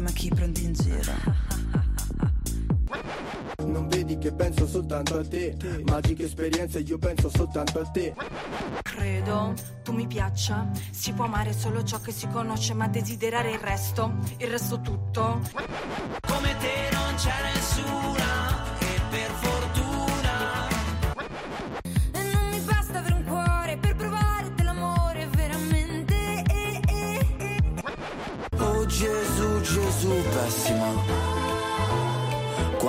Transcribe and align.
fai, 0.00 0.02
ma 0.02 0.10
chi 0.10 0.28
prendi 0.28 0.64
in 0.64 0.72
giro? 0.72 1.12
Non 3.60 3.88
vedi 3.88 4.16
che 4.16 4.32
penso 4.32 4.66
soltanto 4.66 5.18
a 5.18 5.26
te 5.26 5.54
Magiche 5.84 6.24
esperienze, 6.24 6.80
io 6.80 6.96
penso 6.98 7.28
soltanto 7.28 7.80
a 7.80 7.84
te 7.84 8.14
Credo 8.82 9.54
tu 9.82 9.92
mi 9.92 10.06
piaccia. 10.06 10.68
Si 10.90 11.12
può 11.12 11.24
amare 11.24 11.52
solo 11.52 11.82
ciò 11.82 12.00
che 12.00 12.12
si 12.12 12.28
conosce, 12.28 12.74
ma 12.74 12.86
desiderare 12.86 13.50
il 13.52 13.58
resto, 13.58 14.14
il 14.38 14.48
resto 14.48 14.80
tutto. 14.80 15.40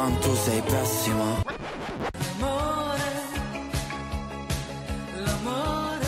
Quanto 0.01 0.33
sei 0.33 0.59
pessima. 0.61 1.43
L'amore, 2.39 3.03
l'amore 5.13 6.05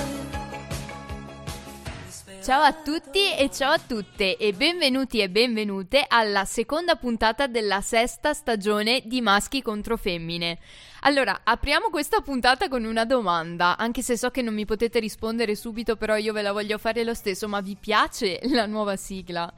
Ciao 2.42 2.64
a 2.64 2.74
tutti 2.74 3.36
e 3.38 3.52
ciao 3.52 3.72
a 3.74 3.78
tutte 3.78 4.38
e 4.38 4.52
benvenuti 4.54 5.20
e 5.20 5.30
benvenute 5.30 6.04
alla 6.08 6.44
seconda 6.44 6.96
puntata 6.96 7.46
della 7.46 7.82
sesta 7.82 8.34
stagione 8.34 9.04
di 9.06 9.22
Maschi 9.22 9.62
contro 9.62 9.96
Femmine. 9.96 10.58
Allora, 11.02 11.42
apriamo 11.44 11.90
questa 11.92 12.22
puntata 12.22 12.70
con 12.70 12.86
una 12.86 13.06
domanda, 13.06 13.78
anche 13.78 14.02
se 14.02 14.18
so 14.18 14.32
che 14.32 14.42
non 14.42 14.56
mi 14.56 14.66
potete 14.66 15.00
rispondere 15.00 15.54
subito, 15.54 15.98
però 15.98 16.18
io 16.18 16.34
ve 16.34 16.42
la 16.42 16.52
voglio 16.52 16.80
fare 16.80 17.04
lo 17.04 17.14
stesso, 17.14 17.48
ma 17.48 17.62
vi 17.62 17.78
piace 17.80 18.40
la 18.50 18.66
nuova 18.66 18.96
sigla? 18.96 19.54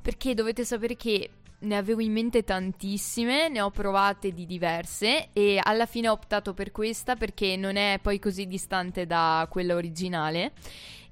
Perché 0.00 0.32
dovete 0.34 0.64
sapere 0.64 0.94
che 0.94 1.30
ne 1.60 1.76
avevo 1.76 2.00
in 2.00 2.12
mente 2.12 2.44
tantissime, 2.44 3.48
ne 3.48 3.60
ho 3.60 3.70
provate 3.70 4.32
di 4.32 4.46
diverse 4.46 5.28
e 5.32 5.60
alla 5.62 5.86
fine 5.86 6.08
ho 6.08 6.12
optato 6.12 6.54
per 6.54 6.70
questa 6.70 7.16
perché 7.16 7.56
non 7.56 7.76
è 7.76 7.98
poi 8.00 8.18
così 8.18 8.46
distante 8.46 9.06
da 9.06 9.46
quella 9.50 9.74
originale. 9.74 10.52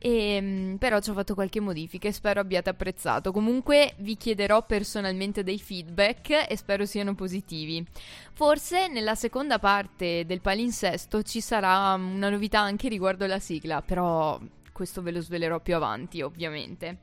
E, 0.01 0.39
mm, 0.41 0.75
però 0.77 1.01
ci 1.01 1.11
ho 1.11 1.13
fatto 1.13 1.35
qualche 1.35 1.61
modifica 1.61 2.07
e 2.09 2.13
spero 2.13 2.41
abbiate 2.41 2.71
apprezzato. 2.71 3.33
Comunque 3.33 3.95
vi 3.99 4.17
chiederò 4.17 4.65
personalmente 4.65 5.43
dei 5.43 5.59
feedback 5.59 6.47
e 6.49 6.57
spero 6.57 6.85
siano 6.87 7.15
positivi. 7.15 7.85
Forse 8.33 8.87
nella 8.89 9.17
seconda 9.17 9.59
parte 9.59 10.25
del 10.25 10.41
palinsesto 10.41 11.23
ci 11.23 11.41
sarà 11.41 11.95
una 11.95 12.31
novità 12.31 12.61
anche 12.61 12.89
riguardo 12.89 13.27
la 13.27 13.41
sigla, 13.41 13.83
però 13.83 14.39
questo 14.73 15.03
ve 15.03 15.11
lo 15.11 15.21
svelerò 15.21 15.59
più 15.59 15.75
avanti, 15.75 16.23
ovviamente. 16.23 16.99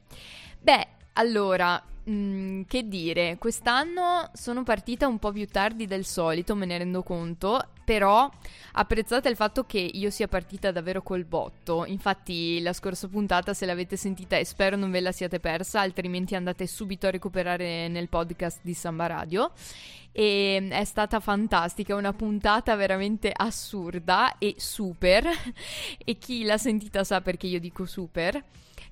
Beh, 0.62 0.88
allora, 1.14 1.84
mm, 2.10 2.64
che 2.68 2.88
dire, 2.88 3.38
quest'anno 3.38 4.30
sono 4.34 4.64
partita 4.64 5.08
un 5.08 5.20
po' 5.20 5.32
più 5.32 5.48
tardi 5.48 5.86
del 5.88 6.06
solito, 6.06 6.56
me 6.56 6.66
ne 6.66 6.78
rendo 6.78 7.04
conto, 7.04 7.62
però 7.84 8.30
apprezzate 8.74 9.30
il 9.30 9.36
fatto 9.36 9.66
che 9.66 9.80
io 9.80 10.10
sia 10.10 10.28
partita 10.28 10.72
davvero 10.72 11.02
col 11.02 11.24
botto. 11.24 11.86
Infatti 11.86 12.60
la 12.62 12.74
scorsa 12.74 13.08
puntata, 13.08 13.54
se 13.54 13.66
l'avete 13.66 13.96
sentita, 13.96 14.38
e 14.38 14.46
spero 14.46 14.76
non 14.76 14.92
ve 14.92 15.00
la 15.00 15.12
siate 15.12 15.40
persa, 15.40 15.82
altrimenti 15.82 16.36
andate 16.36 16.68
subito 16.68 17.08
a 17.08 17.12
recuperare 17.12 17.88
nel 17.88 18.10
podcast 18.10 18.60
di 18.62 18.74
Samba 18.74 19.08
Radio. 19.08 19.52
E 20.12 20.66
è 20.70 20.84
stata 20.86 21.20
fantastica, 21.20 21.96
una 21.96 22.14
puntata 22.14 22.76
veramente 22.76 23.32
assurda 23.36 24.38
e 24.38 24.56
super. 24.58 25.26
E 26.08 26.18
chi 26.18 26.44
l'ha 26.44 26.58
sentita 26.58 27.04
sa 27.04 27.22
perché 27.22 27.48
io 27.48 27.60
dico 27.60 27.86
super 27.86 28.44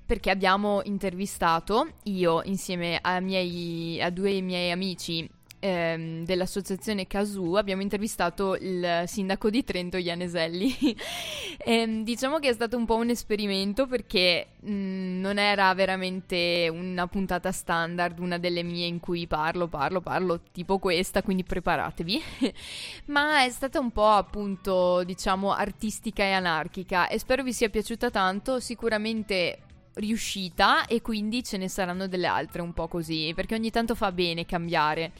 perché 0.04 0.30
abbiamo 0.30 0.80
intervistato 0.84 1.92
io 2.04 2.42
insieme 2.44 2.98
a, 3.00 3.20
miei, 3.20 4.00
a 4.00 4.10
due 4.10 4.40
miei 4.40 4.70
amici 4.70 5.28
ehm, 5.58 6.24
dell'associazione 6.24 7.06
Casù 7.06 7.54
abbiamo 7.54 7.82
intervistato 7.82 8.56
il 8.56 9.04
sindaco 9.06 9.50
di 9.50 9.64
Trento 9.64 9.96
Ianeselli 9.96 10.96
Ehm, 11.66 12.04
diciamo 12.04 12.38
che 12.38 12.48
è 12.48 12.52
stato 12.52 12.76
un 12.76 12.84
po' 12.84 12.96
un 12.96 13.08
esperimento 13.10 13.86
perché 13.86 14.48
mh, 14.60 15.20
non 15.20 15.38
era 15.38 15.72
veramente 15.74 16.68
una 16.70 17.06
puntata 17.06 17.52
standard 17.52 18.18
una 18.18 18.38
delle 18.38 18.62
mie 18.62 18.86
in 18.86 19.00
cui 19.00 19.26
parlo 19.26 19.68
parlo 19.68 20.00
parlo 20.00 20.40
tipo 20.52 20.78
questa 20.78 21.22
quindi 21.22 21.44
preparatevi. 21.44 22.22
Ma 23.06 23.44
è 23.44 23.50
stata 23.50 23.78
un 23.78 23.92
po' 23.92 24.08
appunto 24.08 25.02
diciamo 25.04 25.52
artistica 25.52 26.22
e 26.22 26.32
anarchica 26.32 27.08
e 27.08 27.18
spero 27.18 27.42
vi 27.42 27.52
sia 27.52 27.70
piaciuta 27.70 28.10
tanto. 28.10 28.60
Sicuramente 28.60 29.58
riuscita 29.94 30.86
e 30.86 31.02
quindi 31.02 31.42
ce 31.42 31.56
ne 31.56 31.68
saranno 31.68 32.06
delle 32.06 32.26
altre 32.26 32.62
un 32.62 32.72
po' 32.72 32.88
così, 32.88 33.32
perché 33.34 33.54
ogni 33.54 33.70
tanto 33.70 33.94
fa 33.94 34.12
bene 34.12 34.46
cambiare. 34.46 35.12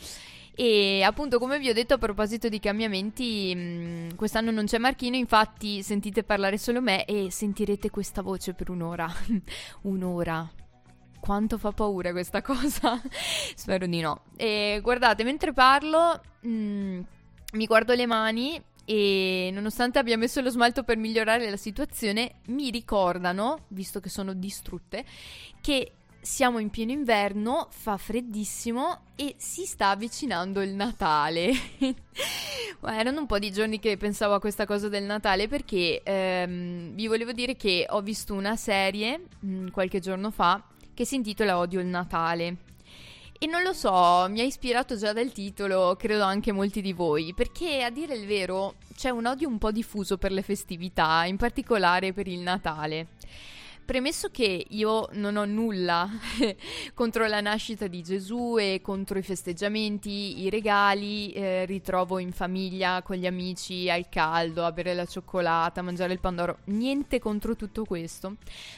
E 0.57 1.03
appunto, 1.03 1.39
come 1.41 1.59
vi 1.59 1.69
ho 1.69 1.73
detto 1.73 1.95
a 1.95 1.99
proposito 1.99 2.49
di 2.49 2.61
cambiamenti, 2.61 3.55
mh, 3.55 4.15
quest'anno 4.15 4.53
non 4.53 4.67
c'è 4.67 4.79
Marchino, 4.79 5.17
infatti 5.17 5.83
sentite 5.83 6.23
parlare 6.23 6.59
solo 6.59 6.81
me 6.81 7.05
e 7.07 7.31
sentirete 7.31 7.91
questa 7.91 8.23
voce 8.23 8.55
per 8.55 8.71
un'ora. 8.71 9.12
un'ora. 9.83 10.49
Quanto 11.19 11.59
fa 11.59 11.73
paura 11.73 12.12
questa 12.12 12.43
cosa? 12.43 13.01
Spero 13.56 13.87
di 13.87 14.01
no. 14.01 14.23
E 14.37 14.79
guardate, 14.81 15.25
mentre 15.25 15.53
parlo, 15.53 16.21
mh, 16.41 17.01
mi 17.55 17.67
guardo 17.67 17.95
le 17.95 18.06
mani 18.06 18.62
e 18.84 19.50
nonostante 19.53 19.99
abbia 19.99 20.17
messo 20.17 20.41
lo 20.41 20.50
smalto 20.50 20.83
per 20.83 20.97
migliorare 20.97 21.49
la 21.49 21.56
situazione, 21.56 22.37
mi 22.47 22.71
ricordano, 22.71 23.65
visto 23.69 24.00
che 24.00 24.09
sono 24.09 24.34
distrutte, 24.34 25.05
che 25.61 25.93
siamo 26.25 26.59
in 26.59 26.71
pieno 26.71 26.91
inverno, 26.91 27.69
fa 27.71 27.99
freddissimo 27.99 29.03
e 29.15 29.34
si 29.37 29.65
sta 29.67 29.91
avvicinando 29.91 30.62
il 30.62 30.75
Natale. 30.75 31.53
Erano 32.87 33.21
un 33.21 33.27
po' 33.27 33.39
di 33.39 33.53
giorni 33.53 33.78
che 33.78 33.97
pensavo 33.97 34.34
a 34.34 34.41
questa 34.41 34.67
cosa 34.67 34.89
del 34.89 35.05
Natale 35.05 35.49
perché 35.49 36.03
ehm, 36.03 36.94
vi 36.94 37.06
volevo 37.06 37.33
dire 37.33 37.56
che 37.56 37.87
ho 37.89 38.00
visto 38.00 38.34
una 38.34 38.56
serie 38.56 39.27
mh, 39.39 39.69
qualche 39.69 40.00
giorno 40.00 40.31
fa 40.31 40.62
che 40.94 41.05
si 41.05 41.17
intitola 41.17 41.59
Odio 41.59 41.81
il 41.81 41.87
Natale. 41.87 42.73
E 43.44 43.47
non 43.47 43.62
lo 43.62 43.75
so, 43.75 44.27
mi 44.31 44.41
ha 44.41 44.43
ispirato 44.43 44.97
già 44.97 45.12
dal 45.12 45.31
titolo, 45.31 45.97
credo 45.97 46.22
anche 46.22 46.50
molti 46.50 46.81
di 46.81 46.94
voi, 46.94 47.34
perché 47.34 47.82
a 47.82 47.91
dire 47.91 48.15
il 48.15 48.27
vero 48.27 48.77
c'è 48.97 49.10
un 49.10 49.27
odio 49.27 49.49
un 49.49 49.59
po' 49.59 49.71
diffuso 49.71 50.16
per 50.16 50.32
le 50.32 50.41
festività, 50.41 51.27
in 51.27 51.37
particolare 51.37 52.15
per 52.15 52.27
il 52.27 52.38
Natale. 52.38 53.09
Premesso 53.84 54.31
che 54.31 54.65
io 54.66 55.10
non 55.12 55.37
ho 55.37 55.44
nulla 55.44 56.09
contro 56.94 57.27
la 57.27 57.43
nascita 57.43 57.87
di 57.87 58.03
Gesù 58.03 58.56
e 58.59 58.81
contro 58.82 59.19
i 59.19 59.22
festeggiamenti, 59.22 60.41
i 60.41 60.49
regali, 60.49 61.31
eh, 61.32 61.66
ritrovo 61.66 62.19
in 62.19 62.32
famiglia 62.32 63.03
con 63.03 63.16
gli 63.16 63.26
amici 63.26 63.91
al 63.91 64.09
caldo, 64.09 64.65
a 64.65 64.72
bere 64.72 64.94
la 64.94 65.05
cioccolata, 65.05 65.81
a 65.81 65.82
mangiare 65.82 66.15
il 66.15 66.21
pandoro, 66.21 66.61
niente 66.69 67.19
contro 67.19 67.56
tutto 67.56 67.84
questo. 67.84 68.37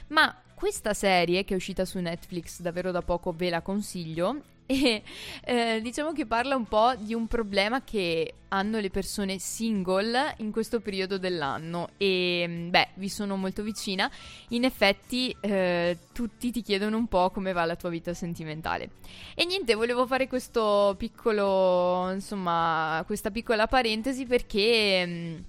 Ma 0.08 0.36
questa 0.56 0.92
serie 0.92 1.44
che 1.44 1.54
è 1.54 1.56
uscita 1.56 1.84
su 1.84 2.00
Netflix 2.00 2.60
davvero 2.62 2.90
da 2.90 3.02
poco 3.02 3.30
ve 3.30 3.48
la 3.48 3.62
consiglio 3.62 4.54
e 4.68 5.02
eh, 5.44 5.80
diciamo 5.80 6.12
che 6.12 6.26
parla 6.26 6.56
un 6.56 6.66
po' 6.66 6.94
di 6.98 7.14
un 7.14 7.28
problema 7.28 7.82
che 7.84 8.34
hanno 8.48 8.78
le 8.78 8.90
persone 8.90 9.38
single 9.38 10.34
in 10.38 10.50
questo 10.50 10.80
periodo 10.80 11.18
dell'anno. 11.18 11.90
E 11.96 12.66
beh 12.68 12.88
vi 12.94 13.08
sono 13.08 13.36
molto 13.36 13.62
vicina. 13.62 14.10
In 14.48 14.64
effetti 14.64 15.34
eh, 15.40 15.96
tutti 16.12 16.50
ti 16.50 16.62
chiedono 16.62 16.96
un 16.96 17.06
po' 17.06 17.30
come 17.30 17.52
va 17.52 17.64
la 17.64 17.76
tua 17.76 17.90
vita 17.90 18.12
sentimentale. 18.12 18.90
E 19.34 19.44
niente 19.44 19.74
volevo 19.74 20.06
fare 20.06 20.26
questo 20.26 20.94
piccolo 20.98 22.10
insomma 22.12 23.02
questa 23.06 23.30
piccola 23.30 23.66
parentesi 23.68 24.26
perché 24.26 25.06
mh, 25.06 25.44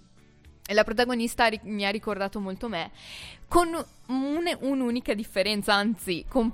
la 0.73 0.83
protagonista 0.83 1.49
mi 1.63 1.85
ha 1.85 1.89
ricordato 1.89 2.39
molto 2.39 2.67
me 2.67 2.91
con 3.47 3.69
un- 4.07 4.57
un'unica 4.59 5.13
differenza 5.13 5.73
anzi 5.73 6.25
con 6.27 6.51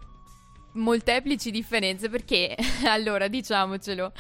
molteplici 0.74 1.52
differenze 1.52 2.10
perché 2.10 2.56
allora 2.86 3.28
diciamocelo 3.28 4.12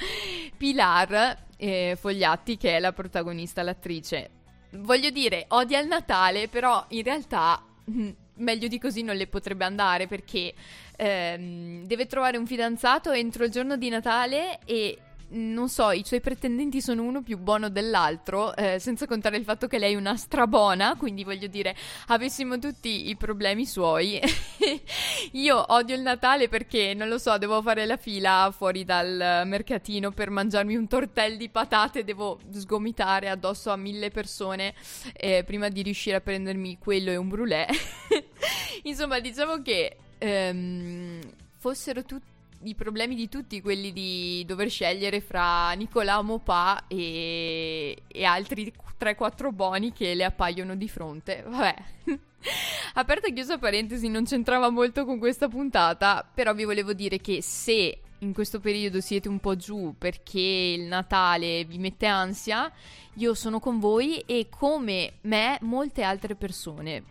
Pilar 0.57 1.45
eh, 1.57 1.97
Fogliatti 1.99 2.57
che 2.57 2.77
è 2.77 2.79
la 2.79 2.91
protagonista 2.93 3.63
l'attrice. 3.63 4.29
Voglio 4.71 5.09
dire 5.09 5.45
odia 5.49 5.79
il 5.79 5.87
Natale 5.87 6.47
però 6.47 6.83
in 6.89 7.03
realtà 7.03 7.63
mh, 7.85 8.09
meglio 8.35 8.67
di 8.67 8.79
così 8.79 9.03
non 9.03 9.15
le 9.15 9.27
potrebbe 9.27 9.65
andare 9.65 10.07
perché 10.07 10.53
ehm, 10.95 11.85
deve 11.85 12.07
trovare 12.07 12.37
un 12.37 12.47
fidanzato 12.47 13.11
entro 13.11 13.43
il 13.45 13.51
giorno 13.51 13.77
di 13.77 13.89
Natale 13.89 14.59
e 14.65 14.97
non 15.33 15.69
so, 15.69 15.91
i 15.91 16.03
suoi 16.05 16.21
pretendenti 16.21 16.81
sono 16.81 17.03
uno 17.03 17.21
più 17.21 17.37
buono 17.37 17.69
dell'altro, 17.69 18.55
eh, 18.55 18.79
senza 18.79 19.05
contare 19.05 19.37
il 19.37 19.43
fatto 19.43 19.67
che 19.67 19.79
lei 19.79 19.93
è 19.93 19.97
una 19.97 20.15
strabona, 20.15 20.95
quindi 20.95 21.23
voglio 21.23 21.47
dire, 21.47 21.75
avessimo 22.07 22.59
tutti 22.59 23.09
i 23.09 23.15
problemi 23.15 23.65
suoi. 23.65 24.19
Io 25.33 25.65
odio 25.73 25.95
il 25.95 26.01
Natale 26.01 26.47
perché, 26.49 26.93
non 26.93 27.07
lo 27.07 27.17
so, 27.17 27.37
devo 27.37 27.61
fare 27.61 27.85
la 27.85 27.97
fila 27.97 28.51
fuori 28.55 28.83
dal 28.83 29.43
mercatino 29.45 30.11
per 30.11 30.29
mangiarmi 30.29 30.75
un 30.75 30.87
tortello 30.87 31.37
di 31.37 31.49
patate, 31.49 32.03
devo 32.03 32.39
sgomitare 32.51 33.29
addosso 33.29 33.71
a 33.71 33.75
mille 33.75 34.09
persone 34.09 34.73
eh, 35.13 35.43
prima 35.43 35.69
di 35.69 35.81
riuscire 35.81 36.17
a 36.17 36.21
prendermi 36.21 36.77
quello 36.77 37.11
e 37.11 37.15
un 37.15 37.27
brulè. 37.27 37.67
Insomma, 38.83 39.19
diciamo 39.19 39.61
che 39.61 39.97
ehm, 40.17 41.19
fossero 41.57 42.03
tutti 42.03 42.32
i 42.63 42.75
problemi 42.75 43.15
di 43.15 43.29
tutti 43.29 43.61
quelli 43.61 43.91
di 43.91 44.43
dover 44.45 44.69
scegliere 44.69 45.21
fra 45.21 45.71
Nicolà 45.73 46.21
Mopà 46.21 46.87
e, 46.87 48.03
e 48.07 48.23
altri 48.23 48.71
3-4 48.99 49.53
boni 49.53 49.91
che 49.91 50.13
le 50.13 50.23
appaiono 50.23 50.75
di 50.75 50.87
fronte. 50.87 51.43
Vabbè. 51.45 51.75
Aperta 52.95 53.27
e 53.27 53.33
chiusa 53.33 53.57
parentesi, 53.57 54.09
non 54.09 54.25
c'entrava 54.25 54.69
molto 54.69 55.05
con 55.05 55.17
questa 55.17 55.47
puntata, 55.47 56.29
però 56.31 56.53
vi 56.53 56.65
volevo 56.65 56.93
dire 56.93 57.19
che 57.19 57.41
se 57.41 57.99
in 58.23 58.33
questo 58.33 58.59
periodo 58.59 59.01
siete 59.01 59.27
un 59.27 59.39
po' 59.39 59.55
giù 59.55 59.95
perché 59.97 60.39
il 60.39 60.83
Natale 60.83 61.65
vi 61.65 61.77
mette 61.77 62.05
ansia, 62.05 62.71
io 63.15 63.33
sono 63.35 63.59
con 63.59 63.79
voi 63.79 64.19
e 64.25 64.47
come 64.49 65.15
me 65.21 65.57
molte 65.61 66.03
altre 66.03 66.35
persone. 66.35 67.03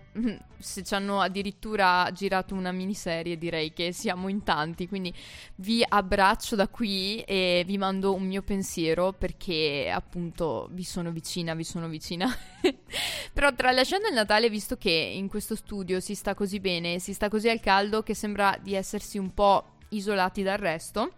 Se 0.58 0.82
ci 0.82 0.94
hanno 0.94 1.20
addirittura 1.20 2.10
girato 2.12 2.54
una 2.54 2.72
miniserie 2.72 3.38
direi 3.38 3.72
che 3.72 3.92
siamo 3.92 4.28
in 4.28 4.42
tanti, 4.42 4.88
quindi 4.88 5.12
vi 5.56 5.84
abbraccio 5.86 6.56
da 6.56 6.68
qui 6.68 7.20
e 7.20 7.62
vi 7.66 7.78
mando 7.78 8.14
un 8.14 8.24
mio 8.24 8.42
pensiero 8.42 9.12
perché 9.12 9.90
appunto 9.92 10.68
vi 10.72 10.84
sono 10.84 11.10
vicina, 11.12 11.54
vi 11.54 11.64
sono 11.64 11.88
vicina. 11.88 12.28
Però 13.32 13.54
tralasciando 13.54 14.08
il 14.08 14.14
Natale, 14.14 14.50
visto 14.50 14.76
che 14.76 14.90
in 14.90 15.28
questo 15.28 15.56
studio 15.56 16.00
si 16.00 16.14
sta 16.14 16.34
così 16.34 16.58
bene, 16.60 16.98
si 16.98 17.12
sta 17.12 17.28
così 17.28 17.48
al 17.48 17.60
caldo 17.60 18.02
che 18.02 18.14
sembra 18.14 18.58
di 18.60 18.74
essersi 18.74 19.18
un 19.18 19.32
po' 19.32 19.71
isolati 19.92 20.42
dal 20.42 20.58
resto, 20.58 21.12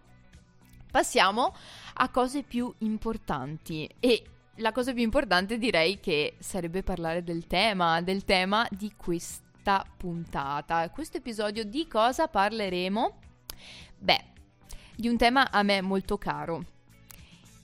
passiamo 0.89 1.53
a 1.95 2.09
cose 2.09 2.43
più 2.43 2.73
importanti. 2.79 3.89
E 3.99 4.23
la 4.55 4.71
cosa 4.71 4.93
più 4.93 5.03
importante 5.03 5.57
direi 5.57 5.99
che 5.99 6.35
sarebbe 6.39 6.83
parlare 6.83 7.23
del 7.23 7.47
tema, 7.47 8.01
del 8.01 8.23
tema 8.23 8.65
di 8.71 8.93
questa 8.95 9.85
puntata. 9.97 10.89
Questo 10.89 11.17
episodio 11.17 11.65
di 11.65 11.87
cosa 11.87 12.27
parleremo? 12.27 13.19
Beh, 13.97 14.23
di 14.95 15.09
un 15.09 15.17
tema 15.17 15.51
a 15.51 15.63
me 15.63 15.81
molto 15.81 16.17
caro. 16.17 16.63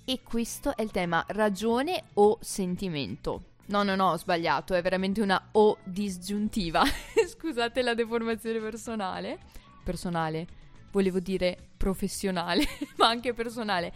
E 0.03 0.21
questo 0.23 0.75
è 0.75 0.81
il 0.81 0.91
tema 0.91 1.23
ragione 1.29 2.03
o 2.15 2.37
sentimento. 2.41 3.43
No, 3.67 3.83
no, 3.83 3.95
no, 3.95 4.09
ho 4.09 4.17
sbagliato, 4.17 4.73
è 4.73 4.81
veramente 4.81 5.21
una 5.21 5.41
O 5.53 5.77
disgiuntiva. 5.85 6.83
Scusate 7.25 7.81
la 7.81 7.93
deformazione 7.93 8.59
personale. 8.59 9.39
Personale 9.85 10.59
volevo 10.91 11.19
dire 11.19 11.57
professionale, 11.77 12.65
ma 12.97 13.07
anche 13.07 13.33
personale. 13.33 13.93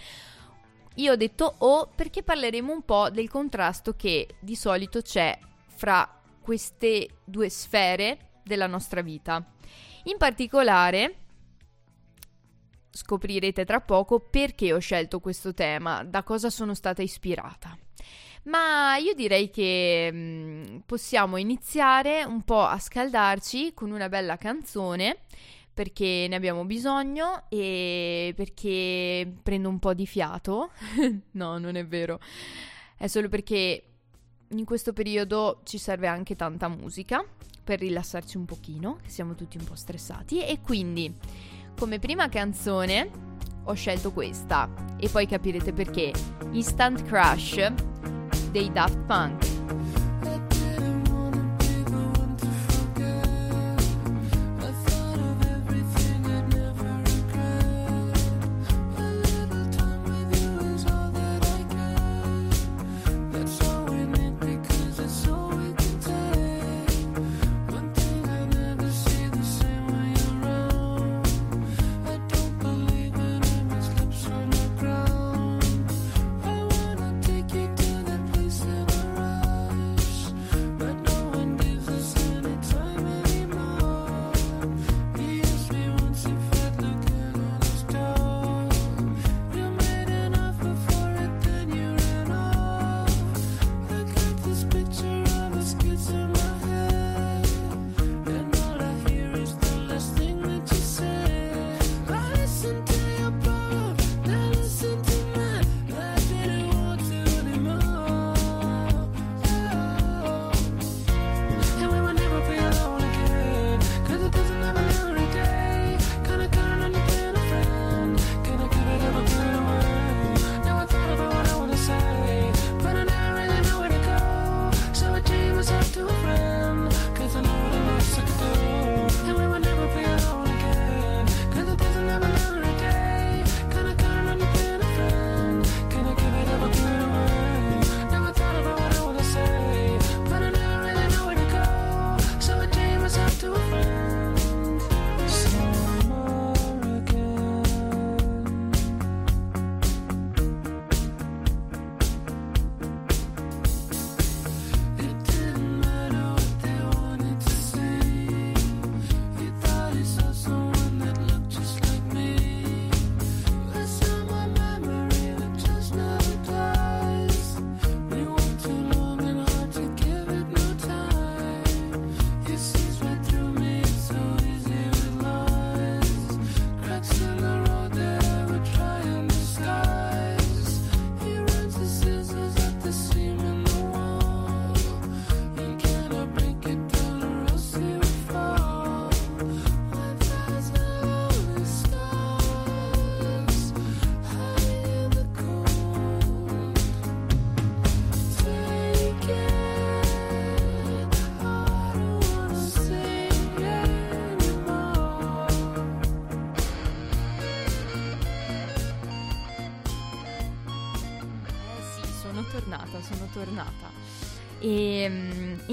Io 0.96 1.12
ho 1.12 1.16
detto 1.16 1.56
O 1.60 1.90
perché 1.94 2.24
parleremo 2.24 2.72
un 2.72 2.84
po' 2.84 3.10
del 3.10 3.30
contrasto 3.30 3.96
che 3.96 4.36
di 4.40 4.56
solito 4.56 5.02
c'è 5.02 5.38
fra 5.68 6.22
queste 6.42 7.10
due 7.24 7.50
sfere 7.50 8.40
della 8.44 8.68
nostra 8.68 9.02
vita. 9.02 9.44
In 10.04 10.18
particolare, 10.18 11.16
scoprirete 12.92 13.66
tra 13.66 13.82
poco 13.82 14.20
perché 14.20 14.72
ho 14.72 14.80
scelto 14.80 15.20
questo 15.20 15.54
tema, 15.54 16.04
da 16.04 16.24
cosa 16.24 16.50
sono 16.50 16.74
stata 16.74 17.02
ispirata. 17.02 17.78
Ma 18.44 18.96
io 18.98 19.14
direi 19.16 19.50
che 19.50 20.10
mm, 20.14 20.78
possiamo 20.86 21.38
iniziare 21.38 22.24
un 22.24 22.44
po' 22.44 22.62
a 22.62 22.78
scaldarci 22.78 23.74
con 23.74 23.92
una 23.92 24.08
bella 24.08 24.38
canzone 24.38 25.22
perché 25.76 26.26
ne 26.30 26.36
abbiamo 26.36 26.64
bisogno 26.64 27.44
e 27.50 28.34
perché 28.34 29.30
prendo 29.44 29.68
un 29.68 29.78
po' 29.78 29.94
di 29.94 30.08
fiato. 30.08 30.72
no, 31.32 31.58
non 31.58 31.76
è 31.76 31.86
vero. 31.86 32.20
È 32.98 33.08
solo 33.08 33.28
perché 33.28 33.84
in 34.48 34.64
questo 34.64 34.94
periodo 34.94 35.60
ci 35.66 35.78
serve 35.78 36.08
anche 36.08 36.36
tanta 36.36 36.70
musica 36.70 37.24
per 37.62 37.80
rilassarci 37.80 38.38
un 38.38 38.46
pochino, 38.46 39.00
siamo 39.06 39.36
tutti 39.36 39.58
un 39.58 39.66
po' 39.66 39.76
stressati 39.76 40.46
e 40.46 40.62
quindi 40.62 41.14
come 41.78 42.00
prima 42.00 42.30
canzone 42.30 43.10
ho 43.66 43.74
scelto 43.74 44.14
questa 44.14 44.72
e 44.98 45.10
poi 45.10 45.28
capirete 45.28 45.74
perché. 45.74 46.14
Instant 46.52 47.04
Crush 47.04 47.74
dei 48.50 48.72
Daft 48.72 49.00
Punk. 49.00 49.95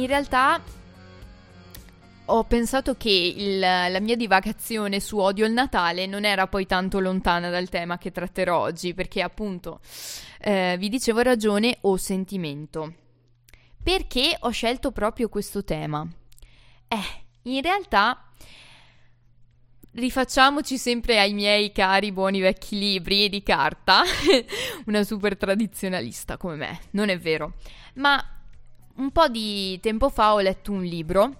In 0.03 0.09
realtà 0.09 0.61
ho 2.27 2.45
pensato 2.45 2.97
che 2.97 3.11
il- 3.11 3.59
la 3.59 4.01
mia 4.01 4.17
divagazione 4.17 5.01
su 5.01 5.19
odio 5.19 5.45
il 5.45 5.53
Natale 5.53 6.07
non 6.07 6.25
era 6.25 6.47
poi 6.47 6.67
tanto 6.67 7.01
lontana 7.01 7.51
dal 7.51 7.69
tema 7.69 7.99
che 7.99 8.11
tratterò 8.11 8.59
oggi, 8.59 8.95
perché 8.95 9.23
appunto 9.23 9.81
eh, 10.41 10.77
vi 10.79 10.89
dicevo 10.89 11.21
ragione 11.21 11.79
o 11.83 11.97
sentimento. 11.97 12.95
Perché 13.83 14.37
ho 14.41 14.51
scelto 14.51 14.93
proprio 14.93 15.29
questo 15.29 15.65
tema? 15.65 16.07
Eh, 16.89 17.25
in 17.51 17.61
realtà 17.63 18.29
rifacciamoci 19.95 20.79
sempre 20.79 21.21
ai 21.21 21.35
miei 21.35 21.71
cari 21.71 22.13
buoni 22.13 22.41
vecchi 22.41 22.79
libri 22.79 23.29
di 23.29 23.43
carta, 23.43 24.03
una 24.87 25.03
super 25.05 25.37
tradizionalista 25.37 26.37
come 26.37 26.57
me, 26.57 26.81
non 26.93 27.09
è 27.09 27.19
vero, 27.19 27.55
ma 27.95 28.25
un 28.97 29.11
po' 29.11 29.29
di 29.29 29.79
tempo 29.81 30.09
fa 30.09 30.35
ho 30.35 30.41
letto 30.41 30.73
un 30.73 30.83
libro, 30.83 31.37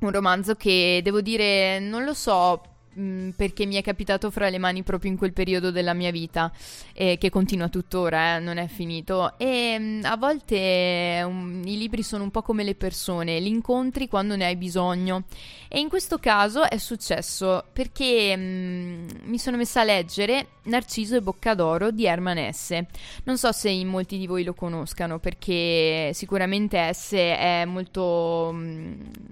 un 0.00 0.10
romanzo 0.10 0.54
che 0.54 1.00
devo 1.02 1.20
dire 1.20 1.78
non 1.78 2.04
lo 2.04 2.14
so 2.14 2.62
mh, 2.92 3.30
perché 3.30 3.66
mi 3.66 3.76
è 3.76 3.82
capitato 3.82 4.30
fra 4.30 4.48
le 4.48 4.58
mani 4.58 4.82
proprio 4.82 5.10
in 5.10 5.16
quel 5.16 5.32
periodo 5.32 5.70
della 5.70 5.94
mia 5.94 6.10
vita 6.10 6.52
e 6.92 7.18
che 7.18 7.30
continua 7.30 7.68
tuttora, 7.68 8.36
eh, 8.36 8.40
non 8.40 8.56
è 8.56 8.66
finito. 8.66 9.38
E 9.38 9.78
mh, 9.78 10.00
a 10.04 10.16
volte 10.16 11.22
um, 11.24 11.62
i 11.64 11.78
libri 11.78 12.02
sono 12.02 12.24
un 12.24 12.30
po' 12.30 12.42
come 12.42 12.64
le 12.64 12.74
persone, 12.74 13.38
li 13.38 13.48
incontri 13.48 14.08
quando 14.08 14.34
ne 14.36 14.46
hai 14.46 14.56
bisogno. 14.56 15.24
E 15.68 15.78
in 15.78 15.88
questo 15.88 16.18
caso 16.18 16.68
è 16.68 16.78
successo 16.78 17.64
perché 17.72 18.36
mh, 18.36 19.06
mi 19.24 19.38
sono 19.38 19.56
messa 19.56 19.82
a 19.82 19.84
leggere 19.84 20.46
Narciso 20.64 21.16
e 21.16 21.20
Boccadoro 21.20 21.90
di 21.90 22.06
Herman 22.06 22.38
Hesse. 22.38 22.86
Non 23.24 23.38
so 23.38 23.52
se 23.52 23.70
in 23.70 23.86
molti 23.86 24.18
di 24.18 24.26
voi 24.26 24.42
lo 24.42 24.54
conoscano 24.54 25.18
perché 25.18 26.10
sicuramente 26.12 26.78
Hesse 26.78 27.36
è 27.36 27.64
molto, 27.66 28.52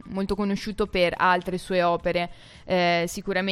molto 0.05 0.35
conosciuto 0.37 0.87
per 0.87 1.15
altre 1.17 1.59
sue 1.59 1.83
opere, 1.83 2.31
eh, 2.65 3.05
sicuramente 3.09 3.48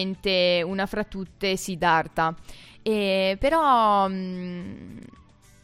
una 0.65 0.87
fra 0.87 1.05
tutte 1.05 1.57
Siddhartha. 1.57 2.35
E, 2.83 3.37
però 3.39 4.09
mh, 4.09 4.99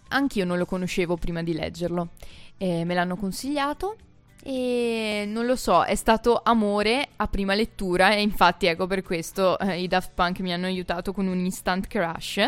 anch'io 0.09 0.45
non 0.45 0.59
lo 0.59 0.67
conoscevo 0.67 1.17
prima 1.17 1.43
di 1.43 1.53
leggerlo. 1.53 2.09
E 2.57 2.85
me 2.85 2.95
l'hanno 2.95 3.17
consigliato 3.17 3.97
e 4.45 5.23
non 5.29 5.47
lo 5.47 5.55
so, 5.55 5.85
è 5.85 5.95
stato 5.95 6.41
amore 6.43 7.11
a 7.17 7.29
prima 7.29 7.55
lettura 7.55 8.13
e 8.13 8.23
infatti 8.23 8.67
ecco 8.67 8.89
per 8.89 9.03
questo 9.03 9.57
eh, 9.61 9.81
i 9.81 9.87
Daft 9.87 10.11
Punk 10.15 10.41
mi 10.41 10.53
hanno 10.53 10.67
aiutato 10.67 11.13
con 11.13 11.29
un 11.29 11.39
instant 11.39 11.87
crush. 11.87 12.39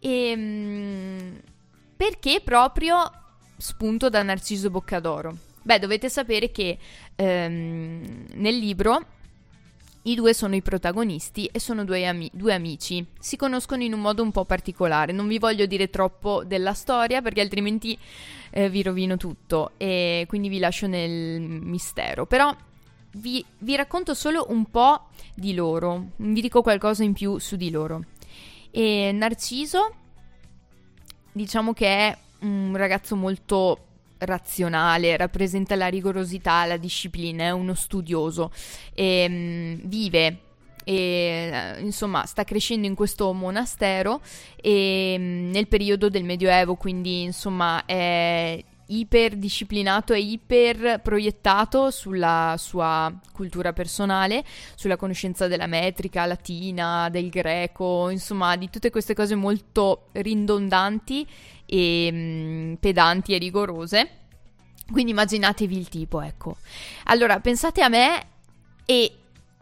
E, 0.00 0.34
mm, 0.36 1.34
perché 1.96 2.40
proprio 2.42 3.08
spunto 3.56 4.08
da 4.08 4.20
Narciso 4.22 4.68
Boccadoro? 4.68 5.36
Beh, 5.62 5.78
dovete 5.78 6.08
sapere 6.08 6.50
che 6.50 6.76
ehm, 7.14 8.26
nel 8.32 8.56
libro 8.56 9.06
i 10.02 10.14
due 10.14 10.34
sono 10.34 10.56
i 10.56 10.62
protagonisti 10.62 11.46
e 11.46 11.60
sono 11.60 11.84
due, 11.84 12.06
ami- 12.06 12.30
due 12.32 12.54
amici. 12.54 13.06
Si 13.18 13.36
conoscono 13.36 13.82
in 13.82 13.92
un 13.92 14.00
modo 14.00 14.22
un 14.22 14.32
po' 14.32 14.44
particolare. 14.44 15.12
Non 15.12 15.28
vi 15.28 15.38
voglio 15.38 15.66
dire 15.66 15.90
troppo 15.90 16.42
della 16.44 16.72
storia 16.72 17.22
perché 17.22 17.40
altrimenti 17.40 17.96
eh, 18.50 18.68
vi 18.68 18.82
rovino 18.82 19.16
tutto 19.16 19.72
e 19.76 20.24
quindi 20.28 20.48
vi 20.48 20.58
lascio 20.58 20.88
nel 20.88 21.40
mistero. 21.40 22.26
Però 22.26 22.54
vi, 23.12 23.44
vi 23.58 23.76
racconto 23.76 24.14
solo 24.14 24.46
un 24.48 24.70
po' 24.70 25.08
di 25.34 25.54
loro. 25.54 26.08
Vi 26.16 26.40
dico 26.40 26.62
qualcosa 26.62 27.04
in 27.04 27.12
più 27.12 27.38
su 27.38 27.54
di 27.54 27.70
loro. 27.70 28.04
E 28.70 29.12
Narciso, 29.12 29.94
diciamo 31.30 31.72
che 31.72 31.86
è 31.86 32.18
un 32.40 32.74
ragazzo 32.74 33.14
molto 33.14 33.86
razionale, 34.24 35.16
rappresenta 35.16 35.74
la 35.74 35.88
rigorosità, 35.88 36.64
la 36.66 36.76
disciplina, 36.76 37.44
è 37.44 37.50
uno 37.50 37.74
studioso, 37.74 38.50
e, 38.94 39.26
mm, 39.28 39.74
vive 39.84 40.38
e 40.84 40.94
eh, 41.52 41.80
insomma 41.80 42.26
sta 42.26 42.42
crescendo 42.44 42.86
in 42.86 42.94
questo 42.94 43.32
monastero 43.32 44.20
e, 44.56 45.14
mm, 45.18 45.50
nel 45.50 45.68
periodo 45.68 46.08
del 46.08 46.24
Medioevo, 46.24 46.74
quindi 46.74 47.22
insomma 47.22 47.84
è 47.84 48.62
iper 48.86 49.36
disciplinato 49.36 50.12
e 50.12 50.20
iper 50.20 51.00
proiettato 51.00 51.90
sulla 51.90 52.56
sua 52.58 53.12
cultura 53.32 53.72
personale, 53.72 54.44
sulla 54.74 54.96
conoscenza 54.96 55.46
della 55.46 55.66
metrica 55.66 56.26
latina, 56.26 57.08
del 57.08 57.30
greco, 57.30 58.10
insomma 58.10 58.56
di 58.56 58.68
tutte 58.68 58.90
queste 58.90 59.14
cose 59.14 59.34
molto 59.34 60.08
ridondanti 60.12 61.26
e 61.72 62.12
mh, 62.12 62.76
pedanti 62.80 63.34
e 63.34 63.38
rigorose. 63.38 64.10
Quindi 64.90 65.12
immaginatevi 65.12 65.78
il 65.78 65.88
tipo, 65.88 66.20
ecco. 66.20 66.56
Allora, 67.04 67.40
pensate 67.40 67.80
a 67.82 67.88
me 67.88 68.26
e 68.84 69.10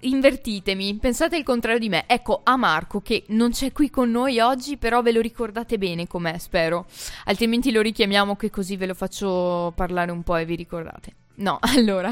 invertitemi, 0.00 0.96
pensate 0.96 1.36
il 1.36 1.44
contrario 1.44 1.78
di 1.78 1.88
me. 1.88 2.04
Ecco, 2.08 2.40
a 2.42 2.56
Marco 2.56 3.00
che 3.00 3.24
non 3.28 3.52
c'è 3.52 3.70
qui 3.70 3.90
con 3.90 4.10
noi 4.10 4.40
oggi, 4.40 4.76
però 4.76 5.02
ve 5.02 5.12
lo 5.12 5.20
ricordate 5.20 5.78
bene 5.78 6.08
com'è, 6.08 6.36
spero. 6.38 6.86
Altrimenti 7.26 7.70
lo 7.70 7.80
richiamiamo 7.80 8.34
che 8.34 8.50
così 8.50 8.76
ve 8.76 8.86
lo 8.86 8.94
faccio 8.94 9.72
parlare 9.76 10.10
un 10.10 10.24
po' 10.24 10.34
e 10.34 10.44
vi 10.44 10.56
ricordate. 10.56 11.14
No, 11.36 11.58
allora, 11.76 12.10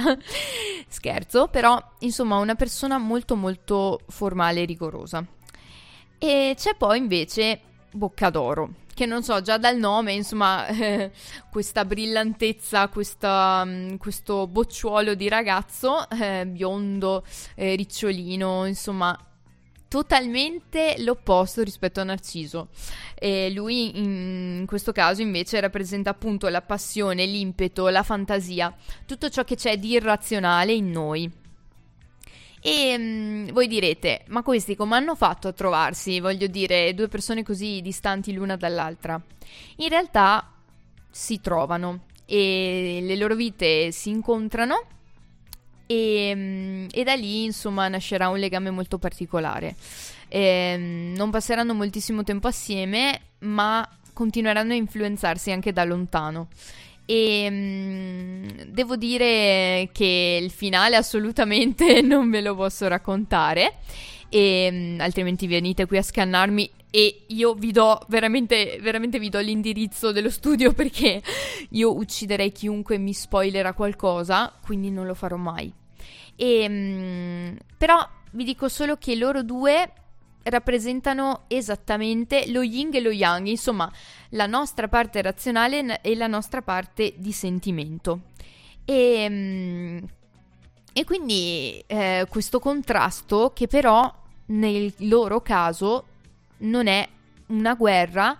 scherzo, 0.86 1.48
però 1.48 1.76
insomma 2.00 2.36
una 2.36 2.54
persona 2.54 2.98
molto 2.98 3.34
molto 3.34 4.00
formale 4.06 4.62
e 4.62 4.64
rigorosa. 4.64 5.26
E 6.18 6.54
c'è 6.56 6.76
poi 6.76 6.98
invece 6.98 7.60
Boccadoro, 7.90 8.70
che 8.98 9.06
non 9.06 9.22
so, 9.22 9.40
già 9.42 9.58
dal 9.58 9.76
nome, 9.76 10.12
insomma, 10.12 10.66
eh, 10.66 11.12
questa 11.52 11.84
brillantezza, 11.84 12.88
questa, 12.88 13.62
mm, 13.64 13.94
questo 13.94 14.48
bocciuolo 14.48 15.14
di 15.14 15.28
ragazzo, 15.28 16.10
eh, 16.10 16.44
biondo, 16.48 17.24
eh, 17.54 17.76
ricciolino, 17.76 18.66
insomma, 18.66 19.16
totalmente 19.86 20.96
l'opposto 20.98 21.62
rispetto 21.62 22.00
a 22.00 22.04
Narciso. 22.04 22.70
E 23.14 23.50
lui 23.50 23.96
in 23.96 24.64
questo 24.66 24.90
caso 24.90 25.22
invece 25.22 25.60
rappresenta 25.60 26.10
appunto 26.10 26.48
la 26.48 26.62
passione, 26.62 27.24
l'impeto, 27.24 27.86
la 27.88 28.02
fantasia, 28.02 28.74
tutto 29.06 29.28
ciò 29.28 29.44
che 29.44 29.54
c'è 29.54 29.78
di 29.78 29.90
irrazionale 29.90 30.72
in 30.72 30.90
noi. 30.90 31.46
E 32.60 32.96
mm, 32.98 33.48
voi 33.50 33.66
direte, 33.68 34.24
ma 34.28 34.42
questi 34.42 34.76
come 34.76 34.96
hanno 34.96 35.14
fatto 35.14 35.48
a 35.48 35.52
trovarsi? 35.52 36.20
Voglio 36.20 36.46
dire, 36.46 36.94
due 36.94 37.08
persone 37.08 37.42
così 37.42 37.80
distanti 37.82 38.32
l'una 38.32 38.56
dall'altra. 38.56 39.20
In 39.76 39.88
realtà 39.88 40.52
si 41.10 41.40
trovano 41.40 42.06
e 42.24 43.00
le 43.02 43.16
loro 43.16 43.34
vite 43.34 43.90
si 43.90 44.10
incontrano 44.10 44.82
e, 45.86 46.32
mm, 46.34 46.86
e 46.92 47.02
da 47.04 47.14
lì 47.14 47.44
insomma 47.44 47.88
nascerà 47.88 48.28
un 48.28 48.38
legame 48.38 48.70
molto 48.70 48.98
particolare. 48.98 49.74
Ehm, 50.28 51.14
non 51.16 51.30
passeranno 51.30 51.74
moltissimo 51.74 52.22
tempo 52.22 52.48
assieme, 52.48 53.20
ma 53.40 53.88
continueranno 54.12 54.72
a 54.72 54.76
influenzarsi 54.76 55.50
anche 55.50 55.72
da 55.72 55.84
lontano. 55.84 56.48
E 57.10 57.48
mh, 57.48 58.64
devo 58.66 58.96
dire 58.96 59.88
che 59.92 60.38
il 60.42 60.50
finale 60.50 60.94
assolutamente 60.96 62.02
non 62.04 62.28
ve 62.28 62.42
lo 62.42 62.54
posso 62.54 62.86
raccontare. 62.86 63.76
E, 64.28 64.70
mh, 64.70 65.00
altrimenti 65.00 65.46
venite 65.46 65.86
qui 65.86 65.96
a 65.96 66.02
scannarmi 66.02 66.70
e 66.90 67.22
io 67.28 67.54
vi 67.54 67.72
do 67.72 67.98
veramente, 68.08 68.78
veramente 68.82 69.18
vi 69.18 69.30
do 69.30 69.38
l'indirizzo 69.38 70.12
dello 70.12 70.28
studio 70.28 70.72
perché 70.76 71.22
io 71.70 71.96
ucciderei 71.96 72.52
chiunque 72.52 72.98
mi 72.98 73.14
spoilerà 73.14 73.72
qualcosa, 73.72 74.52
quindi 74.62 74.90
non 74.90 75.06
lo 75.06 75.14
farò 75.14 75.36
mai. 75.36 75.72
E, 76.36 76.68
mh, 76.68 77.56
però 77.78 78.06
vi 78.32 78.44
dico 78.44 78.68
solo 78.68 78.96
che 78.96 79.16
loro 79.16 79.42
due 79.42 79.92
rappresentano 80.50 81.44
esattamente 81.48 82.50
lo 82.50 82.62
yin 82.62 82.90
e 82.94 83.00
lo 83.00 83.10
yang, 83.10 83.46
insomma, 83.46 83.90
la 84.30 84.46
nostra 84.46 84.88
parte 84.88 85.22
razionale 85.22 86.00
e 86.00 86.14
la 86.14 86.26
nostra 86.26 86.62
parte 86.62 87.14
di 87.16 87.32
sentimento. 87.32 88.20
E, 88.84 89.26
mm, 89.28 89.98
e 90.92 91.04
quindi 91.04 91.82
eh, 91.86 92.26
questo 92.28 92.58
contrasto 92.58 93.52
che 93.54 93.66
però 93.66 94.12
nel 94.46 94.92
loro 94.98 95.40
caso 95.40 96.06
non 96.58 96.86
è 96.86 97.06
una 97.48 97.74
guerra, 97.74 98.38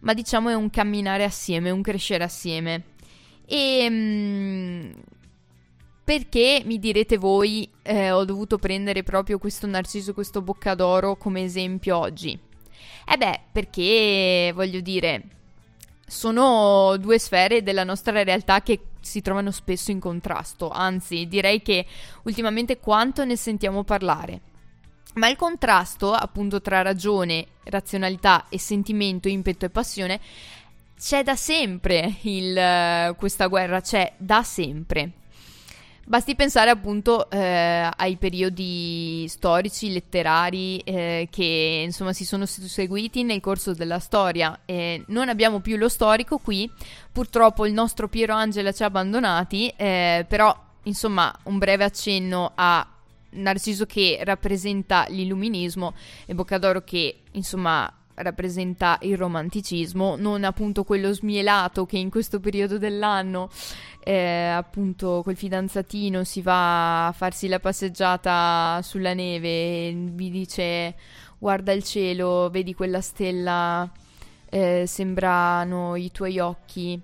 ma 0.00 0.14
diciamo 0.14 0.48
è 0.48 0.54
un 0.54 0.70
camminare 0.70 1.24
assieme, 1.24 1.70
un 1.70 1.82
crescere 1.82 2.24
assieme. 2.24 2.84
E 3.44 3.86
mm, 3.90 4.90
perché 6.08 6.62
mi 6.64 6.78
direte 6.78 7.18
voi 7.18 7.70
eh, 7.82 8.10
ho 8.10 8.24
dovuto 8.24 8.56
prendere 8.56 9.02
proprio 9.02 9.36
questo 9.36 9.66
narciso, 9.66 10.14
questo 10.14 10.40
boccadoro 10.40 11.16
come 11.16 11.42
esempio 11.42 11.98
oggi? 11.98 12.30
Eh 13.06 13.16
beh, 13.18 13.40
perché 13.52 14.50
voglio 14.54 14.80
dire, 14.80 15.22
sono 16.06 16.96
due 16.96 17.18
sfere 17.18 17.62
della 17.62 17.84
nostra 17.84 18.22
realtà 18.22 18.62
che 18.62 18.80
si 19.02 19.20
trovano 19.20 19.50
spesso 19.50 19.90
in 19.90 20.00
contrasto, 20.00 20.70
anzi 20.70 21.28
direi 21.28 21.60
che 21.60 21.84
ultimamente 22.22 22.78
quanto 22.78 23.26
ne 23.26 23.36
sentiamo 23.36 23.84
parlare. 23.84 24.40
Ma 25.16 25.28
il 25.28 25.36
contrasto, 25.36 26.14
appunto, 26.14 26.62
tra 26.62 26.80
ragione, 26.80 27.48
razionalità 27.64 28.46
e 28.48 28.58
sentimento, 28.58 29.28
impeto 29.28 29.66
e 29.66 29.70
passione, 29.70 30.20
c'è 30.98 31.22
da 31.22 31.36
sempre 31.36 32.14
il, 32.22 33.14
questa 33.18 33.46
guerra, 33.48 33.82
c'è 33.82 34.14
da 34.16 34.42
sempre. 34.42 35.12
Basti 36.08 36.34
pensare 36.34 36.70
appunto 36.70 37.28
eh, 37.28 37.86
ai 37.94 38.16
periodi 38.16 39.26
storici, 39.28 39.92
letterari 39.92 40.78
eh, 40.78 41.28
che 41.30 41.82
insomma 41.84 42.14
si 42.14 42.24
sono 42.24 42.46
susseguiti 42.46 43.24
nel 43.24 43.40
corso 43.40 43.74
della 43.74 43.98
storia. 43.98 44.60
Eh, 44.64 45.04
non 45.08 45.28
abbiamo 45.28 45.60
più 45.60 45.76
lo 45.76 45.90
storico 45.90 46.38
qui, 46.38 46.66
purtroppo 47.12 47.66
il 47.66 47.74
nostro 47.74 48.08
Piero 48.08 48.32
Angela 48.32 48.72
ci 48.72 48.84
ha 48.84 48.86
abbandonati, 48.86 49.68
eh, 49.76 50.24
però 50.26 50.58
insomma 50.84 51.30
un 51.42 51.58
breve 51.58 51.84
accenno 51.84 52.52
a 52.54 52.88
Narciso 53.30 53.84
che 53.84 54.18
rappresenta 54.22 55.04
l'illuminismo 55.10 55.92
e 56.24 56.34
Boccadoro 56.34 56.84
che 56.84 57.24
insomma 57.32 57.97
rappresenta 58.18 58.98
il 59.02 59.16
romanticismo, 59.16 60.16
non 60.16 60.44
appunto 60.44 60.84
quello 60.84 61.12
smielato 61.12 61.86
che 61.86 61.98
in 61.98 62.10
questo 62.10 62.40
periodo 62.40 62.78
dell'anno 62.78 63.48
eh, 64.00 64.46
appunto 64.46 65.20
col 65.22 65.36
fidanzatino 65.36 66.24
si 66.24 66.40
va 66.40 67.08
a 67.08 67.12
farsi 67.12 67.46
la 67.46 67.60
passeggiata 67.60 68.80
sulla 68.82 69.12
neve 69.12 69.48
e 69.48 69.94
vi 70.12 70.30
dice 70.30 70.94
guarda 71.38 71.72
il 71.72 71.84
cielo, 71.84 72.48
vedi 72.50 72.74
quella 72.74 73.00
stella, 73.00 73.88
eh, 74.48 74.84
sembrano 74.86 75.94
i 75.94 76.10
tuoi 76.10 76.38
occhi 76.38 77.00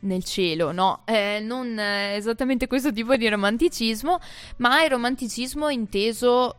nel 0.00 0.24
cielo, 0.24 0.72
no? 0.72 1.02
Eh, 1.04 1.40
non 1.40 1.78
esattamente 1.78 2.66
questo 2.66 2.92
tipo 2.92 3.14
di 3.16 3.28
romanticismo, 3.28 4.18
ma 4.56 4.82
il 4.82 4.90
romanticismo 4.90 5.68
inteso 5.68 6.56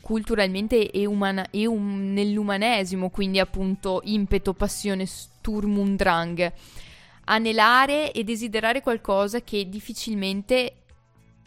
culturalmente 0.00 0.90
e, 0.90 1.06
umana- 1.06 1.48
e 1.50 1.66
um- 1.66 2.12
nell'umanesimo, 2.12 3.10
quindi 3.10 3.38
appunto 3.38 4.00
impeto, 4.04 4.54
passione, 4.54 5.06
sturm 5.06 5.78
und 5.78 5.96
drang. 5.96 6.52
Anelare 7.24 8.12
e 8.12 8.24
desiderare 8.24 8.80
qualcosa 8.80 9.40
che 9.42 9.68
difficilmente 9.68 10.74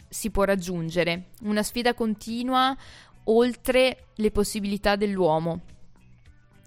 si 0.08 0.30
può 0.30 0.44
raggiungere, 0.44 1.32
una 1.42 1.64
sfida 1.64 1.94
continua 1.94 2.76
oltre 3.26 4.06
le 4.16 4.32
possibilità 4.32 4.96
dell'uomo. 4.96 5.62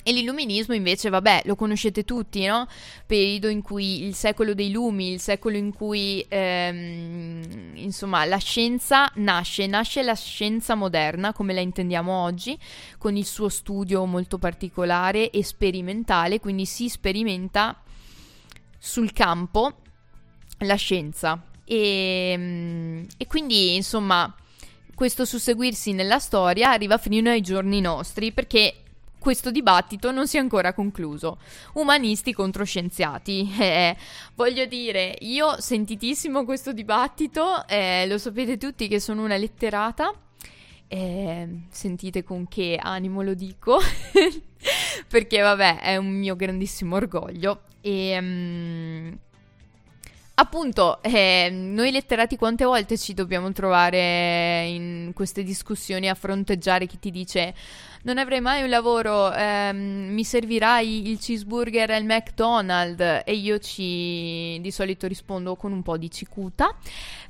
E 0.08 0.12
l'illuminismo 0.12 0.72
invece, 0.72 1.08
vabbè, 1.08 1.42
lo 1.46 1.56
conoscete 1.56 2.04
tutti, 2.04 2.46
no? 2.46 2.68
Periodo 3.06 3.48
in 3.48 3.60
cui 3.60 4.04
il 4.04 4.14
secolo 4.14 4.54
dei 4.54 4.70
lumi, 4.70 5.10
il 5.10 5.18
secolo 5.18 5.56
in 5.56 5.72
cui, 5.72 6.25
ehm, 6.28 7.72
insomma, 7.75 8.25
la 8.25 8.36
scienza 8.36 9.10
nasce, 9.16 9.66
nasce 9.66 10.04
la 10.04 10.14
scienza 10.14 10.76
moderna 10.76 11.32
come 11.32 11.52
la 11.52 11.60
intendiamo 11.60 12.22
oggi, 12.22 12.56
con 12.98 13.16
il 13.16 13.25
suo 13.25 13.48
studio 13.48 14.04
molto 14.04 14.38
particolare 14.38 15.30
e 15.30 15.42
sperimentale, 15.42 16.38
quindi 16.38 16.66
si 16.66 16.88
sperimenta 16.88 17.82
sul 18.78 19.12
campo 19.12 19.75
la 20.58 20.76
scienza. 20.76 21.42
E, 21.64 23.08
e 23.16 23.26
quindi, 23.26 23.75
insomma, 23.75 24.32
questo 24.94 25.25
susseguirsi 25.25 25.94
nella 25.94 26.20
storia 26.20 26.70
arriva 26.70 26.96
fino 26.96 27.28
ai 27.28 27.40
giorni 27.40 27.80
nostri, 27.80 28.30
perché 28.30 28.82
questo 29.18 29.50
dibattito 29.50 30.11
non 30.12 30.26
si 30.26 30.37
è 30.37 30.40
ancora 30.40 30.73
concluso. 30.73 31.38
Umanisti 31.75 32.32
contro 32.32 32.64
scienziati. 32.64 33.54
Eh, 33.66 33.96
voglio 34.35 34.64
dire, 34.66 35.16
io 35.20 35.61
sentitissimo 35.61 36.44
questo 36.44 36.73
dibattito, 36.73 37.66
eh, 37.66 38.06
lo 38.06 38.16
sapete 38.16 38.56
tutti 38.56 38.87
che 38.87 39.00
sono 39.00 39.25
una 39.25 39.37
letterata. 39.37 40.12
Eh, 40.87 41.49
sentite 41.68 42.23
con 42.23 42.46
che 42.46 42.78
animo 42.80 43.23
lo 43.23 43.35
dico, 43.35 43.78
perché 45.08 45.40
vabbè 45.40 45.80
è 45.80 45.97
un 45.97 46.10
mio 46.10 46.36
grandissimo 46.36 46.95
orgoglio. 46.97 47.62
E, 47.80 48.19
um, 48.19 49.19
Appunto, 50.38 51.02
eh, 51.02 51.49
noi 51.50 51.90
letterati 51.90 52.36
quante 52.36 52.66
volte 52.66 52.99
ci 52.99 53.14
dobbiamo 53.14 53.52
trovare 53.52 54.66
in 54.66 55.12
queste 55.14 55.42
discussioni 55.42 56.10
a 56.10 56.14
fronteggiare 56.14 56.86
chi 56.86 56.99
ti 56.99 57.10
dice 57.10 57.54
non 58.02 58.18
avrei 58.18 58.42
mai 58.42 58.62
un 58.62 58.68
lavoro, 58.68 59.32
ehm, 59.32 60.12
mi 60.12 60.25
servirai 60.25 61.08
il 61.08 61.18
cheeseburger 61.18 61.90
al 61.90 62.04
McDonald's? 62.04 63.22
E 63.25 63.34
io 63.34 63.58
ci 63.58 64.58
di 64.60 64.70
solito 64.70 65.06
rispondo 65.06 65.56
con 65.56 65.72
un 65.72 65.82
po' 65.82 65.96
di 65.96 66.10
cicuta, 66.10 66.68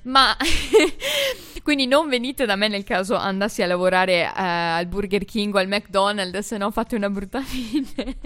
ma 0.02 0.36
quindi 1.62 1.86
non 1.86 2.08
venite 2.08 2.44
da 2.44 2.56
me 2.56 2.66
nel 2.66 2.82
caso 2.82 3.14
andassi 3.14 3.62
a 3.62 3.68
lavorare 3.68 4.24
eh, 4.24 4.32
al 4.34 4.86
Burger 4.86 5.24
King 5.24 5.54
o 5.54 5.58
al 5.58 5.68
McDonald's, 5.68 6.44
se 6.44 6.58
no 6.58 6.72
fate 6.72 6.96
una 6.96 7.08
brutta 7.08 7.40
fine, 7.46 8.16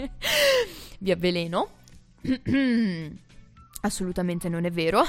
vi 1.00 1.10
avveleno. 1.10 1.68
Assolutamente 3.82 4.50
non 4.50 4.66
è 4.66 4.70
vero, 4.70 5.02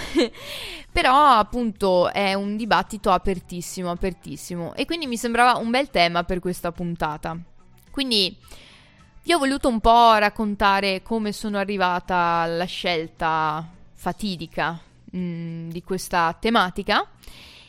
però 0.92 1.38
appunto 1.38 2.10
è 2.10 2.34
un 2.34 2.56
dibattito 2.56 3.12
apertissimo, 3.12 3.92
apertissimo. 3.92 4.74
E 4.76 4.86
quindi 4.86 5.08
mi 5.08 5.18
sembrava 5.18 5.60
un 5.60 5.70
bel 5.70 5.90
tema 5.90 6.24
per 6.24 6.40
questa 6.40 6.72
puntata. 6.72 7.38
Quindi 7.92 8.38
vi 9.24 9.34
ho 9.34 9.38
voluto 9.38 9.68
un 9.68 9.82
po' 9.82 10.16
raccontare 10.16 11.02
come 11.04 11.34
sono 11.34 11.58
arrivata 11.58 12.16
alla 12.16 12.66
scelta 12.66 13.68
fatidica 13.94 14.80
mh, 15.12 15.18
mm, 15.18 15.70
di 15.70 15.84
questa 15.84 16.36
tematica. 16.40 17.06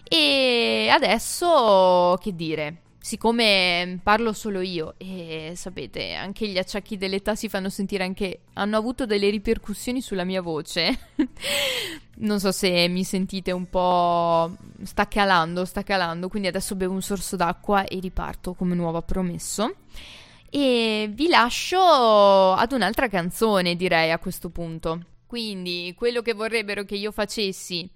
E 0.05 0.89
adesso 0.91 2.17
che 2.21 2.35
dire, 2.35 2.82
siccome 3.03 3.99
parlo 4.01 4.33
solo 4.33 4.61
io 4.61 4.95
e 4.97 5.55
sapete, 5.57 6.15
anche 6.15 6.47
gli 6.47 6.57
acciacchi 6.57 6.97
dell'età 6.97 7.35
si 7.35 7.49
fanno 7.49 7.69
sentire 7.69 8.05
anche 8.05 8.43
hanno 8.53 8.77
avuto 8.77 9.07
delle 9.07 9.29
ripercussioni 9.29 10.01
sulla 10.01 10.25
mia 10.25 10.41
voce. 10.41 10.99
non 12.19 12.39
so 12.39 12.53
se 12.53 12.87
mi 12.87 13.03
sentite 13.03 13.51
un 13.51 13.69
po' 13.69 14.57
sta 14.85 15.09
calando, 15.09 15.65
sta 15.65 15.83
calando, 15.83 16.29
quindi 16.29 16.47
adesso 16.47 16.77
bevo 16.77 16.95
un 16.95 17.03
sorso 17.03 17.35
d'acqua 17.35 17.85
e 17.85 17.99
riparto 17.99 18.55
come 18.55 18.77
nuovo 18.77 19.03
promesso. 19.03 19.75
E 20.49 21.11
vi 21.13 21.29
lascio 21.29 21.81
ad 21.81 22.71
un'altra 22.73 23.09
canzone, 23.09 23.75
direi 23.75 24.13
a 24.13 24.19
questo 24.19 24.51
punto. 24.51 25.07
Quindi, 25.27 25.93
quello 25.97 26.23
che 26.23 26.35
vorrebbero 26.35 26.85
che 26.85 26.95
io 26.95 27.11
facessi 27.11 27.89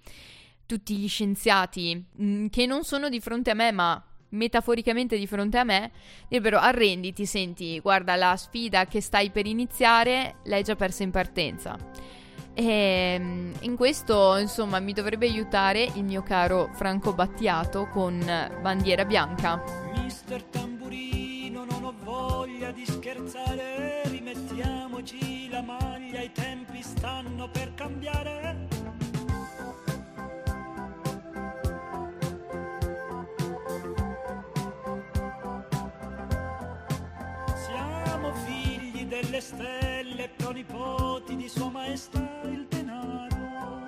tutti 0.65 0.97
gli 0.97 1.07
scienziati 1.07 2.03
mm, 2.21 2.47
che 2.47 2.65
non 2.65 2.83
sono 2.83 3.09
di 3.09 3.21
fronte 3.21 3.51
a 3.51 3.53
me, 3.53 3.71
ma 3.71 4.03
metaforicamente 4.29 5.17
di 5.17 5.27
fronte 5.27 5.57
a 5.57 5.63
me, 5.63 5.91
direbbero 6.27 6.57
arrenditi, 6.57 7.25
senti, 7.25 7.79
guarda 7.79 8.15
la 8.15 8.35
sfida 8.35 8.85
che 8.85 9.01
stai 9.01 9.29
per 9.29 9.45
iniziare, 9.45 10.35
l'hai 10.43 10.63
già 10.63 10.75
persa 10.75 11.03
in 11.03 11.11
partenza. 11.11 11.77
E 12.53 12.63
ehm, 12.63 13.53
in 13.61 13.75
questo, 13.75 14.35
insomma, 14.37 14.79
mi 14.79 14.91
dovrebbe 14.91 15.27
aiutare 15.27 15.89
il 15.93 16.03
mio 16.03 16.23
caro 16.23 16.71
Franco 16.73 17.13
Battiato 17.13 17.87
con 17.87 18.19
Bandiera 18.61 19.05
Bianca. 19.05 19.61
Mister 20.01 20.43
Tamburino, 20.43 21.65
non 21.65 21.83
ho 21.83 21.93
voglia 22.03 22.71
di 22.71 22.83
scherzare, 22.83 24.01
rimettiamoci 24.05 25.49
la 25.49 25.61
maglia, 25.61 26.21
i 26.21 26.31
tempi 26.31 26.81
stanno 26.81 27.47
per 27.47 27.75
cambiare. 27.75 28.16
Delle 39.21 39.41
stelle, 39.41 40.29
pronipoti 40.35 41.35
di 41.35 41.49
sua 41.49 41.69
maestà 41.69 42.41
il 42.43 42.67
denaro. 42.69 43.85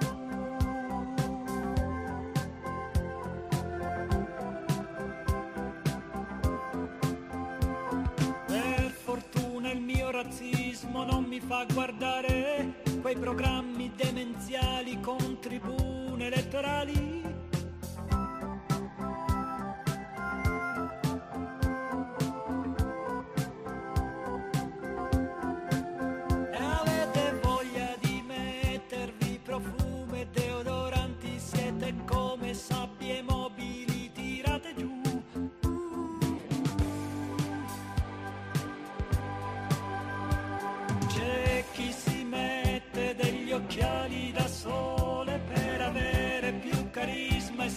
Per 8.47 8.91
fortuna 9.03 9.71
il 9.71 9.81
mio 9.81 10.09
razzismo 10.09 11.03
non 11.03 11.25
mi 11.25 11.39
fa 11.39 11.65
guardare 11.71 12.81
quei 13.01 13.15
programmi 13.15 13.91
demenziali 13.95 14.99
con 14.99 15.37
tribune 15.39 16.25
elettorali 16.25 17.19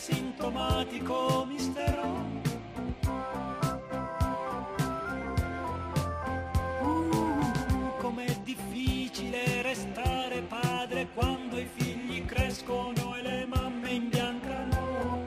sintomatico 0.03 1.47
mistero. 1.49 2.27
Uh, 6.81 7.97
com'è 7.99 8.37
difficile 8.43 9.63
restare 9.63 10.43
padre 10.43 11.07
quando 11.15 11.57
i 11.57 11.69
figli 11.73 12.25
crescono 12.25 13.15
e 13.15 13.23
le 13.23 13.47
mamme 13.47 13.91
imbiancano. 13.91 15.27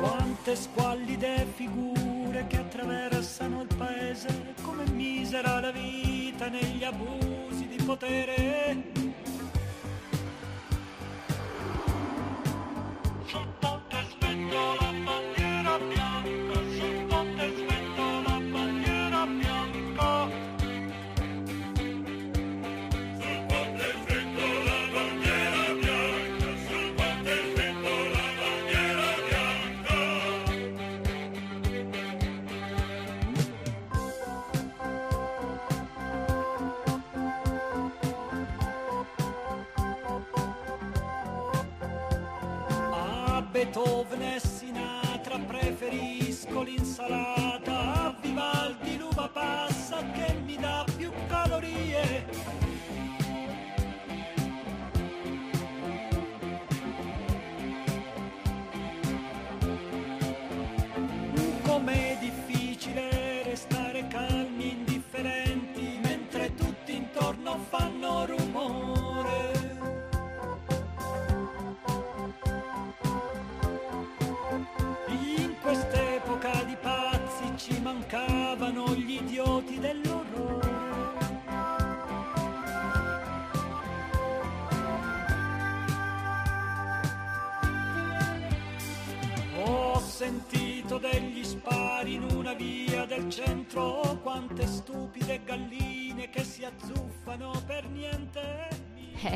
Quante 0.00 0.56
squallide 0.56 1.46
figure 1.54 2.46
che 2.48 2.56
attraversano 2.56 3.60
il 3.62 3.76
paese, 3.76 4.54
come 4.62 4.90
misera 4.90 5.60
la 5.60 5.70
vita 5.70 6.48
negli 6.48 6.82
abusi 6.82 7.68
di 7.68 7.76
potere 7.84 8.39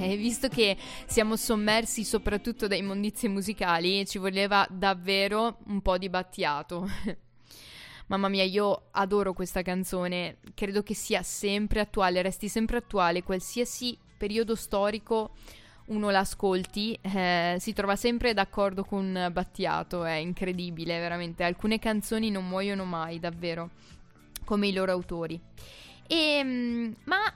Eh, 0.14 0.16
visto 0.16 0.48
che 0.48 0.76
siamo 1.06 1.34
sommersi 1.36 2.04
soprattutto 2.04 2.66
da 2.66 2.74
immondizie 2.74 3.28
musicali, 3.28 4.06
ci 4.06 4.18
voleva 4.18 4.66
davvero 4.70 5.58
un 5.66 5.80
po' 5.80 5.96
di 5.96 6.10
battiato. 6.10 6.86
Mamma 8.08 8.28
mia, 8.28 8.44
io 8.44 8.88
adoro 8.90 9.32
questa 9.32 9.62
canzone, 9.62 10.36
credo 10.54 10.82
che 10.82 10.94
sia 10.94 11.22
sempre 11.22 11.80
attuale, 11.80 12.20
resti 12.20 12.48
sempre 12.48 12.76
attuale, 12.76 13.22
qualsiasi 13.22 13.96
periodo 14.18 14.54
storico 14.54 15.32
uno 15.86 16.10
l'ascolti, 16.10 16.98
eh, 17.00 17.56
si 17.58 17.72
trova 17.72 17.96
sempre 17.96 18.32
d'accordo 18.32 18.84
con 18.84 19.28
Battiato, 19.32 20.04
è 20.04 20.14
incredibile, 20.14 20.98
veramente. 20.98 21.44
Alcune 21.44 21.78
canzoni 21.78 22.30
non 22.30 22.46
muoiono 22.46 22.84
mai, 22.84 23.18
davvero, 23.18 23.70
come 24.44 24.68
i 24.68 24.72
loro 24.72 24.92
autori. 24.92 25.38
E, 26.06 26.40
mm, 26.42 26.92
ma 27.04 27.32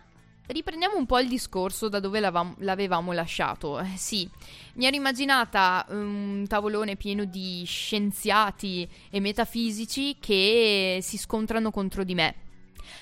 riprendiamo 0.48 0.96
un 0.96 1.06
po' 1.06 1.18
il 1.18 1.28
discorso 1.28 1.88
da 1.88 2.00
dove 2.00 2.20
l'avam- 2.20 2.54
l'avevamo 2.58 3.12
lasciato. 3.12 3.78
Eh, 3.80 3.96
sì, 3.96 4.28
mi 4.74 4.87
ero 4.87 4.96
immaginata 4.96 5.84
un 5.90 6.44
tavolone 6.48 6.96
pieno 6.96 7.24
di 7.24 7.64
scienziati 7.64 8.88
e 9.11 9.20
metafisici 9.20 10.16
che 10.18 10.98
si 11.02 11.16
scontrano 11.18 11.70
contro 11.70 12.04
di 12.04 12.14
me. 12.14 12.34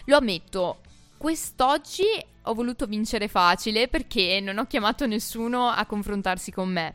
Lo 0.06 0.16
ammetto, 0.16 0.80
quest'oggi 1.16 2.04
ho 2.42 2.54
voluto 2.54 2.86
vincere 2.86 3.28
facile 3.28 3.88
perché 3.88 4.40
non 4.40 4.58
ho 4.58 4.66
chiamato 4.66 5.06
nessuno 5.06 5.68
a 5.68 5.84
confrontarsi 5.86 6.52
con 6.52 6.68
me. 6.68 6.94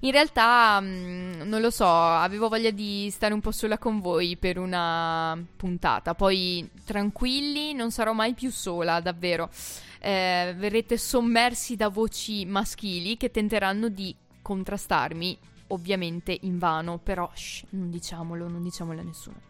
In 0.00 0.12
realtà, 0.12 0.78
mh, 0.78 1.42
non 1.44 1.60
lo 1.60 1.70
so, 1.70 1.88
avevo 1.88 2.48
voglia 2.48 2.70
di 2.70 3.10
stare 3.10 3.34
un 3.34 3.40
po' 3.40 3.50
sola 3.50 3.78
con 3.78 3.98
voi 3.98 4.36
per 4.36 4.56
una 4.58 5.36
puntata. 5.56 6.14
Poi, 6.14 6.68
tranquilli, 6.84 7.74
non 7.74 7.90
sarò 7.90 8.12
mai 8.12 8.34
più 8.34 8.50
sola, 8.52 9.00
davvero. 9.00 9.50
Eh, 10.00 10.54
verrete 10.56 10.96
sommersi 10.96 11.76
da 11.76 11.88
voci 11.88 12.44
maschili 12.44 13.16
che 13.16 13.30
tenteranno 13.30 13.88
di 13.88 14.14
contrastarmi, 14.40 15.38
ovviamente 15.68 16.36
in 16.42 16.58
vano, 16.58 16.98
però 16.98 17.30
shh, 17.32 17.64
non 17.70 17.90
diciamolo, 17.90 18.48
non 18.48 18.62
diciamolo 18.62 19.00
a 19.00 19.04
nessuno. 19.04 19.40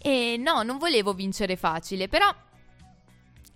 E 0.00 0.36
no, 0.38 0.62
non 0.62 0.78
volevo 0.78 1.14
vincere 1.14 1.56
facile, 1.56 2.08
però 2.08 2.32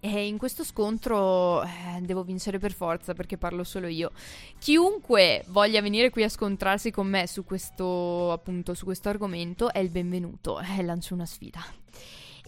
e 0.02 0.26
in 0.26 0.38
questo 0.38 0.64
scontro 0.64 1.62
eh, 1.62 2.00
devo 2.00 2.24
vincere 2.24 2.58
per 2.58 2.72
forza 2.72 3.12
perché 3.12 3.36
parlo 3.36 3.64
solo 3.64 3.86
io. 3.86 4.12
Chiunque 4.58 5.44
voglia 5.48 5.82
venire 5.82 6.08
qui 6.08 6.22
a 6.22 6.28
scontrarsi 6.30 6.90
con 6.90 7.06
me 7.06 7.26
su 7.26 7.44
questo, 7.44 8.32
appunto, 8.32 8.72
su 8.72 8.86
questo 8.86 9.10
argomento 9.10 9.70
è 9.70 9.78
il 9.78 9.90
benvenuto. 9.90 10.58
Eh, 10.58 10.82
lancio 10.82 11.12
una 11.12 11.26
sfida. 11.26 11.60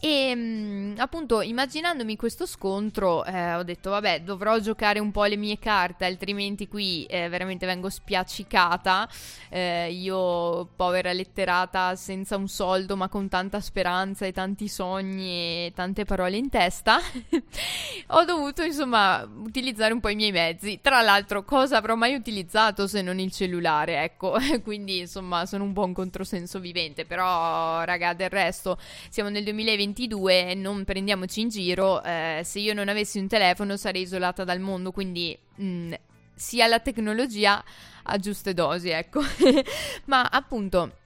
E 0.04 0.34
mh, 0.34 0.94
appunto, 0.98 1.42
immaginandomi 1.42 2.16
questo 2.16 2.44
scontro, 2.44 3.24
eh, 3.24 3.54
ho 3.54 3.62
detto, 3.62 3.90
vabbè, 3.90 4.22
dovrò 4.22 4.58
giocare 4.58 4.98
un 4.98 5.12
po' 5.12 5.22
le 5.26 5.36
mie 5.36 5.60
carte, 5.60 6.04
altrimenti 6.04 6.66
qui 6.66 7.04
eh, 7.04 7.28
veramente 7.28 7.66
vengo 7.66 7.88
spiaccicata. 7.88 9.08
Eh, 9.48 9.92
io, 9.92 10.68
povera 10.74 11.12
letterata, 11.12 11.94
senza 11.94 12.36
un 12.36 12.48
soldo, 12.48 12.96
ma 12.96 13.08
con 13.08 13.28
tanta 13.28 13.60
speranza 13.60 14.26
e 14.26 14.32
tanti 14.32 14.66
sogni 14.66 15.66
e 15.66 15.72
tante 15.72 16.04
parole 16.04 16.36
in 16.36 16.48
testa, 16.50 16.98
ho 18.08 18.24
dovuto, 18.24 18.62
insomma, 18.64 19.22
utilizzare 19.22 19.92
un 19.92 20.00
po' 20.00 20.08
i 20.08 20.16
miei 20.16 20.32
mezzi. 20.32 20.80
Tra 20.82 21.00
l'altro, 21.00 21.44
cosa 21.44 21.76
avrò 21.76 21.94
mai 21.94 22.14
utilizzato 22.14 22.88
se 22.88 23.02
non 23.02 23.20
il 23.20 23.30
cellulare? 23.30 24.02
Ecco, 24.02 24.36
quindi, 24.64 24.98
insomma, 24.98 25.46
sono 25.46 25.62
un 25.62 25.72
po' 25.72 25.84
un 25.84 25.92
controsenso 25.92 26.58
vivente. 26.58 27.04
Però, 27.04 27.82
raga, 27.84 28.14
del 28.14 28.30
resto, 28.30 28.76
siamo 29.08 29.28
nel 29.28 29.44
2020 29.44 29.90
2022, 29.92 30.54
non 30.54 30.84
prendiamoci 30.84 31.40
in 31.40 31.48
giro, 31.48 32.02
eh, 32.02 32.40
se 32.44 32.58
io 32.58 32.74
non 32.74 32.88
avessi 32.88 33.18
un 33.18 33.28
telefono 33.28 33.76
sarei 33.76 34.02
isolata 34.02 34.44
dal 34.44 34.60
mondo, 34.60 34.90
quindi 34.90 35.38
mh, 35.56 35.92
sia 36.34 36.66
la 36.66 36.80
tecnologia 36.80 37.62
a 38.04 38.18
giuste 38.18 38.54
dosi, 38.54 38.88
ecco. 38.88 39.20
Ma 40.06 40.24
appunto, 40.24 40.96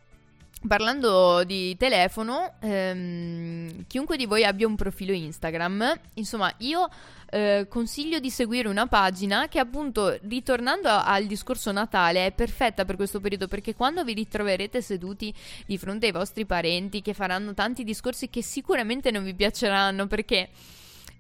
parlando 0.66 1.44
di 1.44 1.76
telefono, 1.76 2.54
ehm, 2.60 3.84
chiunque 3.86 4.16
di 4.16 4.26
voi 4.26 4.44
abbia 4.44 4.66
un 4.66 4.76
profilo 4.76 5.12
Instagram, 5.12 5.98
insomma, 6.14 6.52
io 6.58 6.88
eh, 7.30 7.66
consiglio 7.68 8.18
di 8.20 8.30
seguire 8.30 8.68
una 8.68 8.86
pagina 8.86 9.48
che 9.48 9.58
appunto, 9.58 10.16
ritornando 10.22 10.88
a- 10.88 11.04
al 11.04 11.26
discorso 11.26 11.72
Natale, 11.72 12.26
è 12.26 12.32
perfetta 12.32 12.84
per 12.84 12.96
questo 12.96 13.20
periodo 13.20 13.48
perché 13.48 13.74
quando 13.74 14.04
vi 14.04 14.14
ritroverete 14.14 14.80
seduti 14.80 15.34
di 15.66 15.76
fronte 15.76 16.06
ai 16.06 16.12
vostri 16.12 16.46
parenti 16.46 17.02
che 17.02 17.14
faranno 17.14 17.52
tanti 17.52 17.82
discorsi 17.84 18.30
che 18.30 18.42
sicuramente 18.42 19.10
non 19.10 19.24
vi 19.24 19.34
piaceranno 19.34 20.06
perché 20.06 20.50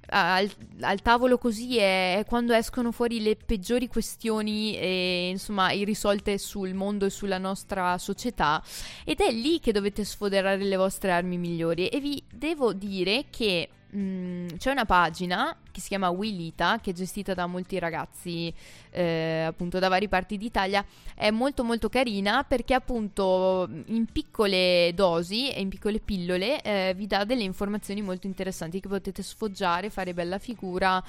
al, 0.08 0.50
al 0.80 1.02
tavolo 1.02 1.38
così 1.38 1.78
è, 1.78 2.18
è 2.18 2.24
quando 2.24 2.52
escono 2.52 2.92
fuori 2.92 3.20
le 3.20 3.36
peggiori 3.36 3.88
questioni 3.88 4.76
e, 4.76 5.28
insomma 5.30 5.72
irrisolte 5.72 6.38
sul 6.38 6.74
mondo 6.74 7.06
e 7.06 7.10
sulla 7.10 7.38
nostra 7.38 7.98
società. 7.98 8.62
Ed 9.04 9.20
è 9.20 9.30
lì 9.30 9.60
che 9.60 9.72
dovete 9.72 10.04
sfoderare 10.04 10.62
le 10.62 10.76
vostre 10.76 11.12
armi 11.12 11.38
migliori. 11.38 11.88
E 11.88 12.00
vi 12.00 12.22
devo 12.30 12.72
dire 12.72 13.26
che 13.30 13.68
mm, 13.94 14.46
c'è 14.58 14.70
una 14.70 14.84
pagina 14.84 15.56
che 15.70 15.80
si 15.80 15.88
chiama 15.88 16.08
Willita 16.08 16.78
che 16.80 16.90
è 16.90 16.94
gestita 16.94 17.34
da 17.34 17.46
molti 17.46 17.78
ragazzi 17.78 18.52
eh, 18.90 19.44
appunto 19.46 19.78
da 19.78 19.88
vari 19.88 20.08
parti 20.08 20.38
d'Italia 20.38 20.84
è 21.14 21.30
molto 21.30 21.64
molto 21.64 21.88
carina 21.88 22.44
perché 22.44 22.72
appunto 22.74 23.68
in 23.86 24.06
piccole 24.10 24.92
dosi 24.94 25.50
e 25.50 25.60
in 25.60 25.68
piccole 25.68 26.00
pillole 26.00 26.62
eh, 26.62 26.94
vi 26.96 27.06
dà 27.06 27.24
delle 27.24 27.42
informazioni 27.42 28.00
molto 28.00 28.26
interessanti 28.26 28.80
che 28.80 28.88
potete 28.88 29.22
sfoggiare, 29.22 29.90
fare 29.90 30.14
bella 30.14 30.38
figura 30.38 31.02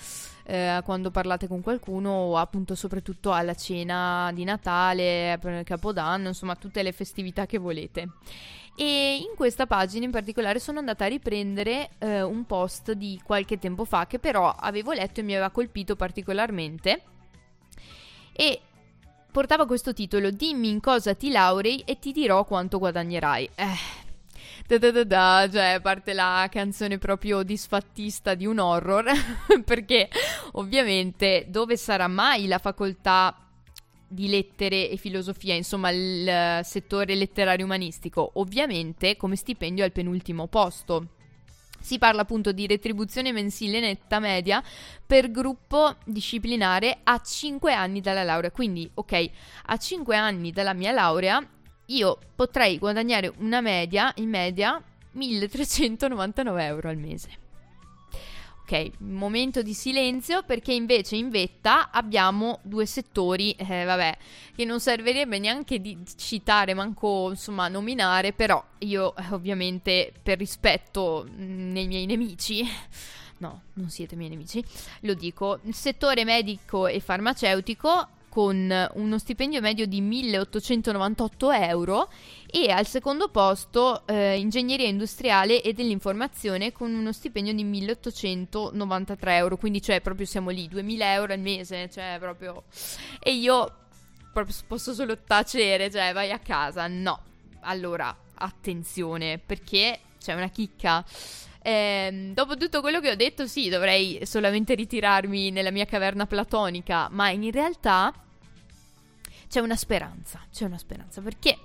eh, 0.44 0.82
quando 0.84 1.12
parlate 1.12 1.48
con 1.48 1.62
qualcuno 1.62 2.10
o 2.10 2.38
appunto 2.38 2.74
soprattutto 2.74 3.32
alla 3.32 3.54
cena 3.54 4.32
di 4.34 4.44
Natale, 4.44 5.38
per 5.42 5.64
Capodanno, 5.64 6.30
insomma 6.30 6.56
tutte 6.56 6.82
le 6.84 6.92
festività 6.92 7.46
che 7.46 7.58
volete. 7.58 8.10
E 8.80 9.18
in 9.18 9.36
questa 9.36 9.66
pagina 9.66 10.06
in 10.06 10.12
particolare 10.12 10.60
sono 10.60 10.78
andata 10.78 11.06
a 11.06 11.08
riprendere 11.08 11.90
eh, 11.98 12.22
un 12.22 12.46
post 12.46 12.92
di 12.92 13.20
qualche 13.24 13.58
tempo 13.58 13.86
fa 13.86 14.06
che 14.06 14.20
però 14.20 14.52
avevo 14.52 14.92
letto 14.92 15.20
e 15.20 15.24
mi 15.24 15.34
aveva 15.34 15.50
colpito 15.50 15.96
particolarmente 15.96 17.02
e 18.32 18.62
portava 19.32 19.66
questo 19.66 19.94
titolo: 19.94 20.30
Dimmi 20.30 20.70
in 20.70 20.80
cosa 20.80 21.16
ti 21.16 21.32
laurei 21.32 21.80
e 21.88 21.98
ti 21.98 22.12
dirò 22.12 22.44
quanto 22.46 22.78
guadagnerai. 22.78 23.50
Eh. 23.56 24.06
Da 24.68 24.78
da 24.78 24.92
da 24.92 25.04
da, 25.04 25.50
cioè 25.52 25.80
parte 25.82 26.14
la 26.14 26.48
canzone 26.52 27.00
proprio 27.00 27.42
disfattista 27.42 28.36
di 28.36 28.46
un 28.46 28.60
horror, 28.60 29.06
perché 29.66 30.08
ovviamente 30.54 31.46
dove 31.48 31.78
sarà 31.78 32.08
mai 32.08 32.46
la 32.46 32.60
facoltà 32.60 33.47
di 34.08 34.28
lettere 34.30 34.90
e 34.90 34.98
filosofia, 34.98 35.54
insomma 35.54 35.90
il 35.90 36.28
eh, 36.28 36.62
settore 36.64 37.16
letterario 37.16 37.66
umanistico, 37.66 38.32
ovviamente 38.36 39.18
come 39.18 39.36
stipendio 39.36 39.84
al 39.84 39.92
penultimo 39.92 40.48
posto. 40.48 41.08
Si 41.80 42.00
parla 42.00 42.22
appunto 42.22 42.52
di 42.52 42.66
retribuzione 42.66 43.32
mensile 43.32 43.80
netta 43.80 44.20
media 44.20 44.64
per 45.06 45.30
gruppo 45.30 45.96
disciplinare 46.06 47.00
a 47.04 47.20
5 47.20 47.72
anni 47.74 48.02
dalla 48.02 48.24
laurea. 48.24 48.50
Quindi, 48.52 48.90
ok, 48.94 49.30
a 49.66 49.78
5 49.78 50.16
anni 50.16 50.52
dalla 50.52 50.74
mia 50.74 50.92
laurea 50.92 51.46
io 51.88 52.18
potrei 52.36 52.78
guadagnare 52.80 53.32
una 53.38 53.62
media, 53.62 54.12
in 54.16 54.30
media, 54.30 54.82
1399 55.12 56.66
euro 56.66 56.90
al 56.90 56.98
mese. 56.98 57.46
Ok, 58.70 58.92
momento 58.98 59.62
di 59.62 59.74
silenzio 59.74 60.44
perché 60.44 60.74
invece 60.74 61.16
in 61.16 61.30
vetta 61.30 61.90
abbiamo 61.90 62.60
due 62.64 62.86
settori, 62.86 63.54
eh, 63.54 63.86
vabbè, 63.86 64.18
che 64.54 64.66
non 64.66 64.82
servirebbe 64.82 65.40
neanche 65.40 65.80
di 65.80 65.98
citare, 66.18 66.74
manco 66.74 67.30
insomma 67.30 67.70
nominare, 67.70 68.34
però 68.34 68.62
io 68.80 69.16
eh, 69.16 69.24
ovviamente 69.32 70.12
per 70.22 70.38
rispetto 70.38 71.26
mm, 71.30 71.72
nei 71.72 71.88
miei 71.88 72.06
nemici, 72.06 72.62
no, 73.40 73.62
non 73.76 73.90
siete 73.90 74.18
miei 74.18 74.32
nemici, 74.32 74.62
lo 75.04 75.14
dico, 75.14 75.62
settore 75.72 76.26
medico 76.26 76.88
e 76.88 77.00
farmaceutico 77.00 78.10
con 78.38 78.72
uno 78.94 79.18
stipendio 79.18 79.62
medio 79.62 79.88
di 79.88 80.00
1898 80.00 81.52
euro 81.54 82.08
e 82.46 82.70
al 82.70 82.86
secondo 82.86 83.30
posto 83.30 84.06
eh, 84.06 84.38
ingegneria 84.38 84.88
industriale 84.88 85.64
e 85.64 85.74
dell'informazione 85.74 86.72
con 86.72 86.94
uno 86.94 87.12
stipendio 87.12 87.52
di 87.56 87.64
1893 87.64 89.36
euro, 89.38 89.58
quindi 89.58 89.82
cioè 89.82 90.02
proprio 90.02 90.28
siamo 90.28 90.52
lì, 90.52 90.68
2000 90.68 91.14
euro 91.14 91.34
al 91.34 91.40
mese, 91.40 91.90
cioè 91.90 92.18
proprio... 92.20 92.66
E 93.24 93.34
io 93.34 93.76
proprio 94.32 94.56
posso 94.68 94.94
solo 94.94 95.18
tacere, 95.18 95.90
cioè 95.90 96.14
vai 96.14 96.30
a 96.30 96.38
casa, 96.38 96.86
no. 96.86 97.20
Allora, 97.62 98.16
attenzione, 98.36 99.40
perché 99.44 100.00
c'è 100.20 100.36
una 100.36 100.50
chicca. 100.50 101.04
Eh, 101.60 102.30
dopo 102.36 102.56
tutto 102.56 102.82
quello 102.82 103.00
che 103.00 103.10
ho 103.10 103.16
detto, 103.16 103.48
sì, 103.48 103.68
dovrei 103.68 104.28
solamente 104.28 104.76
ritirarmi 104.76 105.50
nella 105.50 105.72
mia 105.72 105.86
caverna 105.86 106.28
platonica, 106.28 107.08
ma 107.10 107.32
in 107.32 107.50
realtà 107.50 108.14
c'è 109.48 109.60
una 109.60 109.76
speranza, 109.76 110.42
c'è 110.52 110.66
una 110.66 110.78
speranza. 110.78 111.22
Perché? 111.22 111.58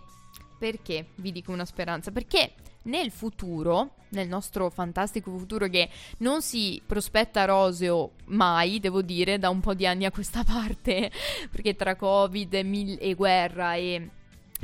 Perché 0.59 1.09
vi 1.17 1.33
dico 1.33 1.53
una 1.53 1.65
speranza? 1.65 2.11
Perché 2.11 2.53
nel 2.85 3.11
futuro, 3.11 3.95
nel 4.11 4.29
nostro 4.29 4.71
fantastico 4.71 5.37
futuro 5.37 5.69
che 5.69 5.89
non 6.19 6.43
si 6.43 6.81
prospetta 6.85 7.45
roseo 7.45 8.13
mai, 8.27 8.81
devo 8.81 9.03
dire, 9.03 9.39
da 9.39 9.51
un 9.51 9.61
po' 9.61 9.75
di 9.75 9.87
anni 9.87 10.05
a 10.05 10.11
questa 10.11 10.43
parte, 10.45 11.11
perché 11.51 11.77
tra 11.77 11.97
Covid 11.97 12.55
e, 12.55 12.63
mil- 12.63 12.99
e 13.01 13.15
guerra 13.15 13.75
e 13.75 14.09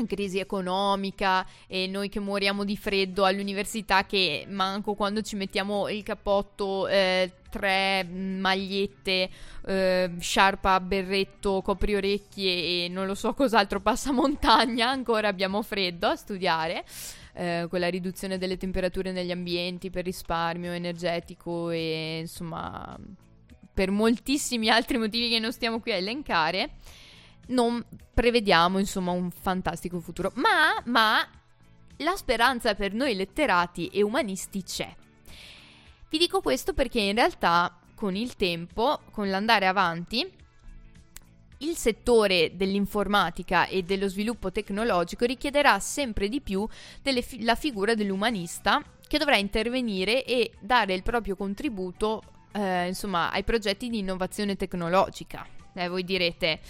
crisi 0.07 0.39
economica 0.39 1.47
e 1.67 1.87
noi 1.87 2.09
che 2.09 2.21
moriamo 2.21 2.65
di 2.65 2.77
freddo 2.77 3.25
all'università 3.25 4.05
che 4.05 4.47
manco 4.49 4.95
quando 4.95 5.23
ci 5.23 5.37
mettiamo 5.37 5.89
il 5.89 6.03
cappotto 6.03 6.87
eh, 6.89 7.33
tre 7.51 8.05
magliette 8.05 9.31
eh, 9.67 10.11
sciarpa 10.19 10.81
berretto 10.81 11.63
copri 11.63 11.95
orecchie 11.95 12.85
e 12.85 12.89
non 12.89 13.07
lo 13.07 13.15
so 13.15 13.35
cos'altro 13.35 13.81
passa 13.81 14.13
montagna 14.13 14.89
ancora 14.89 15.29
abbiamo 15.29 15.63
freddo 15.63 16.09
a 16.09 16.17
studiare 16.17 16.85
eh, 17.35 17.67
con 17.71 17.81
la 17.81 17.89
riduzione 17.89 18.39
delle 18.39 18.57
temperature 18.57 19.13
negli 19.13 19.31
ambienti 19.31 19.91
per 19.91 20.05
risparmio 20.05 20.73
energetico 20.73 21.71
e 21.71 22.19
insomma 22.21 22.99
per 23.73 23.91
moltissimi 23.93 24.69
altri 24.69 24.99
motivi 24.99 25.29
che 25.29 25.39
non 25.39 25.53
stiamo 25.53 25.79
qui 25.81 25.93
a 25.93 25.97
elencare 25.97 26.71
non 27.49 27.85
prevediamo 28.13 28.79
insomma 28.79 29.13
un 29.13 29.31
fantastico 29.31 30.01
futuro. 30.01 30.33
Ma, 30.35 30.81
ma 30.85 31.27
la 31.99 32.17
speranza 32.17 32.75
per 32.75 32.95
noi 32.95 33.15
letterati 33.15 33.89
e 33.89 34.03
umanisti 34.03 34.63
c'è. 34.63 34.95
Vi 36.09 36.19
dico 36.19 36.41
questo 36.41 36.73
perché 36.73 37.01
in 37.01 37.15
realtà 37.15 37.79
con 37.95 38.17
il 38.17 38.37
tempo, 38.37 39.01
con 39.11 39.29
l'andare 39.29 39.67
avanti, 39.67 40.27
il 41.59 41.77
settore 41.77 42.53
dell'informatica 42.55 43.67
e 43.67 43.83
dello 43.83 44.09
sviluppo 44.09 44.53
tecnologico 44.53 45.25
richiederà 45.25 45.79
sempre 45.81 46.29
di 46.29 46.41
più 46.41 46.67
fi- 47.03 47.43
la 47.43 47.57
figura 47.57 47.95
dell'umanista 47.95 48.81
che 49.07 49.19
dovrà 49.19 49.37
intervenire 49.37 50.25
e 50.25 50.53
dare 50.61 50.95
il 50.95 51.03
proprio 51.03 51.35
contributo 51.35 52.23
eh, 52.53 52.87
insomma, 52.87 53.33
ai 53.33 53.43
progetti 53.43 53.89
di 53.89 53.99
innovazione 53.99 54.57
tecnologica. 54.57 55.58
Eh, 55.79 55.89
voi 55.89 56.03
direte, 56.03 56.61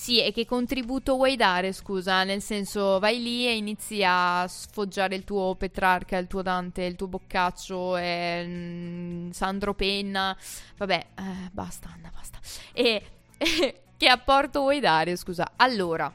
sì, 0.00 0.22
e 0.22 0.32
che 0.32 0.44
contributo 0.44 1.16
vuoi 1.16 1.36
dare, 1.36 1.72
scusa? 1.72 2.24
Nel 2.24 2.42
senso, 2.42 2.98
vai 2.98 3.22
lì 3.22 3.46
e 3.46 3.56
inizi 3.56 4.02
a 4.04 4.46
sfoggiare 4.48 5.14
il 5.14 5.24
tuo 5.24 5.54
Petrarca, 5.56 6.16
il 6.18 6.26
tuo 6.26 6.42
Dante, 6.42 6.84
il 6.84 6.96
tuo 6.96 7.06
Boccaccio, 7.06 7.96
e, 7.96 8.44
mm, 8.46 9.30
Sandro 9.30 9.74
Penna. 9.74 10.36
Vabbè, 10.76 11.06
eh, 11.18 11.50
basta, 11.52 11.90
Anna, 11.94 12.10
basta. 12.14 12.38
E, 12.72 13.02
e 13.36 13.80
che 13.96 14.08
apporto 14.08 14.60
vuoi 14.60 14.80
dare, 14.80 15.16
scusa? 15.16 15.52
Allora, 15.56 16.12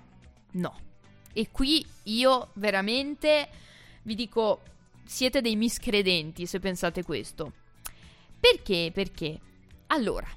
no. 0.52 0.80
E 1.34 1.50
qui 1.52 1.86
io 2.04 2.50
veramente 2.54 3.50
vi 4.04 4.16
dico, 4.16 4.62
siete 5.04 5.42
dei 5.42 5.56
miscredenti 5.56 6.46
se 6.46 6.60
pensate 6.60 7.04
questo. 7.04 7.54
Perché? 8.40 8.92
Perché? 8.94 9.40
Allora, 9.88 10.28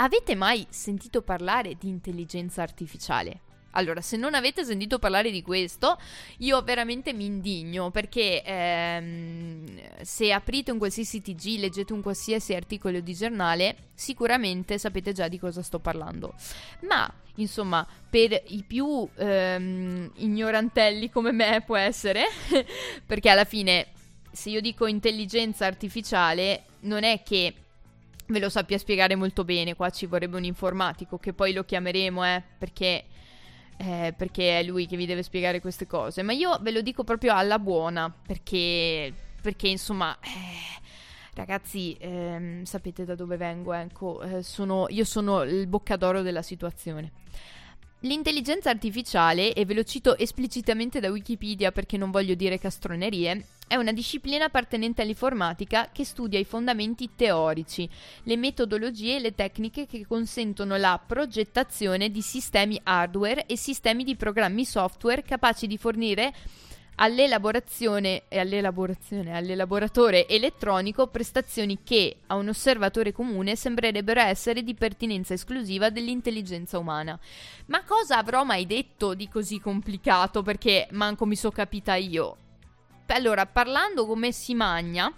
Avete 0.00 0.36
mai 0.36 0.64
sentito 0.70 1.22
parlare 1.22 1.74
di 1.76 1.88
intelligenza 1.88 2.62
artificiale? 2.62 3.40
Allora, 3.72 4.00
se 4.00 4.16
non 4.16 4.34
avete 4.34 4.64
sentito 4.64 5.00
parlare 5.00 5.32
di 5.32 5.42
questo, 5.42 5.98
io 6.38 6.62
veramente 6.62 7.12
mi 7.12 7.24
indigno 7.24 7.90
perché 7.90 8.42
ehm, 8.44 10.02
se 10.02 10.32
aprite 10.32 10.70
un 10.70 10.78
qualsiasi 10.78 11.20
TG, 11.20 11.58
leggete 11.58 11.92
un 11.92 12.00
qualsiasi 12.00 12.54
articolo 12.54 13.00
di 13.00 13.12
giornale, 13.12 13.88
sicuramente 13.94 14.78
sapete 14.78 15.12
già 15.12 15.26
di 15.26 15.38
cosa 15.38 15.62
sto 15.62 15.80
parlando. 15.80 16.34
Ma, 16.82 17.12
insomma, 17.34 17.84
per 18.08 18.40
i 18.46 18.62
più 18.64 19.06
ehm, 19.16 20.12
ignorantelli 20.14 21.10
come 21.10 21.32
me 21.32 21.60
può 21.66 21.76
essere, 21.76 22.22
perché 23.04 23.30
alla 23.30 23.44
fine, 23.44 23.88
se 24.30 24.50
io 24.50 24.60
dico 24.60 24.86
intelligenza 24.86 25.66
artificiale, 25.66 26.66
non 26.82 27.02
è 27.02 27.24
che 27.24 27.52
ve 28.28 28.38
lo 28.38 28.48
sappia 28.48 28.78
spiegare 28.78 29.16
molto 29.16 29.44
bene. 29.44 29.74
Qua 29.74 29.90
ci 29.90 30.06
vorrebbe 30.06 30.36
un 30.36 30.44
informatico 30.44 31.18
che 31.18 31.32
poi 31.32 31.52
lo 31.52 31.64
chiameremo, 31.64 32.24
eh, 32.24 32.42
perché, 32.58 33.04
eh, 33.76 34.14
perché 34.16 34.60
è 34.60 34.62
lui 34.62 34.86
che 34.86 34.96
vi 34.96 35.06
deve 35.06 35.22
spiegare 35.22 35.60
queste 35.60 35.86
cose. 35.86 36.22
Ma 36.22 36.32
io 36.32 36.58
ve 36.60 36.70
lo 36.70 36.80
dico 36.80 37.04
proprio 37.04 37.34
alla 37.34 37.58
buona, 37.58 38.12
perché, 38.26 39.12
perché 39.42 39.68
insomma... 39.68 40.16
Eh, 40.20 40.86
ragazzi, 41.34 41.96
ehm, 42.00 42.64
sapete 42.64 43.04
da 43.04 43.14
dove 43.14 43.36
vengo, 43.36 43.72
ecco, 43.72 44.20
eh, 44.22 44.42
sono, 44.42 44.86
io 44.88 45.04
sono 45.04 45.42
il 45.42 45.68
boccadoro 45.68 46.22
della 46.22 46.42
situazione. 46.42 47.12
L'intelligenza 48.02 48.70
artificiale, 48.70 49.52
e 49.52 49.64
ve 49.64 49.74
lo 49.74 49.82
cito 49.82 50.16
esplicitamente 50.16 51.00
da 51.00 51.10
Wikipedia 51.10 51.72
perché 51.72 51.96
non 51.96 52.12
voglio 52.12 52.34
dire 52.34 52.56
castronerie, 52.56 53.46
è 53.66 53.74
una 53.74 53.92
disciplina 53.92 54.44
appartenente 54.44 55.02
all'informatica 55.02 55.90
che 55.92 56.04
studia 56.04 56.38
i 56.38 56.44
fondamenti 56.44 57.10
teorici, 57.16 57.90
le 58.22 58.36
metodologie 58.36 59.16
e 59.16 59.20
le 59.20 59.34
tecniche 59.34 59.86
che 59.86 60.06
consentono 60.06 60.76
la 60.76 61.00
progettazione 61.04 62.12
di 62.12 62.22
sistemi 62.22 62.80
hardware 62.84 63.46
e 63.46 63.56
sistemi 63.56 64.04
di 64.04 64.14
programmi 64.14 64.64
software 64.64 65.24
capaci 65.24 65.66
di 65.66 65.76
fornire 65.76 66.32
all'elaborazione 67.00 68.24
e 68.28 68.38
all'elaborazione, 68.38 69.36
all'elaboratore 69.36 70.26
elettronico 70.28 71.06
prestazioni 71.06 71.78
che 71.82 72.16
a 72.26 72.34
un 72.34 72.48
osservatore 72.48 73.12
comune 73.12 73.56
sembrerebbero 73.56 74.20
essere 74.20 74.62
di 74.62 74.74
pertinenza 74.74 75.34
esclusiva 75.34 75.90
dell'intelligenza 75.90 76.78
umana. 76.78 77.18
Ma 77.66 77.84
cosa 77.84 78.18
avrò 78.18 78.44
mai 78.44 78.66
detto 78.66 79.14
di 79.14 79.28
così 79.28 79.60
complicato? 79.60 80.42
Perché 80.42 80.88
manco 80.92 81.24
mi 81.24 81.36
so 81.36 81.50
capita 81.50 81.94
io. 81.94 82.36
Allora, 83.06 83.46
parlando 83.46 84.04
come 84.04 84.32
si 84.32 84.54
magna, 84.54 85.10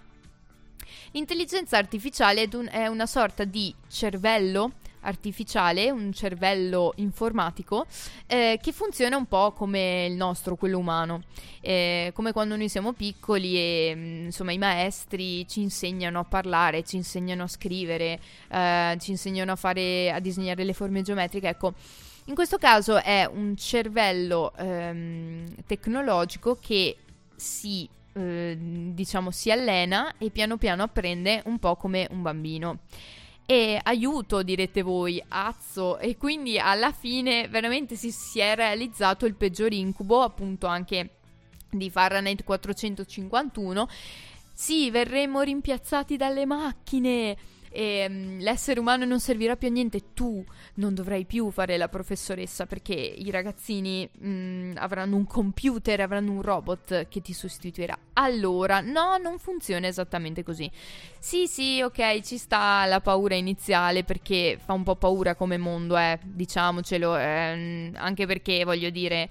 l'intelligenza 1.12 1.77
artificiale 1.77 2.49
è 2.71 2.87
una 2.87 3.07
sorta 3.07 3.45
di 3.45 3.75
cervello 3.88 4.75
artificiale, 5.01 5.91
un 5.91 6.13
cervello 6.13 6.93
informatico 6.97 7.87
eh, 8.27 8.59
che 8.61 8.73
funziona 8.73 9.17
un 9.17 9.27
po' 9.27 9.53
come 9.53 10.07
il 10.07 10.15
nostro, 10.15 10.57
quello 10.57 10.79
umano, 10.79 11.23
eh, 11.61 12.11
come 12.15 12.33
quando 12.33 12.57
noi 12.57 12.69
siamo 12.69 12.93
piccoli 12.93 13.57
e 13.57 13.93
mm, 13.95 14.25
insomma 14.27 14.53
i 14.53 14.59
maestri 14.59 15.47
ci 15.49 15.61
insegnano 15.61 16.21
a 16.21 16.25
parlare, 16.25 16.85
ci 16.85 16.97
insegnano 16.97 17.45
a 17.45 17.49
scrivere, 17.49 18.21
eh, 18.49 18.97
ci 19.01 19.11
insegnano 19.11 19.53
a 19.53 19.57
fare 19.57 20.11
a 20.11 20.21
disegnare 20.21 20.65
le 20.65 20.73
forme 20.73 21.03
geometriche, 21.03 21.49
ecco 21.49 21.75
In 22.27 22.35
questo 22.35 22.59
caso 22.59 23.03
è 23.03 23.25
un 23.25 23.57
cervello 23.57 24.53
ehm, 24.57 25.47
tecnologico 25.67 26.59
che 26.61 26.97
si, 27.35 27.89
eh, 28.13 28.57
diciamo, 28.93 29.31
si 29.31 29.51
allena 29.51 30.15
e 30.19 30.31
piano 30.31 30.57
piano 30.57 30.83
apprende 30.83 31.43
un 31.47 31.59
po' 31.59 31.75
come 31.77 32.07
un 32.11 32.23
bambino. 32.23 32.79
E 33.51 33.81
aiuto, 33.83 34.45
direte 34.45 34.81
voi, 34.81 35.21
azzo. 35.27 35.99
E 35.99 36.17
quindi 36.17 36.57
alla 36.57 36.93
fine 36.93 37.49
veramente 37.49 37.97
si, 37.97 38.13
si 38.13 38.39
è 38.39 38.55
realizzato 38.55 39.27
il 39.27 39.35
peggior 39.35 39.73
incubo, 39.73 40.23
appunto 40.23 40.69
anche 40.69 41.17
di 41.69 41.91
Fahrenheit 41.91 42.45
451. 42.45 43.89
Sì, 44.53 44.93
verremo 44.93 45.41
rimpiazzati 45.41 46.17
dalle 46.17 46.47
macchine 46.47 47.37
e 47.70 48.06
um, 48.09 48.38
l'essere 48.40 48.80
umano 48.80 49.04
non 49.04 49.20
servirà 49.20 49.56
più 49.56 49.68
a 49.68 49.70
niente, 49.70 50.12
tu 50.12 50.44
non 50.74 50.92
dovrai 50.92 51.24
più 51.24 51.50
fare 51.50 51.76
la 51.76 51.88
professoressa 51.88 52.66
perché 52.66 52.92
i 52.94 53.30
ragazzini 53.30 54.09
um, 54.20 54.72
avranno 54.76 55.16
un 55.16 55.24
computer, 55.24 56.00
avranno 56.00 56.33
un 56.33 56.42
robot 56.42 57.09
che 57.09 57.20
ti 57.20 57.33
sostituirà. 57.33 57.96
Allora, 58.14 58.80
no, 58.80 59.16
non 59.18 59.38
funziona 59.38 59.87
esattamente 59.87 60.42
così. 60.42 60.70
Sì, 61.18 61.46
sì, 61.46 61.80
ok, 61.80 62.20
ci 62.22 62.38
sta 62.38 62.85
la 62.87 63.00
paura 63.00 63.37
iniziale 63.37 64.02
perché 64.02 64.59
fa 64.62 64.72
un 64.72 64.83
po' 64.83 64.96
paura 64.96 65.37
come 65.37 65.56
mondo, 65.56 65.96
eh, 65.96 66.18
diciamocelo, 66.22 67.16
eh, 67.16 67.92
anche 67.94 68.26
perché 68.26 68.64
voglio 68.64 68.90
dire 68.90 69.30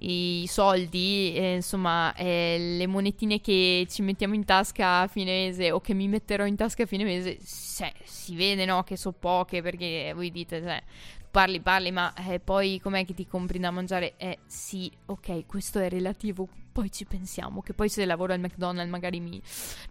i 0.00 0.46
soldi, 0.46 1.32
eh, 1.34 1.54
insomma, 1.54 2.14
eh, 2.14 2.76
le 2.76 2.86
monetine 2.86 3.40
che 3.40 3.86
ci 3.88 4.02
mettiamo 4.02 4.34
in 4.34 4.44
tasca 4.44 5.00
a 5.00 5.06
fine 5.08 5.46
mese 5.46 5.72
o 5.72 5.80
che 5.80 5.94
mi 5.94 6.06
metterò 6.06 6.46
in 6.46 6.56
tasca 6.56 6.84
a 6.84 6.86
fine 6.86 7.04
mese, 7.04 7.38
se, 7.40 7.92
si 8.04 8.36
vede, 8.36 8.64
no, 8.64 8.84
che 8.84 8.96
so 8.96 9.12
poche 9.12 9.62
perché 9.62 10.12
voi 10.14 10.30
dite, 10.30 10.60
cioè, 10.62 10.82
parli, 11.30 11.60
parli, 11.60 11.90
ma 11.90 12.12
eh, 12.14 12.38
poi 12.38 12.78
com'è 12.80 13.04
che 13.04 13.14
ti 13.14 13.26
compri 13.26 13.58
da 13.58 13.70
mangiare? 13.70 14.14
Eh 14.16 14.38
sì, 14.46 14.90
ok, 15.06 15.46
questo 15.46 15.80
è 15.80 15.88
relativo, 15.88 16.48
poi 16.70 16.92
ci 16.92 17.04
pensiamo, 17.04 17.60
che 17.60 17.72
poi 17.72 17.88
se 17.88 18.04
lavoro 18.04 18.32
al 18.32 18.40
McDonald's 18.40 18.90
magari 18.90 19.18
mi, 19.18 19.40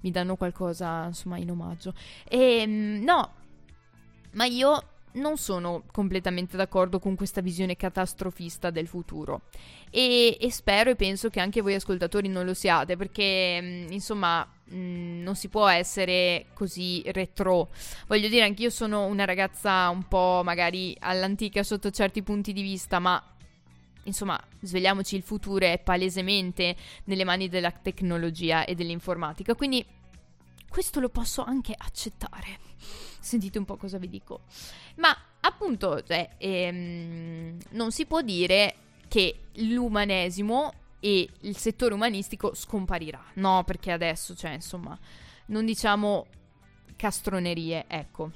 mi 0.02 0.12
danno 0.12 0.38
qualcosa, 0.38 1.06
insomma, 1.08 1.38
in 1.38 1.52
omaggio. 1.52 1.94
E 2.24 2.62
ehm, 2.62 3.04
no, 3.04 3.34
ma 4.32 4.46
io 4.46 4.84
non 5.14 5.38
sono 5.38 5.84
completamente 5.92 6.58
d'accordo 6.58 7.00
con 7.00 7.16
questa 7.16 7.42
visione 7.42 7.76
catastrofista 7.76 8.70
del 8.70 8.88
futuro. 8.88 9.44
E, 9.90 10.38
e, 10.40 10.52
spero 10.52 10.90
e 10.92 10.96
penso 10.96 11.30
che 11.30 11.40
anche 11.40 11.62
voi 11.62 11.76
ascoltatori 11.76 12.28
non 12.28 12.46
lo 12.46 12.54
siate 12.54 12.98
perché 12.98 13.60
mm, 13.62 13.92
insomma 13.92 14.48
mh, 14.66 14.78
mm, 14.78 15.24
non 15.24 15.36
si 15.36 15.48
può 15.50 15.68
essere 15.68 16.48
così 16.54 17.02
retro. 17.08 17.70
Voglio 18.08 18.28
dire 18.28 18.44
anche 18.44 18.64
io 18.64 18.70
sono 18.70 19.06
una 19.06 19.26
ragazza 19.26 19.90
un 19.90 20.08
po' 20.08 20.42
magari 20.44 20.96
all'antica 21.00 21.64
sotto 21.64 21.90
certi 21.90 22.22
punti 22.22 22.54
di 22.54 22.62
vista 22.62 23.00
ma 23.00 23.22
insomma 24.04 24.40
svegliamoci 24.62 25.16
il 25.16 25.24
futuro 25.24 25.66
è 25.66 25.80
palesemente 25.80 26.76
nelle 27.06 27.26
mani 27.26 27.50
della 27.50 27.72
tecnologia 27.72 28.66
e 28.66 28.76
dell'informatica. 28.76 29.56
Quindi 29.56 29.86
questo 30.70 31.00
lo 31.00 31.10
posso 31.10 31.44
anche 31.44 31.74
accettare 31.76 32.67
Sentite 33.28 33.58
un 33.58 33.66
po' 33.66 33.76
cosa 33.76 33.98
vi 33.98 34.08
dico. 34.08 34.44
Ma 34.96 35.14
appunto, 35.42 36.02
cioè, 36.02 36.30
ehm, 36.38 37.58
non 37.72 37.92
si 37.92 38.06
può 38.06 38.22
dire 38.22 38.76
che 39.10 39.48
l'umanesimo 39.56 40.72
e 41.02 41.28
il 41.42 41.58
settore 41.58 41.94
umanistico 41.94 42.54
scomparirà. 42.54 43.22
No, 43.34 43.66
perché 43.66 43.92
adesso, 43.92 44.34
cioè, 44.34 44.52
insomma, 44.52 44.98
non 45.48 45.66
diciamo 45.66 46.28
castronerie, 46.96 47.84
ecco. 47.90 48.32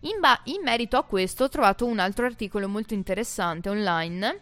In, 0.00 0.20
ba- 0.20 0.42
in 0.44 0.60
merito 0.62 0.98
a 0.98 1.04
questo 1.04 1.44
ho 1.44 1.48
trovato 1.48 1.86
un 1.86 1.98
altro 1.98 2.26
articolo 2.26 2.68
molto 2.68 2.92
interessante 2.92 3.70
online 3.70 4.40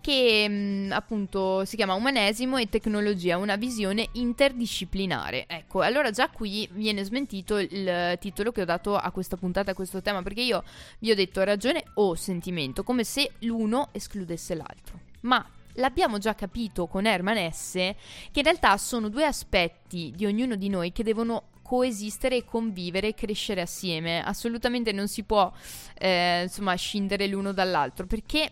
che 0.00 0.46
mm, 0.48 0.92
appunto 0.92 1.64
si 1.64 1.76
chiama 1.76 1.94
Umanesimo 1.94 2.56
e 2.56 2.68
tecnologia, 2.68 3.36
una 3.36 3.56
visione 3.56 4.08
interdisciplinare. 4.12 5.46
Ecco, 5.46 5.80
allora 5.80 6.10
già 6.10 6.28
qui 6.30 6.68
viene 6.72 7.04
smentito 7.04 7.58
il 7.58 8.16
titolo 8.20 8.52
che 8.52 8.62
ho 8.62 8.64
dato 8.64 8.96
a 8.96 9.10
questa 9.10 9.36
puntata, 9.36 9.72
a 9.72 9.74
questo 9.74 10.00
tema, 10.02 10.22
perché 10.22 10.42
io 10.42 10.62
vi 11.00 11.10
ho 11.10 11.14
detto 11.14 11.42
ragione 11.42 11.84
o 11.94 12.14
sentimento, 12.14 12.82
come 12.82 13.04
se 13.04 13.32
l'uno 13.40 13.88
escludesse 13.92 14.54
l'altro. 14.54 15.00
Ma 15.20 15.44
l'abbiamo 15.74 16.18
già 16.18 16.34
capito 16.34 16.86
con 16.86 17.06
Herman 17.06 17.50
S, 17.52 17.72
che 17.72 17.94
in 18.34 18.42
realtà 18.42 18.76
sono 18.76 19.08
due 19.08 19.24
aspetti 19.24 20.12
di 20.14 20.26
ognuno 20.26 20.56
di 20.56 20.68
noi 20.68 20.92
che 20.92 21.02
devono 21.02 21.44
coesistere, 21.62 22.44
convivere 22.44 23.08
e 23.08 23.14
crescere 23.14 23.60
assieme. 23.60 24.22
Assolutamente 24.22 24.92
non 24.92 25.06
si 25.06 25.22
può, 25.22 25.52
eh, 25.98 26.42
insomma, 26.44 26.74
scindere 26.74 27.26
l'uno 27.26 27.52
dall'altro, 27.52 28.06
perché 28.06 28.50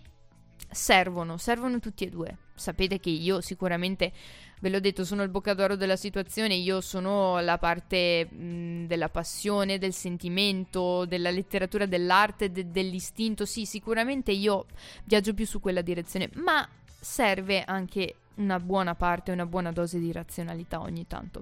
servono, 0.77 1.39
servono 1.39 1.81
tutti 1.81 2.05
e 2.05 2.11
due. 2.11 2.37
Sapete 2.55 3.01
che 3.01 3.11
io 3.11 3.41
sicuramente, 3.41 4.13
ve 4.61 4.69
l'ho 4.69 4.79
detto, 4.79 5.05
sono 5.05 5.23
il 5.23 5.29
boccadoro 5.29 5.75
della 5.75 5.97
situazione, 5.97 6.55
io 6.55 6.81
sono 6.81 7.41
la 7.41 7.59
parte 7.59 8.27
mh, 8.27 8.87
della 8.87 9.09
passione, 9.09 9.79
del 9.79 9.93
sentimento, 9.93 11.05
della 11.07 11.31
letteratura, 11.31 11.87
dell'arte, 11.87 12.53
de- 12.53 12.71
dell'istinto. 12.71 13.45
Sì, 13.45 13.65
sicuramente 13.65 14.33
io 14.33 14.67
viaggio 15.05 15.35
più 15.35 15.47
su 15.47 15.61
quella 15.61 15.83
direzione, 15.83 16.31
ma 16.35 16.67
serve 17.01 17.65
anche 17.65 18.17
una 18.37 18.61
buona 18.61 18.95
parte, 18.95 19.33
una 19.33 19.47
buona 19.47 19.73
dose 19.73 19.99
di 19.99 20.13
razionalità 20.13 20.81
ogni 20.81 21.07
tanto. 21.07 21.41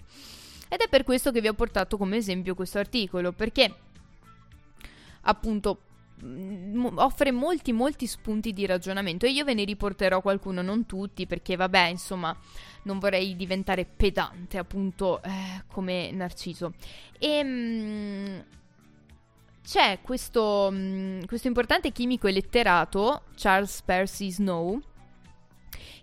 Ed 0.68 0.80
è 0.80 0.88
per 0.88 1.04
questo 1.04 1.30
che 1.30 1.40
vi 1.40 1.48
ho 1.48 1.54
portato 1.54 1.96
come 1.96 2.16
esempio 2.16 2.54
questo 2.54 2.78
articolo, 2.78 3.32
perché 3.32 3.72
appunto 5.22 5.78
Mm, 5.78 5.93
offre 6.96 7.32
molti 7.32 7.72
molti 7.72 8.06
spunti 8.06 8.52
di 8.52 8.66
ragionamento 8.66 9.26
e 9.26 9.30
io 9.30 9.44
ve 9.44 9.54
ne 9.54 9.64
riporterò 9.64 10.20
qualcuno, 10.20 10.62
non 10.62 10.86
tutti, 10.86 11.26
perché 11.26 11.56
vabbè, 11.56 11.86
insomma, 11.86 12.36
non 12.82 12.98
vorrei 12.98 13.36
diventare 13.36 13.84
pedante, 13.84 14.58
appunto, 14.58 15.22
eh, 15.22 15.64
come 15.66 16.10
Narciso. 16.12 16.74
E 17.18 17.42
mh, 17.42 17.48
mm, 17.48 18.38
c'è 19.64 19.98
questo, 20.02 20.70
mh, 20.70 20.76
mm, 20.76 21.20
questo 21.26 21.48
importante 21.48 21.90
chimico 21.92 22.26
e 22.26 22.32
letterato, 22.32 23.22
Charles 23.34 23.82
Percy 23.82 24.30
Snow, 24.30 24.80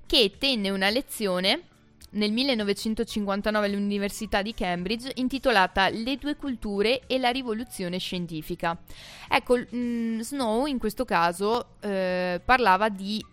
che 0.05 0.35
tenne 0.37 0.69
una 0.69 0.89
lezione 0.89 1.69
nel 2.11 2.31
1959 2.31 3.65
all'Università 3.65 4.41
di 4.41 4.53
Cambridge 4.53 5.11
intitolata 5.15 5.89
Le 5.89 6.17
due 6.17 6.35
culture 6.35 7.01
e 7.07 7.19
la 7.19 7.29
rivoluzione 7.29 7.99
scientifica. 7.99 8.77
Ecco, 9.29 9.57
mm, 9.57 10.19
Snow 10.19 10.65
in 10.65 10.77
questo 10.77 11.05
caso 11.05 11.75
eh, 11.79 12.41
parlava 12.43 12.89
di 12.89 13.23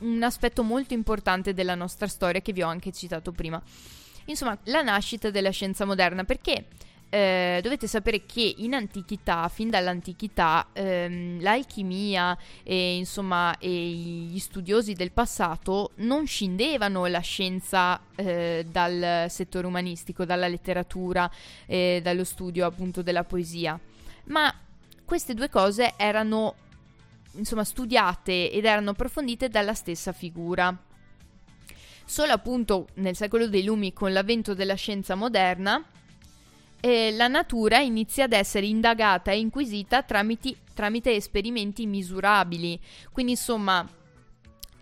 un 0.00 0.22
aspetto 0.22 0.62
molto 0.62 0.94
importante 0.94 1.54
della 1.54 1.74
nostra 1.74 2.06
storia 2.06 2.40
che 2.40 2.52
vi 2.52 2.62
ho 2.62 2.68
anche 2.68 2.92
citato 2.92 3.32
prima. 3.32 3.62
Insomma, 4.26 4.56
la 4.64 4.82
nascita 4.82 5.30
della 5.30 5.50
scienza 5.50 5.84
moderna, 5.84 6.24
perché 6.24 6.66
eh, 7.14 7.60
dovete 7.62 7.86
sapere 7.86 8.24
che 8.24 8.54
in 8.56 8.72
antichità, 8.72 9.46
fin 9.48 9.68
dall'antichità, 9.68 10.68
ehm, 10.72 11.42
l'alchimia 11.42 12.34
e 12.62 12.96
insomma 12.96 13.58
e 13.58 13.68
gli 13.68 14.38
studiosi 14.38 14.94
del 14.94 15.12
passato 15.12 15.90
non 15.96 16.26
scindevano 16.26 17.04
la 17.04 17.20
scienza 17.20 18.00
eh, 18.14 18.64
dal 18.66 19.26
settore 19.28 19.66
umanistico, 19.66 20.24
dalla 20.24 20.48
letteratura, 20.48 21.30
eh, 21.66 22.00
dallo 22.02 22.24
studio 22.24 22.64
appunto 22.64 23.02
della 23.02 23.24
poesia, 23.24 23.78
ma 24.28 24.50
queste 25.04 25.34
due 25.34 25.50
cose 25.50 25.92
erano 25.98 26.54
insomma 27.32 27.64
studiate 27.64 28.50
ed 28.50 28.64
erano 28.64 28.90
approfondite 28.92 29.50
dalla 29.50 29.74
stessa 29.74 30.12
figura. 30.12 30.74
Solo 32.06 32.32
appunto 32.32 32.88
nel 32.94 33.16
secolo 33.16 33.48
dei 33.48 33.64
lumi 33.64 33.92
con 33.92 34.14
l'avvento 34.14 34.54
della 34.54 34.76
scienza 34.76 35.14
moderna 35.14 35.84
eh, 36.84 37.12
la 37.12 37.28
natura 37.28 37.78
inizia 37.78 38.24
ad 38.24 38.32
essere 38.32 38.66
indagata 38.66 39.30
e 39.30 39.38
inquisita 39.38 40.02
tramite, 40.02 40.56
tramite 40.74 41.14
esperimenti 41.14 41.86
misurabili. 41.86 42.78
Quindi 43.12 43.32
insomma 43.32 43.88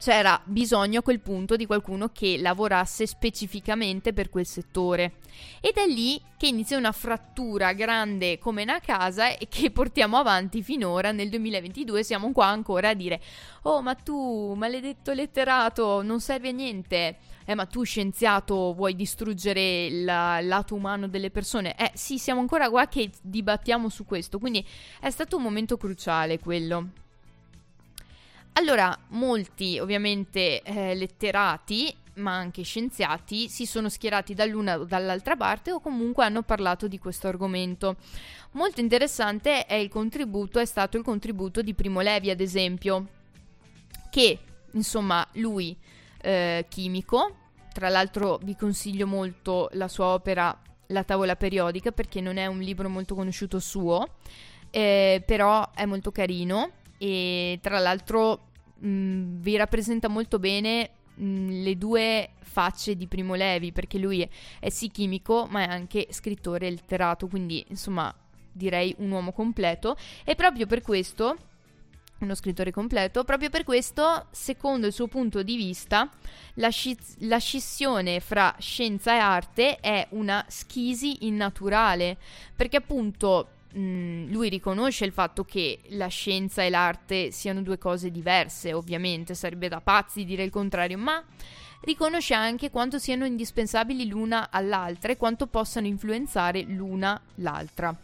c'era 0.00 0.40
bisogno 0.44 1.00
a 1.00 1.02
quel 1.02 1.20
punto 1.20 1.56
di 1.56 1.66
qualcuno 1.66 2.08
che 2.08 2.38
lavorasse 2.38 3.06
specificamente 3.06 4.14
per 4.14 4.30
quel 4.30 4.46
settore. 4.46 5.16
Ed 5.60 5.74
è 5.74 5.86
lì 5.86 6.20
che 6.38 6.46
inizia 6.46 6.78
una 6.78 6.90
frattura 6.90 7.74
grande 7.74 8.38
come 8.38 8.62
una 8.62 8.80
casa 8.80 9.36
e 9.36 9.46
che 9.48 9.70
portiamo 9.70 10.16
avanti 10.16 10.62
finora 10.62 11.12
nel 11.12 11.28
2022. 11.28 12.02
Siamo 12.02 12.32
qua 12.32 12.46
ancora 12.46 12.88
a 12.88 12.94
dire: 12.94 13.20
Oh, 13.64 13.82
ma 13.82 13.94
tu, 13.94 14.54
maledetto 14.54 15.12
letterato, 15.12 16.00
non 16.00 16.18
serve 16.20 16.48
a 16.48 16.52
niente 16.52 17.18
eh 17.44 17.54
ma 17.56 17.66
tu 17.66 17.82
scienziato 17.82 18.72
vuoi 18.74 18.94
distruggere 18.94 19.86
il 19.86 20.04
lato 20.04 20.76
umano 20.76 21.08
delle 21.08 21.30
persone? 21.30 21.74
Eh 21.76 21.90
sì, 21.94 22.16
siamo 22.16 22.38
ancora 22.38 22.70
qua 22.70 22.86
che 22.86 23.10
dibattiamo 23.20 23.88
su 23.88 24.04
questo, 24.04 24.38
quindi 24.38 24.64
è 25.00 25.10
stato 25.10 25.36
un 25.36 25.42
momento 25.42 25.76
cruciale 25.76 26.38
quello. 26.38 26.90
Allora, 28.54 28.96
molti 29.08 29.78
ovviamente 29.78 30.62
eh, 30.62 30.94
letterati, 30.94 31.94
ma 32.14 32.34
anche 32.34 32.62
scienziati, 32.62 33.48
si 33.48 33.64
sono 33.64 33.88
schierati 33.88 34.34
dall'una 34.34 34.80
o 34.80 34.84
dall'altra 34.84 35.36
parte 35.36 35.72
o 35.72 35.80
comunque 35.80 36.24
hanno 36.24 36.42
parlato 36.42 36.86
di 36.86 36.98
questo 36.98 37.28
argomento. 37.28 37.96
Molto 38.52 38.80
interessante 38.80 39.64
è 39.64 39.88
contributo, 39.88 40.58
è 40.58 40.66
stato 40.66 40.96
il 40.96 41.04
contributo 41.04 41.62
di 41.62 41.72
Primo 41.72 42.00
Levi, 42.00 42.30
ad 42.30 42.40
esempio, 42.40 43.06
che 44.10 44.38
insomma 44.72 45.26
lui 45.34 45.74
eh, 46.20 46.66
chimico, 46.68 47.36
tra 47.72 47.88
l'altro 47.88 48.38
vi 48.42 48.56
consiglio 48.56 49.06
molto 49.06 49.68
la 49.72 49.88
sua 49.88 50.06
opera 50.06 50.56
La 50.88 51.04
tavola 51.04 51.36
periodica 51.36 51.92
perché 51.92 52.20
non 52.20 52.36
è 52.36 52.46
un 52.46 52.58
libro 52.58 52.88
molto 52.88 53.14
conosciuto 53.14 53.60
suo, 53.60 54.16
eh, 54.70 55.22
però 55.24 55.70
è 55.72 55.84
molto 55.86 56.10
carino 56.10 56.72
e 57.02 57.58
tra 57.62 57.78
l'altro 57.78 58.48
mh, 58.78 59.38
vi 59.40 59.56
rappresenta 59.56 60.08
molto 60.08 60.38
bene 60.38 60.90
mh, 61.14 61.62
le 61.62 61.78
due 61.78 62.30
facce 62.42 62.94
di 62.94 63.06
Primo 63.06 63.34
Levi 63.34 63.72
perché 63.72 63.96
lui 63.96 64.28
è, 64.58 64.68
sì 64.68 64.90
chimico 64.90 65.46
ma 65.48 65.62
è 65.62 65.68
anche 65.68 66.08
scrittore 66.10 66.68
letterato, 66.68 67.26
quindi 67.26 67.64
insomma 67.68 68.14
direi 68.52 68.94
un 68.98 69.10
uomo 69.10 69.32
completo 69.32 69.96
e 70.24 70.34
proprio 70.34 70.66
per 70.66 70.82
questo 70.82 71.36
uno 72.18 72.34
scrittore 72.34 72.70
completo. 72.70 73.24
Proprio 73.24 73.48
per 73.48 73.64
questo, 73.64 74.26
secondo 74.30 74.86
il 74.86 74.92
suo 74.92 75.06
punto 75.06 75.42
di 75.42 75.56
vista, 75.56 76.10
la, 76.56 76.68
sci- 76.68 76.98
la, 77.20 77.38
scissione 77.38 78.20
fra 78.20 78.54
scienza 78.58 79.14
e 79.14 79.18
arte 79.18 79.76
è 79.76 80.06
una 80.10 80.44
schisi 80.46 81.24
innaturale, 81.26 82.18
perché 82.54 82.76
appunto 82.76 83.48
mh, 83.72 84.30
lui 84.30 84.48
riconosce 84.48 85.04
il 85.04 85.12
fatto 85.12 85.44
che 85.44 85.80
la 85.90 86.08
scienza 86.08 86.62
e 86.62 86.70
l'arte 86.70 87.30
siano 87.30 87.62
due 87.62 87.78
cose 87.78 88.10
diverse, 88.10 88.72
ovviamente 88.72 89.34
sarebbe 89.34 89.68
da 89.68 89.80
pazzi 89.80 90.24
dire 90.24 90.42
il 90.42 90.50
contrario, 90.50 90.98
ma 90.98 91.22
riconosce 91.82 92.34
anche 92.34 92.70
quanto 92.70 92.98
siano 92.98 93.24
indispensabili 93.24 94.06
l'una 94.06 94.50
all'altra 94.50 95.12
e 95.12 95.16
quanto 95.16 95.46
possano 95.46 95.86
influenzare 95.86 96.62
l'una 96.62 97.20
l'altra. 97.36 97.96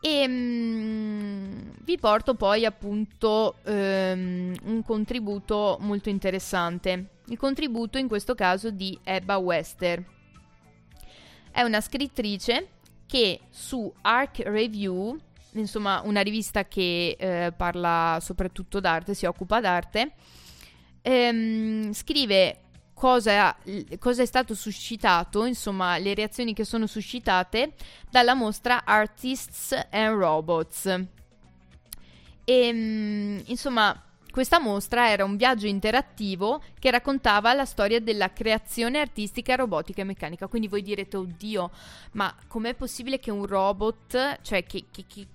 E 0.00 0.28
mh, 0.28 0.32
mm, 0.32 1.58
vi 1.82 1.98
porto 1.98 2.34
poi 2.34 2.66
appunto 2.66 3.56
um, 3.64 4.54
un 4.64 4.82
contributo 4.84 5.78
molto 5.80 6.10
interessante. 6.10 7.06
Il 7.26 7.38
contributo 7.38 7.96
in 7.96 8.06
questo 8.06 8.34
caso 8.34 8.70
di 8.70 8.98
Ebba 9.02 9.38
Wester. 9.38 10.04
È 11.50 11.62
una 11.62 11.80
scrittrice 11.80 12.68
che 13.06 13.40
su 13.50 13.92
Arc 14.02 14.40
Review, 14.44 15.16
insomma 15.52 16.00
una 16.04 16.20
rivista 16.20 16.66
che 16.66 17.16
eh, 17.18 17.52
parla 17.56 18.18
soprattutto 18.20 18.80
d'arte, 18.80 19.14
si 19.14 19.26
occupa 19.26 19.60
d'arte, 19.60 20.12
ehm, 21.02 21.92
scrive 21.92 22.58
cosa, 22.94 23.56
cosa, 23.98 24.22
è 24.22 24.26
stato 24.26 24.54
suscitato, 24.54 25.44
insomma, 25.44 25.98
le 25.98 26.14
reazioni 26.14 26.54
che 26.54 26.64
sono 26.64 26.86
suscitate 26.86 27.74
dalla 28.10 28.34
mostra 28.34 28.84
Artists 28.84 29.72
and 29.90 30.16
Robots. 30.16 30.86
E, 30.86 31.08
ehm, 32.44 33.42
insomma, 33.46 34.03
questa 34.34 34.58
mostra 34.58 35.10
era 35.10 35.24
un 35.24 35.36
viaggio 35.36 35.68
interattivo 35.68 36.60
che 36.80 36.90
raccontava 36.90 37.54
la 37.54 37.64
storia 37.64 38.00
della 38.00 38.32
creazione 38.32 38.98
artistica, 38.98 39.54
robotica 39.54 40.00
e 40.00 40.04
meccanica. 40.04 40.48
Quindi 40.48 40.66
voi 40.66 40.82
direte, 40.82 41.16
oddio, 41.16 41.70
ma 42.14 42.34
com'è 42.48 42.74
possibile 42.74 43.20
che 43.20 43.30
un 43.30 43.46
robot, 43.46 44.40
cioè 44.42 44.64
che, 44.64 44.86
che, 44.90 45.04
che 45.06 45.28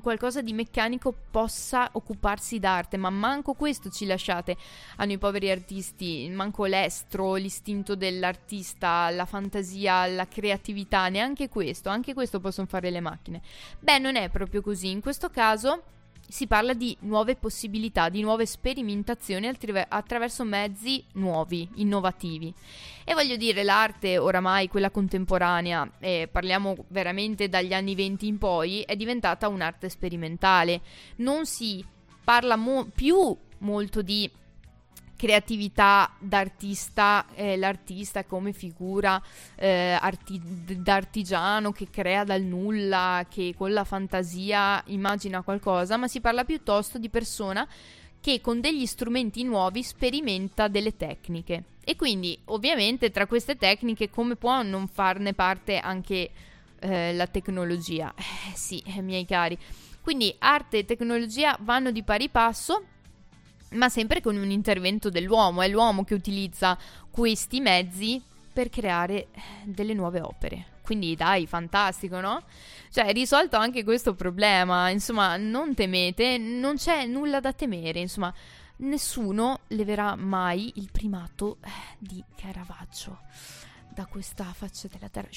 qualcosa 0.00 0.42
di 0.42 0.52
meccanico 0.52 1.12
possa 1.28 1.88
occuparsi 1.90 2.60
d'arte? 2.60 2.96
Ma 2.96 3.10
manco 3.10 3.54
questo 3.54 3.90
ci 3.90 4.06
lasciate 4.06 4.56
a 4.98 5.04
noi 5.04 5.18
poveri 5.18 5.50
artisti, 5.50 6.30
manco 6.32 6.66
l'estro, 6.66 7.34
l'istinto 7.34 7.96
dell'artista, 7.96 9.10
la 9.10 9.24
fantasia, 9.24 10.06
la 10.06 10.28
creatività, 10.28 11.08
neanche 11.08 11.48
questo, 11.48 11.88
anche 11.88 12.14
questo 12.14 12.38
possono 12.38 12.68
fare 12.68 12.90
le 12.90 13.00
macchine. 13.00 13.42
Beh, 13.80 13.98
non 13.98 14.14
è 14.14 14.28
proprio 14.28 14.60
così. 14.60 14.90
In 14.90 15.00
questo 15.00 15.30
caso 15.30 15.82
si 16.28 16.46
parla 16.46 16.74
di 16.74 16.96
nuove 17.00 17.36
possibilità, 17.36 18.08
di 18.08 18.20
nuove 18.20 18.46
sperimentazioni 18.46 19.46
attra- 19.46 19.86
attraverso 19.88 20.44
mezzi 20.44 21.04
nuovi, 21.12 21.68
innovativi. 21.74 22.52
E 23.04 23.14
voglio 23.14 23.36
dire, 23.36 23.62
l'arte 23.62 24.18
oramai, 24.18 24.68
quella 24.68 24.90
contemporanea, 24.90 25.88
eh, 26.00 26.28
parliamo 26.30 26.76
veramente 26.88 27.48
dagli 27.48 27.72
anni 27.72 27.94
20 27.94 28.26
in 28.26 28.38
poi, 28.38 28.80
è 28.82 28.96
diventata 28.96 29.48
un'arte 29.48 29.88
sperimentale. 29.88 30.80
Non 31.16 31.46
si 31.46 31.84
parla 32.24 32.56
mo- 32.56 32.88
più 32.92 33.36
molto 33.58 34.02
di 34.02 34.28
creatività 35.16 36.14
d'artista, 36.18 37.26
eh, 37.34 37.56
l'artista 37.56 38.24
come 38.24 38.52
figura 38.52 39.20
eh, 39.56 39.96
arti- 39.98 40.40
d'artigiano 40.42 41.72
che 41.72 41.88
crea 41.90 42.24
dal 42.24 42.42
nulla, 42.42 43.26
che 43.28 43.54
con 43.56 43.72
la 43.72 43.84
fantasia 43.84 44.82
immagina 44.86 45.42
qualcosa, 45.42 45.96
ma 45.96 46.06
si 46.06 46.20
parla 46.20 46.44
piuttosto 46.44 46.98
di 46.98 47.08
persona 47.08 47.66
che 48.20 48.40
con 48.40 48.60
degli 48.60 48.86
strumenti 48.86 49.42
nuovi 49.44 49.82
sperimenta 49.82 50.68
delle 50.68 50.96
tecniche. 50.96 51.62
E 51.84 51.94
quindi, 51.94 52.36
ovviamente, 52.46 53.10
tra 53.10 53.26
queste 53.26 53.56
tecniche, 53.56 54.10
come 54.10 54.34
può 54.34 54.62
non 54.62 54.88
farne 54.88 55.32
parte 55.32 55.78
anche 55.78 56.30
eh, 56.80 57.14
la 57.14 57.26
tecnologia? 57.28 58.12
Eh, 58.16 58.56
sì, 58.56 58.82
eh, 58.84 59.00
miei 59.00 59.24
cari. 59.24 59.56
Quindi 60.00 60.34
arte 60.38 60.78
e 60.78 60.84
tecnologia 60.84 61.56
vanno 61.60 61.92
di 61.92 62.02
pari 62.02 62.28
passo 62.28 62.82
ma 63.70 63.88
sempre 63.88 64.20
con 64.20 64.36
un 64.36 64.50
intervento 64.50 65.08
dell'uomo, 65.10 65.62
è 65.62 65.68
l'uomo 65.68 66.04
che 66.04 66.14
utilizza 66.14 66.78
questi 67.10 67.60
mezzi 67.60 68.22
per 68.52 68.70
creare 68.70 69.28
eh, 69.32 69.40
delle 69.64 69.94
nuove 69.94 70.20
opere. 70.20 70.74
Quindi 70.82 71.16
dai, 71.16 71.46
fantastico, 71.46 72.20
no? 72.20 72.44
Cioè, 72.90 73.12
risolto 73.12 73.56
anche 73.56 73.82
questo 73.82 74.14
problema, 74.14 74.88
insomma, 74.88 75.36
non 75.36 75.74
temete, 75.74 76.38
non 76.38 76.76
c'è 76.76 77.06
nulla 77.06 77.40
da 77.40 77.52
temere, 77.52 77.98
insomma, 77.98 78.32
nessuno 78.78 79.60
leverà 79.68 80.14
mai 80.14 80.72
il 80.76 80.88
primato 80.92 81.58
eh, 81.64 81.70
di 81.98 82.22
Caravaggio 82.36 83.18
da 83.92 84.06
questa 84.06 84.44
faccia 84.44 84.88
della 84.88 85.08
terra. 85.08 85.28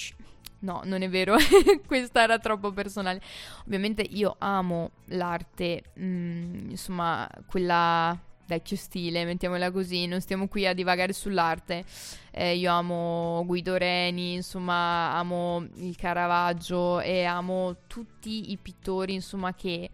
No, 0.61 0.81
non 0.83 1.01
è 1.01 1.09
vero, 1.09 1.35
questa 1.87 2.23
era 2.23 2.37
troppo 2.37 2.71
personale. 2.71 3.21
Ovviamente 3.65 4.01
io 4.01 4.35
amo 4.39 4.91
l'arte, 5.05 5.83
mh, 5.93 6.03
mm, 6.03 6.69
insomma, 6.71 7.29
quella 7.45 8.17
vecchio 8.49 8.75
stile, 8.75 9.25
mettiamola 9.25 9.71
così, 9.71 10.07
non 10.07 10.19
stiamo 10.21 10.47
qui 10.47 10.65
a 10.65 10.73
divagare 10.73 11.13
sull'arte. 11.13 11.85
Eh, 12.31 12.55
io 12.55 12.71
amo 12.71 13.43
Guido 13.45 13.77
Reni, 13.77 14.33
insomma, 14.33 15.13
amo 15.13 15.65
il 15.75 15.95
Caravaggio 15.95 16.99
e 16.99 17.23
amo 17.23 17.77
tutti 17.87 18.51
i 18.51 18.57
pittori, 18.57 19.13
insomma, 19.13 19.53
che 19.53 19.89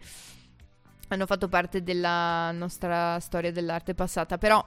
hanno 1.08 1.26
fatto 1.26 1.48
parte 1.48 1.82
della 1.82 2.50
nostra 2.52 3.20
storia 3.20 3.52
dell'arte 3.52 3.94
passata, 3.94 4.38
però 4.38 4.66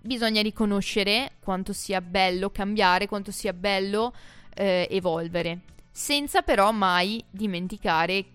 bisogna 0.00 0.42
riconoscere 0.42 1.32
quanto 1.40 1.72
sia 1.72 2.00
bello 2.00 2.50
cambiare, 2.50 3.08
quanto 3.08 3.30
sia 3.30 3.52
bello 3.52 4.12
eh, 4.54 4.86
evolvere, 4.90 5.60
senza 5.90 6.42
però 6.42 6.72
mai 6.72 7.24
dimenticare 7.30 8.26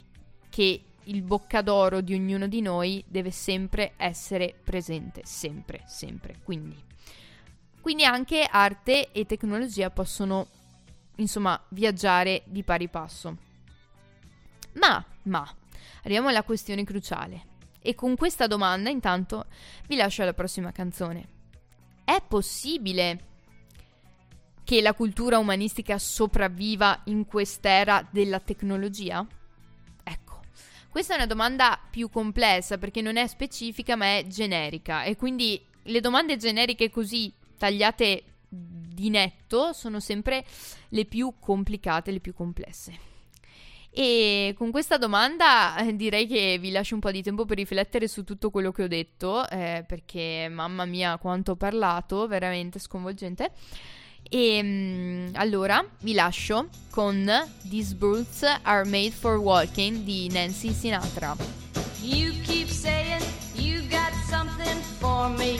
che 0.49 0.81
il 1.07 1.21
boccadoro 1.21 2.01
di 2.01 2.13
ognuno 2.13 2.47
di 2.47 2.61
noi 2.61 3.03
deve 3.07 3.31
sempre 3.31 3.93
essere 3.97 4.55
presente, 4.63 5.21
sempre, 5.23 5.83
sempre. 5.85 6.39
Quindi, 6.43 6.75
quindi 7.81 8.03
anche 8.03 8.47
arte 8.49 9.11
e 9.11 9.25
tecnologia 9.25 9.89
possono, 9.89 10.47
insomma, 11.15 11.61
viaggiare 11.69 12.43
di 12.45 12.63
pari 12.63 12.87
passo. 12.89 13.37
Ma, 14.73 15.03
ma, 15.23 15.47
arriviamo 16.03 16.27
alla 16.27 16.43
questione 16.43 16.83
cruciale. 16.83 17.55
E 17.79 17.95
con 17.95 18.15
questa 18.15 18.47
domanda, 18.47 18.89
intanto, 18.89 19.45
vi 19.87 19.95
lascio 19.95 20.21
alla 20.21 20.33
prossima 20.33 20.71
canzone. 20.71 21.35
È 22.03 22.21
possibile 22.27 23.25
che 24.67 24.81
la 24.81 24.93
cultura 24.93 25.37
umanistica 25.37 25.97
sopravviva 25.97 27.03
in 27.05 27.25
quest'era 27.25 28.05
della 28.11 28.41
tecnologia? 28.41 29.25
Questa 30.89 31.13
è 31.13 31.17
una 31.17 31.25
domanda 31.25 31.79
più 31.89 32.09
complessa 32.09 32.77
perché 32.77 33.01
non 33.01 33.15
è 33.15 33.27
specifica 33.27 33.95
ma 33.95 34.17
è 34.17 34.25
generica 34.27 35.03
e 35.03 35.15
quindi 35.15 35.63
le 35.83 36.01
domande 36.01 36.35
generiche 36.35 36.89
così 36.89 37.31
tagliate 37.57 38.23
di 38.49 39.09
netto 39.09 39.71
sono 39.71 40.01
sempre 40.01 40.43
le 40.89 41.05
più 41.05 41.35
complicate, 41.39 42.11
le 42.11 42.19
più 42.19 42.33
complesse. 42.33 42.99
E 43.89 44.53
con 44.57 44.71
questa 44.71 44.97
domanda 44.97 45.77
eh, 45.77 45.95
direi 45.95 46.27
che 46.27 46.57
vi 46.59 46.71
lascio 46.71 46.95
un 46.95 46.99
po' 46.99 47.11
di 47.11 47.23
tempo 47.23 47.45
per 47.45 47.55
riflettere 47.55 48.09
su 48.09 48.25
tutto 48.25 48.49
quello 48.49 48.73
che 48.73 48.83
ho 48.83 48.87
detto, 48.87 49.47
eh, 49.47 49.85
perché 49.87 50.49
mamma 50.51 50.83
mia 50.83 51.17
quanto 51.19 51.51
ho 51.51 51.55
parlato, 51.55 52.27
veramente 52.27 52.79
sconvolgente. 52.79 53.51
E 54.29 54.61
mm, 54.61 55.29
allora 55.33 55.83
vi 55.99 56.13
lascio 56.13 56.69
con 56.89 57.29
These 57.69 57.95
Boots 57.95 58.43
Are 58.63 58.83
Made 58.85 59.11
for 59.11 59.37
Walking 59.37 60.03
di 60.03 60.29
Nancy 60.29 60.73
Sinatra. 60.73 61.35
You 62.01 62.33
keep 62.43 62.67
saying 62.67 63.21
you 63.55 63.81
got 63.89 64.11
something 64.29 64.81
for 64.99 65.29
me. 65.29 65.59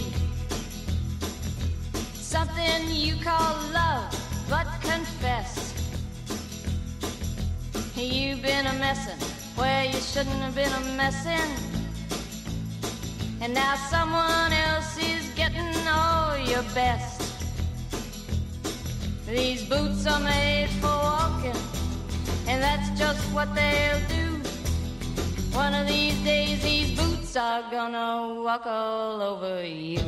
Something 2.14 2.90
you 2.90 3.16
call 3.24 3.56
love, 3.72 4.10
but 4.50 4.68
confess. 4.82 5.74
You've 7.96 8.42
been 8.42 8.68
a 8.68 8.74
messin' 8.74 9.18
where 9.56 9.86
you 9.86 10.00
shouldn't 10.00 10.42
have 10.42 10.54
been 10.54 10.72
a 10.72 10.96
messin'. 10.96 11.76
And 13.42 13.54
now 13.54 13.76
someone 13.90 14.52
else 14.52 14.98
is 14.98 15.30
getting 15.36 15.76
all 15.88 16.38
your 16.38 16.64
best. 16.76 17.17
These 19.28 19.66
boots 19.66 20.08
are 20.08 20.22
made 20.22 20.70
for 20.80 20.88
walking, 20.88 21.62
and 22.48 22.64
that's 22.64 22.98
just 22.98 23.22
what 23.34 23.54
they'll 23.54 24.00
do. 24.08 24.40
One 25.52 25.74
of 25.74 25.86
these 25.86 26.18
days, 26.24 26.64
these 26.64 26.98
boots 26.98 27.36
are 27.36 27.62
gonna 27.70 28.42
walk 28.42 28.66
all 28.66 29.22
over 29.22 29.66
you. 29.66 30.00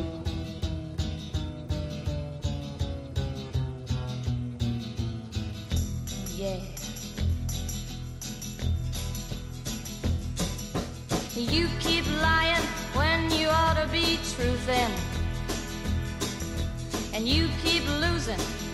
Yeah. 6.37 6.61
You 11.35 11.67
keep 11.81 12.05
lying 12.21 12.65
when 12.93 13.29
you 13.31 13.49
ought 13.49 13.75
to 13.83 13.87
be 13.91 14.17
truthing. 14.31 14.91
And 17.13 17.27
you 17.27 17.49
keep 17.61 17.83
losing 17.99 18.39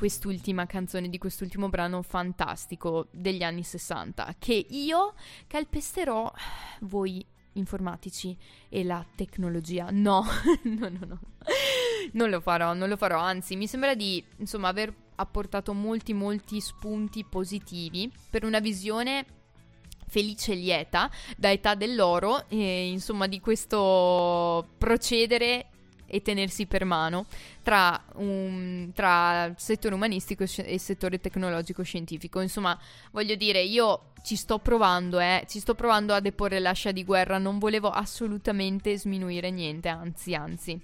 quest'ultima 0.00 0.64
canzone, 0.64 1.10
di 1.10 1.18
quest'ultimo 1.18 1.68
brano 1.68 2.00
fantastico 2.00 3.08
degli 3.10 3.42
anni 3.42 3.62
60, 3.62 4.36
che 4.38 4.54
io 4.70 5.12
calpesterò 5.46 6.32
voi 6.80 7.22
informatici 7.52 8.34
e 8.70 8.82
la 8.82 9.04
tecnologia. 9.14 9.88
No, 9.90 10.24
no, 10.64 10.88
no, 10.88 11.06
no. 11.06 11.20
Non 12.12 12.30
lo 12.30 12.40
farò, 12.40 12.72
non 12.72 12.88
lo 12.88 12.96
farò, 12.96 13.18
anzi 13.20 13.56
mi 13.56 13.66
sembra 13.66 13.94
di, 13.94 14.24
insomma, 14.38 14.68
aver 14.68 14.90
apportato 15.16 15.74
molti, 15.74 16.14
molti 16.14 16.62
spunti 16.62 17.22
positivi 17.24 18.10
per 18.30 18.46
una 18.46 18.60
visione 18.60 19.26
felice 20.06 20.52
e 20.52 20.54
lieta 20.54 21.10
da 21.36 21.52
età 21.52 21.74
dell'oro, 21.74 22.48
e, 22.48 22.88
insomma, 22.88 23.26
di 23.26 23.38
questo 23.38 24.66
procedere 24.78 25.66
e 26.10 26.22
tenersi 26.22 26.66
per 26.66 26.84
mano 26.84 27.26
tra, 27.62 28.02
un, 28.16 28.90
tra 28.94 29.52
settore 29.56 29.94
umanistico 29.94 30.44
e 30.44 30.78
settore 30.78 31.20
tecnologico-scientifico. 31.20 32.40
Insomma, 32.40 32.78
voglio 33.12 33.34
dire, 33.36 33.62
io 33.62 34.12
ci 34.22 34.36
sto 34.36 34.58
provando, 34.58 35.18
eh, 35.20 35.44
ci 35.48 35.60
sto 35.60 35.74
provando 35.74 36.12
a 36.12 36.20
deporre 36.20 36.58
l'ascia 36.58 36.92
di 36.92 37.04
guerra, 37.04 37.38
non 37.38 37.58
volevo 37.58 37.90
assolutamente 37.90 38.98
sminuire 38.98 39.50
niente, 39.50 39.88
anzi, 39.88 40.34
anzi. 40.34 40.80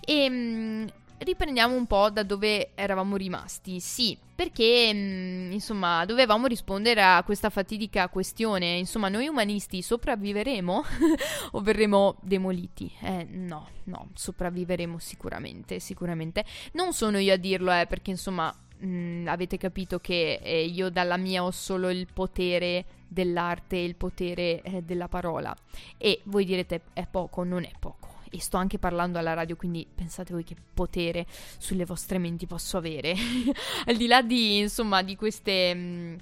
E 0.00 0.14
ehm, 0.14 0.88
riprendiamo 1.18 1.74
un 1.74 1.86
po' 1.86 2.10
da 2.10 2.22
dove 2.22 2.70
eravamo 2.74 3.16
rimasti. 3.16 3.80
Sì, 3.80 4.16
perché 4.34 4.92
mh, 4.92 5.52
insomma 5.52 6.04
dovevamo 6.04 6.46
rispondere 6.46 7.02
a 7.02 7.22
questa 7.24 7.50
fatidica 7.50 8.08
questione. 8.08 8.76
Insomma, 8.76 9.08
noi 9.08 9.26
umanisti 9.26 9.82
sopravviveremo 9.82 10.84
o 11.52 11.60
verremo 11.60 12.16
demoliti? 12.22 12.92
Eh, 13.00 13.24
no, 13.30 13.68
no, 13.84 14.10
sopravviveremo 14.14 14.98
sicuramente, 14.98 15.80
sicuramente. 15.80 16.44
Non 16.72 16.92
sono 16.92 17.18
io 17.18 17.34
a 17.34 17.36
dirlo, 17.36 17.72
eh, 17.72 17.86
perché 17.86 18.10
insomma. 18.10 18.54
Mh, 18.80 19.26
avete 19.26 19.56
capito 19.56 19.98
che 19.98 20.38
eh, 20.40 20.64
io 20.64 20.88
dalla 20.88 21.16
mia 21.16 21.42
ho 21.42 21.50
solo 21.50 21.90
il 21.90 22.06
potere 22.12 22.84
dell'arte 23.08 23.74
e 23.74 23.84
il 23.84 23.96
potere 23.96 24.62
eh, 24.62 24.82
della 24.82 25.08
parola 25.08 25.52
e 25.96 26.20
voi 26.26 26.44
direte 26.44 26.82
è 26.92 27.04
poco, 27.10 27.42
non 27.42 27.64
è 27.64 27.72
poco 27.76 27.97
e 28.30 28.40
sto 28.40 28.56
anche 28.56 28.78
parlando 28.78 29.18
alla 29.18 29.34
radio, 29.34 29.56
quindi 29.56 29.86
pensate 29.92 30.32
voi 30.32 30.44
che 30.44 30.56
potere 30.74 31.26
sulle 31.58 31.84
vostre 31.84 32.18
menti 32.18 32.46
posso 32.46 32.76
avere. 32.76 33.14
Al 33.86 33.96
di 33.96 34.06
là 34.06 34.22
di, 34.22 34.58
insomma, 34.58 35.02
di 35.02 35.16
queste 35.16 35.74
mh, 35.74 35.78
mm, 35.78 36.16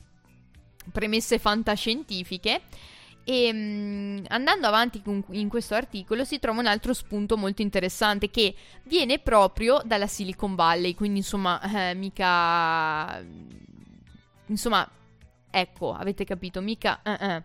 premesse 0.93 1.39
fantascientifiche. 1.39 2.63
E 3.25 3.53
mh, 3.53 3.57
mm, 3.57 4.25
andando 4.29 4.67
avanti 4.67 5.03
in 5.31 5.49
questo 5.49 5.75
articolo 5.75 6.25
si 6.25 6.39
trova 6.39 6.61
un 6.61 6.67
altro 6.67 6.95
spunto 6.95 7.37
molto 7.37 7.63
interessante 7.63 8.31
che 8.31 8.55
viene 8.85 9.19
proprio 9.19 9.81
dalla 9.85 10.07
Silicon 10.07 10.55
Valley, 10.55 10.95
quindi 10.95 11.19
insomma 11.19 11.91
eh, 11.91 11.95
mica... 11.95 13.25
Insomma, 14.49 14.89
ecco, 15.51 15.93
avete 15.93 16.25
capito, 16.25 16.61
mica... 16.61 17.01
Uh-uh. 17.05 17.43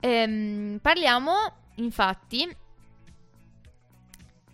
Ehm, 0.00 0.78
parliamo 0.80 1.32
infatti 1.76 2.48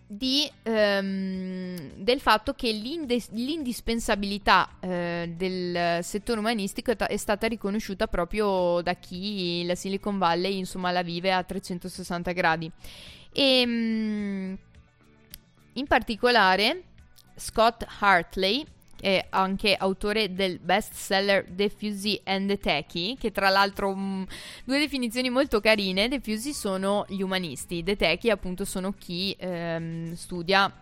di, 0.07 0.49
um, 0.63 1.75
del 1.95 2.19
fatto 2.19 2.53
che 2.53 2.71
l'indispensabilità 2.71 4.69
uh, 4.79 4.87
del 5.35 6.03
settore 6.03 6.39
umanistico 6.39 6.91
è, 6.91 6.95
ta- 6.95 7.07
è, 7.07 7.17
stata 7.17 7.47
riconosciuta 7.47 8.07
proprio 8.07 8.81
da 8.81 8.93
chi 8.93 9.65
la 9.65 9.75
Silicon 9.75 10.17
Valley 10.17 10.57
insomma 10.57 10.91
la 10.91 11.01
vive 11.01 11.33
a 11.33 11.43
360 11.43 12.31
gradi. 12.33 12.71
E 13.31 13.63
um, 13.65 14.57
in 15.73 15.87
particolare 15.87 16.83
Scott 17.35 17.85
Hartley 17.99 18.65
è 19.05 19.27
anche 19.29 19.75
autore 19.75 20.33
del 20.33 20.57
bestseller 20.57 21.45
The 21.47 21.69
Fusey 21.69 22.21
and 22.23 22.47
the 22.47 22.57
Techie, 22.57 23.15
che 23.17 23.31
tra 23.31 23.49
l'altro 23.49 23.93
mh, 23.93 24.01
mm, 24.01 24.23
due 24.63 24.79
definizioni 24.79 25.29
molto 25.29 25.59
carine. 25.59 26.09
The 26.09 26.19
Fusey 26.19 26.53
sono 26.53 27.05
gli 27.07 27.21
umanisti, 27.21 27.83
The 27.83 27.95
Techie 27.95 28.31
appunto 28.31 28.65
sono 28.65 28.95
chi 28.97 29.35
ehm, 29.37 30.15
studia 30.15 30.73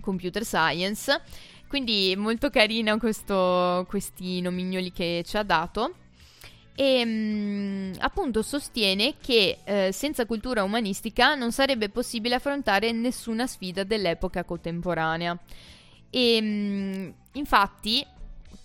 computer 0.00 0.44
science. 0.44 1.20
Quindi 1.68 2.12
molto 2.16 2.50
carino 2.50 2.98
questo, 2.98 3.86
questi 3.88 4.40
nomignoli 4.40 4.90
che 4.90 5.22
ci 5.24 5.36
ha 5.36 5.44
dato. 5.44 5.94
E 6.74 7.04
mm, 7.04 7.92
appunto 7.98 8.42
sostiene 8.42 9.14
che 9.20 9.58
eh, 9.62 9.92
senza 9.92 10.26
cultura 10.26 10.64
umanistica 10.64 11.36
non 11.36 11.52
sarebbe 11.52 11.88
possibile 11.88 12.34
affrontare 12.34 12.90
nessuna 12.90 13.46
sfida 13.46 13.84
dell'epoca 13.84 14.42
contemporanea. 14.42 15.38
E 16.14 16.36
ehm, 16.36 17.14
infatti 17.32 18.06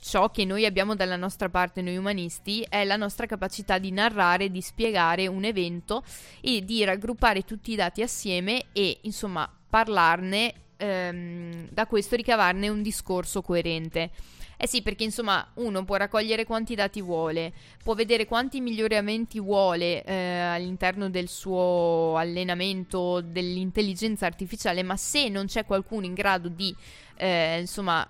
ciò 0.01 0.29
che 0.31 0.45
noi 0.45 0.65
abbiamo 0.65 0.95
dalla 0.95 1.15
nostra 1.15 1.49
parte, 1.49 1.81
noi 1.81 1.97
umanisti, 1.97 2.65
è 2.67 2.83
la 2.83 2.97
nostra 2.97 3.25
capacità 3.25 3.77
di 3.77 3.91
narrare, 3.91 4.51
di 4.51 4.61
spiegare 4.61 5.27
un 5.27 5.45
evento 5.45 6.03
e 6.41 6.63
di 6.63 6.83
raggruppare 6.83 7.43
tutti 7.43 7.71
i 7.71 7.75
dati 7.75 8.01
assieme 8.01 8.65
e 8.73 8.99
insomma 9.01 9.49
parlarne, 9.69 10.53
ehm, 10.77 11.69
da 11.71 11.87
questo 11.87 12.15
ricavarne 12.15 12.69
un 12.69 12.81
discorso 12.81 13.41
coerente. 13.41 14.11
Eh 14.59 14.67
sì, 14.67 14.81
perché 14.81 15.03
insomma 15.03 15.45
uno 15.55 15.85
può 15.85 15.97
raccogliere 15.97 16.43
quanti 16.43 16.73
dati 16.73 16.99
vuole, 16.99 17.53
può 17.83 17.93
vedere 17.93 18.25
quanti 18.25 18.59
miglioramenti 18.59 19.39
vuole 19.39 20.03
eh, 20.03 20.39
all'interno 20.39 21.11
del 21.11 21.27
suo 21.27 22.15
allenamento 22.17 23.21
dell'intelligenza 23.21 24.25
artificiale, 24.25 24.81
ma 24.81 24.97
se 24.97 25.29
non 25.29 25.45
c'è 25.45 25.63
qualcuno 25.63 26.05
in 26.05 26.15
grado 26.15 26.49
di 26.49 26.75
eh, 27.17 27.59
insomma 27.59 28.07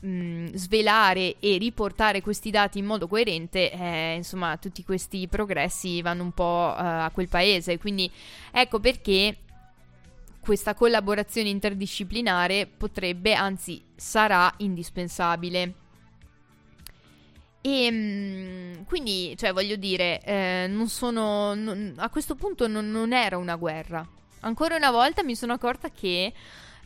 mh, 0.00 0.54
svelare 0.54 1.36
e 1.38 1.58
riportare 1.58 2.20
questi 2.20 2.50
dati 2.50 2.78
in 2.78 2.86
modo 2.86 3.06
coerente, 3.06 3.70
eh, 3.70 4.14
insomma, 4.16 4.56
tutti 4.56 4.84
questi 4.84 5.28
progressi 5.28 6.02
vanno 6.02 6.22
un 6.22 6.32
po' 6.32 6.74
uh, 6.74 6.80
a 6.80 7.10
quel 7.12 7.28
paese. 7.28 7.78
Quindi 7.78 8.10
ecco 8.50 8.80
perché 8.80 9.36
questa 10.40 10.74
collaborazione 10.74 11.48
interdisciplinare 11.48 12.66
potrebbe, 12.66 13.34
anzi, 13.34 13.82
sarà 13.94 14.52
indispensabile. 14.58 15.74
E 17.62 17.90
mh, 17.90 18.84
quindi, 18.86 19.34
cioè, 19.36 19.52
voglio 19.52 19.76
dire, 19.76 20.20
eh, 20.22 20.66
non 20.68 20.88
sono. 20.88 21.54
Non, 21.54 21.92
a 21.96 22.08
questo 22.08 22.34
punto 22.34 22.66
non, 22.66 22.90
non 22.90 23.12
era 23.12 23.36
una 23.36 23.56
guerra. 23.56 24.06
Ancora 24.42 24.76
una 24.76 24.90
volta 24.90 25.22
mi 25.22 25.36
sono 25.36 25.52
accorta 25.52 25.90
che 25.90 26.32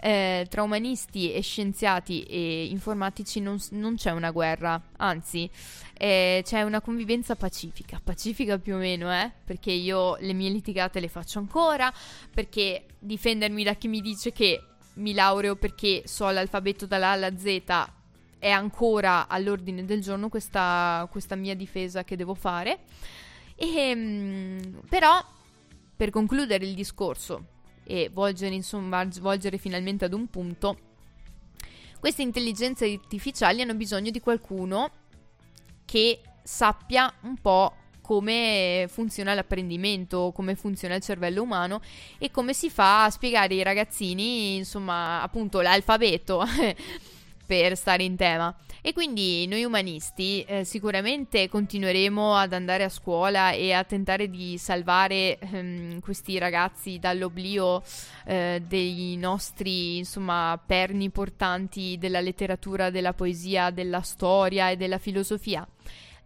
eh, 0.01 0.47
tra 0.51 0.63
umanisti 0.63 1.33
e 1.33 1.41
scienziati 1.41 2.23
e 2.25 2.67
informatici 2.67 3.41
non, 3.41 3.59
non 3.71 3.97
c'è 3.97 4.11
una 4.11 4.31
guerra, 4.31 4.81
anzi 4.99 5.49
eh, 5.95 6.43
c'è 6.45 6.63
una 6.63 6.81
convivenza 6.81 7.37
pacifica, 7.37 8.01
pacifica 8.03 8.59
più 8.59 8.75
o 8.75 8.79
meno, 8.79 9.13
eh? 9.13 9.31
perché 9.45 9.73
io 9.73 10.17
le 10.21 10.33
mie 10.33 10.51
litigate 10.51 11.01
le 11.01 11.09
faccio 11.09 11.39
ancora, 11.39 11.93
perché 12.33 12.87
difendermi 12.99 13.63
da 13.63 13.75
chi 13.75 13.89
mi 13.89 14.01
dice 14.01 14.33
che 14.33 14.63
mi 14.95 15.13
laureo 15.13 15.57
perché 15.57 16.03
so 16.07 16.29
l'alfabeto 16.31 16.87
dalla 16.87 17.09
A 17.09 17.13
alla 17.13 17.37
Z 17.37 17.63
è 18.39 18.51
ancora 18.51 19.27
all'ordine 19.27 19.85
del 19.85 20.03
giorno 20.03 20.29
questa, 20.29 21.09
questa 21.11 21.35
mia 21.35 21.57
difesa 21.57 22.05
che 22.05 22.15
devo 22.15 22.35
fare. 22.35 22.81
E, 23.57 23.95
mm, 23.95 24.59
però, 24.89 25.25
per 25.97 26.11
concludere 26.11 26.67
il 26.67 26.75
discorso 26.75 27.53
e 27.85 28.11
volgere, 28.13 28.55
insomma, 28.55 29.07
volgere 29.21 29.59
finalmente 29.59 30.05
ad 30.05 30.13
un 30.13 30.29
punto, 30.29 30.79
queste 32.01 32.23
intelligenze 32.23 32.85
artificiali 32.85 33.63
hanno 33.63 33.75
bisogno 33.75 34.11
di 34.11 34.21
qualcuno 34.21 34.91
che 35.85 36.21
sappia 36.43 37.13
un 37.23 37.37
po' 37.41 37.75
come 38.03 38.87
funziona 38.91 39.33
l'apprendimento, 39.33 40.31
come 40.35 40.55
funziona 40.55 40.97
il 40.97 41.03
cervello 41.03 41.41
umano 41.41 41.81
e 42.19 42.31
come 42.31 42.53
si 42.53 42.69
fa 42.69 43.05
a 43.05 43.11
spiegare 43.11 43.55
ai 43.55 43.63
ragazzini, 43.63 44.57
insomma, 44.57 45.23
appunto 45.23 45.63
l'alfabeto 45.63 46.45
per 47.47 47.77
stare 47.77 48.03
in 48.03 48.17
tema. 48.17 48.55
E 48.81 48.93
quindi 48.93 49.47
noi 49.47 49.65
umanisti 49.65 50.43
eh, 50.43 50.65
sicuramente 50.65 51.49
continueremo 51.49 52.35
ad 52.35 52.53
andare 52.53 52.85
a 52.85 52.89
scuola 52.89 53.53
e 53.53 53.73
a 53.73 53.83
tentare 53.85 54.29
di 54.29 54.59
salvare 54.59 55.39
ehm, 55.39 56.01
questi 56.01 56.39
ragazzi 56.39 56.99
dall'oblio 56.99 57.83
eh, 58.27 58.63
dei 58.67 59.17
nostri, 59.17 59.99
insomma, 59.99 60.61
perni 60.65 61.11
portanti 61.11 61.97
della 61.99 62.21
letteratura, 62.21 62.91
della 62.91 63.15
poesia, 63.15 63.71
della 63.71 64.03
storia 64.03 64.71
e 64.71 64.77
della 64.77 64.99
filosofia. 64.99 65.67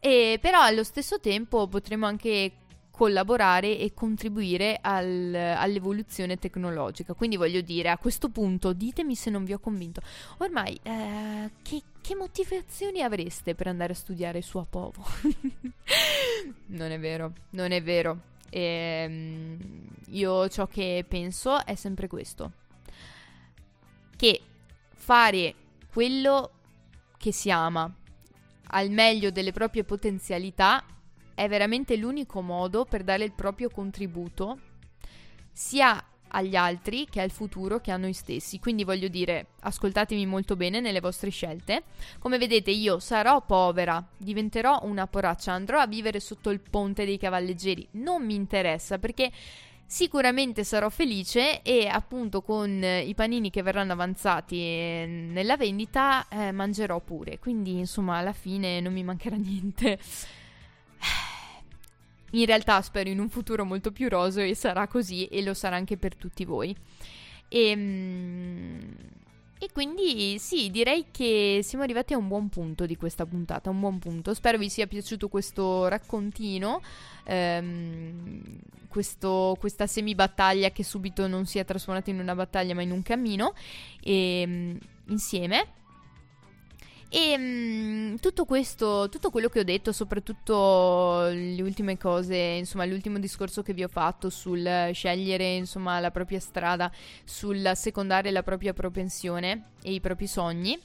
E 0.00 0.38
però 0.40 0.60
allo 0.60 0.84
stesso 0.84 1.18
tempo 1.20 1.66
potremo 1.66 2.06
anche 2.06 2.52
collaborare 2.98 3.78
e 3.78 3.94
contribuire 3.94 4.76
al, 4.82 5.32
all'evoluzione 5.32 6.36
tecnologica. 6.36 7.14
Quindi 7.14 7.36
voglio 7.36 7.60
dire, 7.60 7.90
a 7.90 7.96
questo 7.96 8.28
punto 8.28 8.72
ditemi 8.72 9.14
se 9.14 9.30
non 9.30 9.44
vi 9.44 9.52
ho 9.52 9.60
convinto. 9.60 10.00
Ormai, 10.38 10.76
eh, 10.82 11.48
che, 11.62 11.80
che, 12.00 12.16
motivazioni 12.16 13.00
avreste 13.00 13.54
per 13.54 13.68
andare 13.68 13.92
a 13.92 13.94
studiare 13.94 14.42
su 14.42 14.58
Apovo? 14.58 15.04
non 16.74 16.90
è 16.90 16.98
vero, 16.98 17.34
non 17.50 17.70
è 17.70 17.80
vero. 17.80 18.20
E, 18.50 18.60
ehm, 18.60 19.58
io 20.08 20.48
ciò 20.48 20.66
che 20.66 21.04
penso 21.06 21.64
è 21.64 21.76
sempre 21.76 22.08
questo. 22.08 22.50
Che 24.16 24.40
fare 24.96 25.54
quello 25.92 26.50
che 27.16 27.30
si 27.30 27.48
ama 27.48 27.94
al 28.70 28.90
meglio 28.90 29.30
delle 29.30 29.52
proprie 29.52 29.84
potenzialità 29.84 30.84
è 31.38 31.48
veramente 31.48 31.94
l'unico 31.96 32.40
modo 32.40 32.84
per 32.84 33.04
dare 33.04 33.22
il 33.22 33.30
proprio 33.30 33.70
contributo 33.70 34.58
sia 35.52 36.04
agli 36.30 36.56
altri 36.56 37.06
che 37.08 37.20
al 37.20 37.30
futuro 37.30 37.80
che 37.80 37.92
a 37.92 37.96
noi 37.96 38.12
stessi. 38.12 38.58
Quindi 38.58 38.82
voglio 38.82 39.06
dire, 39.06 39.50
ascoltatemi 39.60 40.26
molto 40.26 40.56
bene 40.56 40.80
nelle 40.80 40.98
vostre 40.98 41.30
scelte. 41.30 41.84
Come 42.18 42.38
vedete, 42.38 42.72
io 42.72 42.98
sarò 42.98 43.40
povera, 43.46 44.04
diventerò 44.16 44.80
una 44.82 45.06
poraccia, 45.06 45.52
andrò 45.52 45.78
a 45.78 45.86
vivere 45.86 46.18
sotto 46.18 46.50
il 46.50 46.58
ponte 46.58 47.04
dei 47.04 47.18
cavalleggeri. 47.18 47.86
Non 47.92 48.24
mi 48.24 48.34
interessa 48.34 48.98
perché 48.98 49.30
sicuramente 49.86 50.64
sarò 50.64 50.88
felice 50.88 51.62
e 51.62 51.86
appunto 51.86 52.42
con 52.42 52.82
i 52.82 53.14
panini 53.14 53.48
che 53.48 53.62
verranno 53.62 53.92
avanzati 53.92 54.58
nella 54.58 55.56
vendita 55.56 56.26
eh, 56.28 56.50
mangerò 56.50 56.98
pure. 56.98 57.38
Quindi 57.38 57.78
insomma 57.78 58.16
alla 58.16 58.32
fine 58.32 58.80
non 58.80 58.92
mi 58.92 59.04
mancherà 59.04 59.36
niente. 59.38 60.00
In 62.32 62.46
realtà 62.46 62.80
spero 62.82 63.08
in 63.08 63.18
un 63.20 63.28
futuro 63.28 63.64
molto 63.64 63.90
più 63.90 64.08
roseo 64.08 64.44
e 64.44 64.54
sarà 64.54 64.86
così 64.86 65.26
e 65.26 65.42
lo 65.42 65.54
sarà 65.54 65.76
anche 65.76 65.96
per 65.96 66.16
tutti 66.16 66.44
voi. 66.44 66.76
E, 67.48 67.68
ehm, 67.68 68.96
e 69.60 69.70
quindi 69.72 70.38
sì, 70.38 70.70
direi 70.70 71.06
che 71.10 71.60
siamo 71.64 71.82
arrivati 71.82 72.12
a 72.12 72.16
un 72.16 72.28
buon 72.28 72.48
punto 72.48 72.86
di 72.86 72.96
questa 72.96 73.26
puntata, 73.26 73.70
un 73.70 73.80
buon 73.80 73.98
punto. 73.98 74.32
Spero 74.32 74.56
vi 74.56 74.68
sia 74.68 74.86
piaciuto 74.86 75.28
questo 75.28 75.88
raccontino, 75.88 76.80
ehm, 77.24 78.60
questo, 78.88 79.56
questa 79.58 79.88
semi-battaglia 79.88 80.70
che 80.70 80.84
subito 80.84 81.26
non 81.26 81.44
si 81.46 81.58
è 81.58 81.64
trasformata 81.64 82.10
in 82.10 82.20
una 82.20 82.36
battaglia 82.36 82.74
ma 82.74 82.82
in 82.82 82.92
un 82.92 83.02
cammino 83.02 83.54
e, 84.00 84.40
ehm, 84.42 84.78
insieme. 85.06 85.77
E 87.10 87.38
mh, 87.38 87.42
mm, 87.42 88.14
tutto 88.16 88.44
questo, 88.44 89.08
tutto 89.08 89.30
quello 89.30 89.48
che 89.48 89.60
ho 89.60 89.64
detto, 89.64 89.92
soprattutto 89.92 91.28
le 91.28 91.62
ultime 91.62 91.96
cose, 91.96 92.36
insomma, 92.36 92.84
l'ultimo 92.84 93.18
discorso 93.18 93.62
che 93.62 93.72
vi 93.72 93.82
ho 93.82 93.88
fatto 93.88 94.28
sul 94.30 94.90
scegliere, 94.92 95.54
insomma, 95.54 96.00
la 96.00 96.10
propria 96.10 96.40
strada, 96.40 96.90
sul 97.24 97.72
secondare 97.74 98.30
la 98.30 98.42
propria 98.42 98.74
propensione 98.74 99.70
e 99.82 99.94
i 99.94 100.00
propri 100.00 100.26
sogni, 100.26 100.78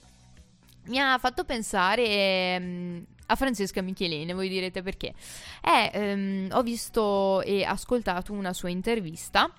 mi 0.85 0.99
ha 0.99 1.17
fatto 1.17 1.43
pensare 1.43 2.59
mh, 2.59 2.63
mm, 2.63 3.03
a 3.27 3.35
Francesca 3.35 3.81
Michelene, 3.81 4.33
voi 4.33 4.49
direte 4.49 4.81
perché. 4.81 5.13
Eh, 5.61 5.91
ehm, 5.93 6.47
ho 6.51 6.61
visto 6.61 7.41
e 7.41 7.63
ascoltato 7.63 8.33
una 8.33 8.53
sua 8.53 8.69
intervista 8.69 9.51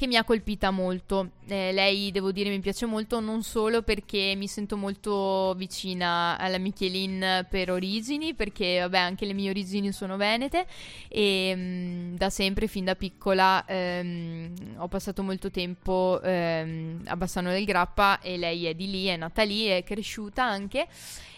che 0.00 0.06
mi 0.06 0.16
ha 0.16 0.24
colpita 0.24 0.70
molto. 0.70 1.32
Eh, 1.46 1.72
lei, 1.72 2.10
devo 2.10 2.32
dire, 2.32 2.48
mi 2.48 2.60
piace 2.60 2.86
molto 2.86 3.20
non 3.20 3.42
solo 3.42 3.82
perché 3.82 4.32
mi 4.34 4.48
sento 4.48 4.78
molto 4.78 5.52
vicina 5.58 6.38
alla 6.38 6.56
Michelin 6.56 7.46
per 7.50 7.70
origini, 7.70 8.32
perché 8.32 8.80
vabbè 8.80 8.96
anche 8.96 9.26
le 9.26 9.34
mie 9.34 9.50
origini 9.50 9.92
sono 9.92 10.16
venete 10.16 10.64
e 11.06 11.54
mh, 11.54 11.60
mm, 11.60 12.14
da 12.14 12.30
sempre, 12.30 12.66
fin 12.66 12.86
da 12.86 12.94
piccola, 12.94 13.62
ehm, 13.66 14.76
ho 14.78 14.88
passato 14.88 15.22
molto 15.22 15.50
tempo 15.50 16.18
ehm, 16.22 17.02
a 17.04 17.16
Bassano 17.16 17.50
del 17.50 17.66
Grappa 17.66 18.20
e 18.20 18.38
lei 18.38 18.64
è 18.64 18.74
di 18.74 18.90
lì, 18.90 19.04
è 19.04 19.18
nata 19.18 19.42
lì, 19.42 19.66
è 19.66 19.84
cresciuta 19.84 20.42
anche 20.42 20.86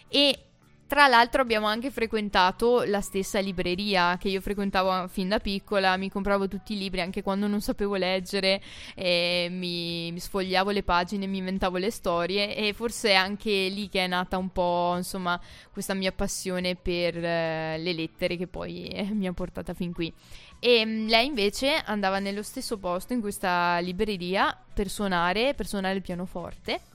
e 0.06 0.38
tra 0.92 1.06
l'altro 1.06 1.40
abbiamo 1.40 1.68
anche 1.68 1.90
frequentato 1.90 2.82
la 2.82 3.00
stessa 3.00 3.38
libreria 3.38 4.18
che 4.18 4.28
io 4.28 4.42
frequentavo 4.42 5.08
fin 5.08 5.26
da 5.26 5.38
piccola, 5.38 5.96
mi 5.96 6.10
compravo 6.10 6.48
tutti 6.48 6.74
i 6.74 6.76
libri 6.76 7.00
anche 7.00 7.22
quando 7.22 7.46
non 7.46 7.62
sapevo 7.62 7.94
leggere, 7.94 8.60
mi, 8.94 10.12
mi, 10.12 10.20
sfogliavo 10.20 10.68
le 10.68 10.82
pagine, 10.82 11.26
mi 11.26 11.38
inventavo 11.38 11.78
le 11.78 11.90
storie 11.90 12.54
e 12.54 12.74
forse 12.74 13.08
è 13.08 13.14
anche 13.14 13.68
lì 13.70 13.88
che 13.88 14.04
è 14.04 14.06
nata 14.06 14.36
un 14.36 14.50
po' 14.50 14.92
insomma 14.94 15.40
questa 15.72 15.94
mia 15.94 16.12
passione 16.12 16.74
per 16.74 17.16
eh, 17.16 17.78
le 17.78 17.92
lettere 17.94 18.36
che 18.36 18.46
poi 18.46 18.88
eh, 18.88 19.04
mi 19.14 19.26
ha 19.26 19.32
portata 19.32 19.72
fin 19.72 19.94
qui. 19.94 20.12
E 20.60 20.84
mm, 20.84 21.08
lei 21.08 21.24
invece 21.24 21.72
andava 21.86 22.18
nello 22.18 22.42
stesso 22.42 22.76
posto 22.76 23.14
in 23.14 23.22
questa 23.22 23.78
libreria 23.78 24.54
per 24.74 24.90
suonare, 24.90 25.54
per 25.54 25.66
suonare 25.66 25.94
il 25.94 26.02
pianoforte 26.02 26.91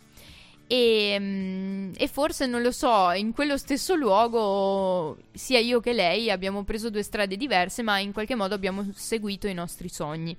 e, 0.68 1.18
mm, 1.20 1.94
e, 1.98 2.08
forse 2.08 2.46
non 2.46 2.62
lo 2.62 2.72
so, 2.72 3.12
in 3.12 3.32
quello 3.32 3.58
stesso 3.58 3.96
luogo 3.96 5.18
sia 5.34 5.60
io 5.60 5.80
che 5.80 5.94
lei 5.94 6.30
abbiamo 6.30 6.64
preso 6.64 6.90
due 6.90 7.04
strade 7.04 7.38
diverse, 7.38 7.82
ma 7.82 8.00
in 8.00 8.12
qualche 8.12 8.36
modo 8.36 8.54
abbiamo 8.54 8.86
seguito 8.94 9.48
i 9.48 9.54
nostri 9.54 9.90
sogni. 9.90 10.36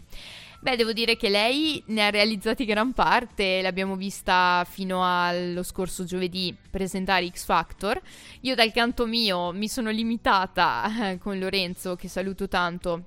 Beh, 0.61 0.77
devo 0.77 0.93
dire 0.93 1.17
che 1.17 1.29
lei 1.29 1.81
ne 1.87 2.05
ha 2.05 2.11
realizzati 2.11 2.65
gran 2.65 2.93
parte, 2.93 3.63
l'abbiamo 3.63 3.95
vista 3.95 4.67
fino 4.69 5.03
allo 5.05 5.63
scorso 5.63 6.05
giovedì 6.05 6.55
presentare 6.69 7.29
X 7.31 7.45
Factor. 7.45 8.01
Io 8.41 8.57
dal 8.57 8.73
canto 8.73 9.07
mio 9.07 9.53
mi 9.53 9.69
sono 9.69 9.91
limitata 9.91 11.17
con 11.23 11.39
Lorenzo, 11.39 11.95
che 11.95 12.09
saluto 12.09 12.49
tanto, 12.49 13.05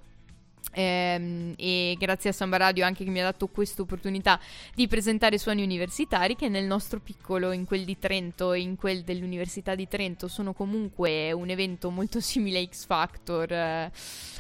e 0.73 1.95
grazie 1.99 2.29
a 2.29 2.33
Samba 2.33 2.57
Radio 2.57 2.85
anche 2.85 3.03
che 3.03 3.09
mi 3.09 3.19
ha 3.19 3.23
dato 3.23 3.47
questa 3.47 3.81
opportunità 3.81 4.39
di 4.73 4.87
presentare 4.87 5.37
suoni 5.37 5.63
universitari 5.63 6.35
che 6.35 6.47
nel 6.47 6.65
nostro 6.65 6.99
piccolo, 6.99 7.51
in 7.51 7.65
quel 7.65 7.83
di 7.83 7.97
Trento 7.99 8.53
e 8.53 8.61
in 8.61 8.75
quel 8.75 9.03
dell'Università 9.03 9.75
di 9.75 9.87
Trento 9.87 10.27
sono 10.27 10.53
comunque 10.53 11.31
un 11.31 11.49
evento 11.49 11.89
molto 11.89 12.19
simile 12.21 12.59
a 12.59 12.65
X 12.65 12.85
Factor 12.85 13.51
eh, 13.51 13.91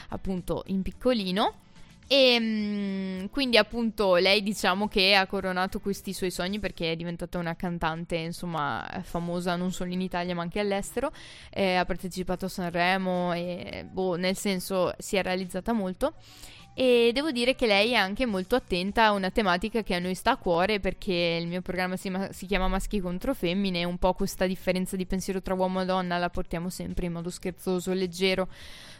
appunto 0.09 0.63
in 0.67 0.81
piccolino 0.81 1.55
e 2.13 2.37
mm, 2.41 3.25
quindi 3.27 3.55
appunto 3.55 4.15
lei 4.15 4.43
diciamo 4.43 4.89
che 4.89 5.15
ha 5.15 5.25
coronato 5.27 5.79
questi 5.79 6.11
suoi 6.11 6.29
sogni 6.29 6.59
perché 6.59 6.91
è 6.91 6.95
diventata 6.97 7.37
una 7.37 7.55
cantante 7.55 8.17
insomma 8.17 8.85
famosa 9.03 9.55
non 9.55 9.71
solo 9.71 9.93
in 9.93 10.01
Italia 10.01 10.35
ma 10.35 10.41
anche 10.41 10.59
all'estero, 10.59 11.13
eh, 11.49 11.75
ha 11.75 11.85
partecipato 11.85 12.47
a 12.47 12.49
Sanremo 12.49 13.31
e 13.31 13.87
boh, 13.89 14.17
nel 14.17 14.35
senso 14.35 14.93
si 14.97 15.15
è 15.15 15.23
realizzata 15.23 15.71
molto. 15.71 16.15
E 16.73 17.11
devo 17.13 17.31
dire 17.31 17.55
che 17.55 17.65
lei 17.65 17.91
è 17.91 17.95
anche 17.95 18.25
molto 18.25 18.55
attenta 18.55 19.05
a 19.05 19.11
una 19.11 19.29
tematica 19.29 19.81
che 19.81 19.95
a 19.95 19.99
noi 19.99 20.15
sta 20.15 20.31
a 20.31 20.37
cuore 20.37 20.81
perché 20.81 21.37
il 21.39 21.47
mio 21.47 21.61
programma 21.61 21.95
si, 21.95 22.09
ma- 22.09 22.33
si 22.33 22.45
chiama 22.45 22.67
Maschi 22.67 22.99
contro 22.99 23.33
Femmine 23.33 23.85
un 23.85 23.97
po' 23.97 24.13
questa 24.13 24.45
differenza 24.47 24.97
di 24.97 25.05
pensiero 25.05 25.41
tra 25.41 25.53
uomo 25.53 25.81
e 25.81 25.85
donna 25.85 26.17
la 26.17 26.29
portiamo 26.29 26.69
sempre 26.69 27.05
in 27.05 27.13
modo 27.13 27.29
scherzoso, 27.29 27.93
leggero, 27.93 28.49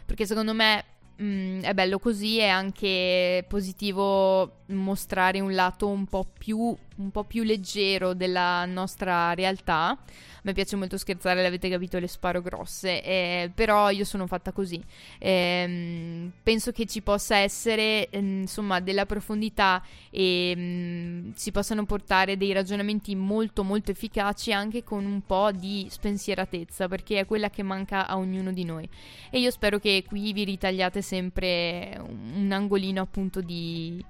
perché 0.06 0.24
secondo 0.24 0.54
me 0.54 0.84
Mm, 1.20 1.60
è 1.62 1.74
bello 1.74 1.98
così, 1.98 2.38
è 2.38 2.48
anche 2.48 3.44
positivo 3.48 4.60
mostrare 4.66 5.40
un 5.40 5.52
lato 5.54 5.88
un 5.88 6.06
po' 6.06 6.24
più 6.38 6.74
un 6.96 7.10
po' 7.10 7.24
più 7.24 7.42
leggero 7.42 8.14
della 8.14 8.64
nostra 8.66 9.34
realtà. 9.34 9.90
A 9.90 10.48
me 10.48 10.54
piace 10.54 10.74
molto 10.74 10.96
scherzare, 10.96 11.40
l'avete 11.40 11.68
capito, 11.68 12.00
le 12.00 12.08
sparo 12.08 12.42
grosse, 12.42 13.02
eh, 13.02 13.50
però 13.54 13.90
io 13.90 14.04
sono 14.04 14.26
fatta 14.26 14.50
così. 14.50 14.82
Ehm, 15.18 16.32
penso 16.42 16.72
che 16.72 16.84
ci 16.86 17.00
possa 17.00 17.36
essere, 17.36 18.08
ehm, 18.10 18.40
insomma, 18.40 18.80
della 18.80 19.06
profondità 19.06 19.80
e 20.10 20.52
mm, 20.56 21.30
si 21.34 21.52
possano 21.52 21.84
portare 21.84 22.36
dei 22.36 22.52
ragionamenti 22.52 23.14
molto 23.14 23.62
molto 23.62 23.92
efficaci 23.92 24.52
anche 24.52 24.82
con 24.82 25.04
un 25.04 25.22
po' 25.24 25.52
di 25.52 25.86
spensieratezza, 25.88 26.88
perché 26.88 27.20
è 27.20 27.26
quella 27.26 27.48
che 27.48 27.62
manca 27.62 28.08
a 28.08 28.16
ognuno 28.16 28.52
di 28.52 28.64
noi. 28.64 28.88
E 29.30 29.38
io 29.38 29.50
spero 29.52 29.78
che 29.78 30.04
qui 30.06 30.32
vi 30.32 30.42
ritagliate 30.42 31.02
sempre 31.02 32.00
un 32.00 32.50
angolino 32.50 33.00
appunto 33.00 33.40
di 33.40 34.04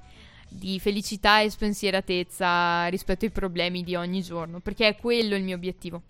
di 0.52 0.78
felicità 0.78 1.40
e 1.40 1.50
spensieratezza 1.50 2.86
rispetto 2.86 3.24
ai 3.24 3.30
problemi 3.30 3.82
di 3.82 3.94
ogni 3.94 4.22
giorno, 4.22 4.60
perché 4.60 4.88
è 4.88 4.96
quello 4.96 5.34
il 5.34 5.42
mio 5.42 5.56
obiettivo. 5.56 6.02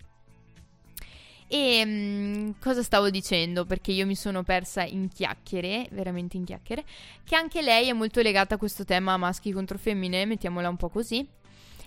E 1.47 1.85
mh, 1.85 2.55
cosa 2.59 2.81
stavo 2.81 3.09
dicendo? 3.09 3.65
Perché 3.65 3.91
io 3.91 4.05
mi 4.05 4.15
sono 4.15 4.43
persa 4.43 4.83
in 4.83 5.07
chiacchiere, 5.09 5.87
veramente 5.91 6.37
in 6.37 6.45
chiacchiere, 6.45 6.83
che 7.23 7.35
anche 7.35 7.61
lei 7.61 7.89
è 7.89 7.93
molto 7.93 8.21
legata 8.21 8.55
a 8.55 8.57
questo 8.57 8.85
tema 8.85 9.17
maschi 9.17 9.51
contro 9.51 9.77
femmine, 9.77 10.25
mettiamola 10.25 10.69
un 10.69 10.77
po' 10.77 10.89
così. 10.89 11.27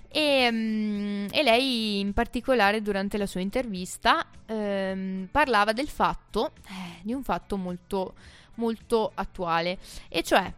E, 0.08 0.50
mh, 0.50 1.26
e 1.32 1.42
lei 1.42 1.98
in 1.98 2.12
particolare 2.12 2.80
durante 2.80 3.18
la 3.18 3.26
sua 3.26 3.40
intervista 3.40 4.24
ehm, 4.46 5.28
parlava 5.32 5.72
del 5.72 5.88
fatto, 5.88 6.52
eh, 6.68 7.00
di 7.02 7.12
un 7.12 7.24
fatto 7.24 7.56
molto, 7.56 8.14
molto 8.54 9.10
attuale, 9.14 9.78
e 10.08 10.22
cioè 10.22 10.52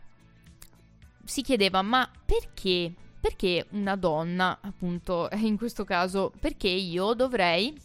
si 1.28 1.42
chiedeva 1.42 1.82
ma 1.82 2.08
perché? 2.24 2.92
Perché 3.20 3.66
una 3.70 3.96
donna, 3.96 4.58
appunto, 4.60 5.28
in 5.36 5.56
questo 5.56 5.84
caso, 5.84 6.32
perché 6.40 6.68
io 6.68 7.12
dovrei, 7.12 7.76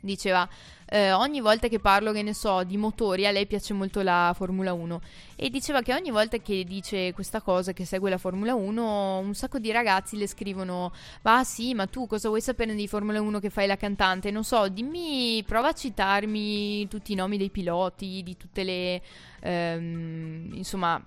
diceva, 0.00 0.48
eh, 0.86 1.12
ogni 1.12 1.40
volta 1.40 1.68
che 1.68 1.78
parlo, 1.78 2.12
che 2.12 2.22
ne 2.22 2.32
so, 2.32 2.64
di 2.64 2.78
motori, 2.78 3.26
a 3.26 3.30
lei 3.30 3.46
piace 3.46 3.74
molto 3.74 4.00
la 4.00 4.32
Formula 4.34 4.72
1 4.72 5.00
e 5.36 5.50
diceva 5.50 5.82
che 5.82 5.92
ogni 5.92 6.10
volta 6.10 6.38
che 6.38 6.64
dice 6.64 7.12
questa 7.12 7.42
cosa, 7.42 7.74
che 7.74 7.84
segue 7.84 8.08
la 8.08 8.16
Formula 8.16 8.54
1, 8.54 9.18
un 9.18 9.34
sacco 9.34 9.58
di 9.58 9.70
ragazzi 9.70 10.16
le 10.16 10.26
scrivono, 10.26 10.92
ma 11.22 11.44
sì, 11.44 11.74
ma 11.74 11.86
tu 11.86 12.06
cosa 12.06 12.28
vuoi 12.28 12.40
sapere 12.40 12.74
di 12.74 12.88
Formula 12.88 13.20
1 13.20 13.38
che 13.40 13.50
fai 13.50 13.66
la 13.66 13.76
cantante? 13.76 14.30
Non 14.30 14.44
so, 14.44 14.66
dimmi, 14.68 15.44
prova 15.46 15.68
a 15.68 15.74
citarmi 15.74 16.88
tutti 16.88 17.12
i 17.12 17.16
nomi 17.16 17.36
dei 17.36 17.50
piloti, 17.50 18.22
di 18.22 18.36
tutte 18.38 18.64
le, 18.64 19.02
ehm, 19.40 20.52
insomma 20.54 21.04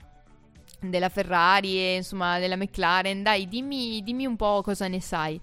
della 0.82 1.09
Ferrari 1.09 1.77
e 1.77 1.95
insomma 1.97 2.39
della 2.39 2.55
McLaren, 2.55 3.23
dai 3.23 3.47
dimmi, 3.47 4.01
dimmi 4.03 4.25
un 4.25 4.36
po' 4.36 4.61
cosa 4.63 4.88
ne 4.88 5.01
sai. 5.01 5.39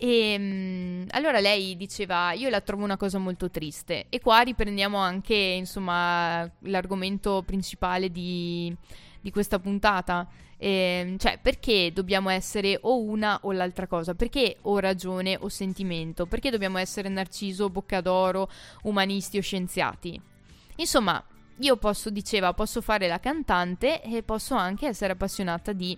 E 0.00 0.36
um, 0.38 1.06
allora 1.10 1.40
lei 1.40 1.76
diceva: 1.76 2.32
Io 2.32 2.48
la 2.48 2.60
trovo 2.60 2.84
una 2.84 2.96
cosa 2.96 3.18
molto 3.18 3.50
triste. 3.50 4.06
E 4.08 4.20
qua 4.20 4.40
riprendiamo 4.40 4.96
anche 4.96 5.34
insomma 5.34 6.48
l'argomento 6.60 7.42
principale 7.44 8.10
di, 8.10 8.74
di 9.20 9.30
questa 9.30 9.58
puntata. 9.58 10.26
E, 10.56 11.14
cioè, 11.18 11.38
perché 11.40 11.92
dobbiamo 11.92 12.30
essere 12.30 12.78
o 12.82 13.00
una 13.00 13.40
o 13.42 13.52
l'altra 13.52 13.86
cosa? 13.86 14.14
Perché 14.14 14.58
o 14.62 14.78
ragione 14.78 15.36
o 15.40 15.48
sentimento? 15.48 16.26
Perché 16.26 16.50
dobbiamo 16.50 16.78
essere 16.78 17.08
narciso, 17.08 17.68
boccadoro, 17.68 18.48
umanisti 18.82 19.38
o 19.38 19.42
scienziati? 19.42 20.20
Insomma, 20.76 21.24
io 21.60 21.76
posso, 21.76 22.10
diceva, 22.10 22.52
posso 22.54 22.80
fare 22.80 23.08
la 23.08 23.18
cantante 23.18 24.02
e 24.02 24.22
posso 24.22 24.54
anche 24.54 24.86
essere 24.86 25.12
appassionata 25.12 25.72
di 25.72 25.96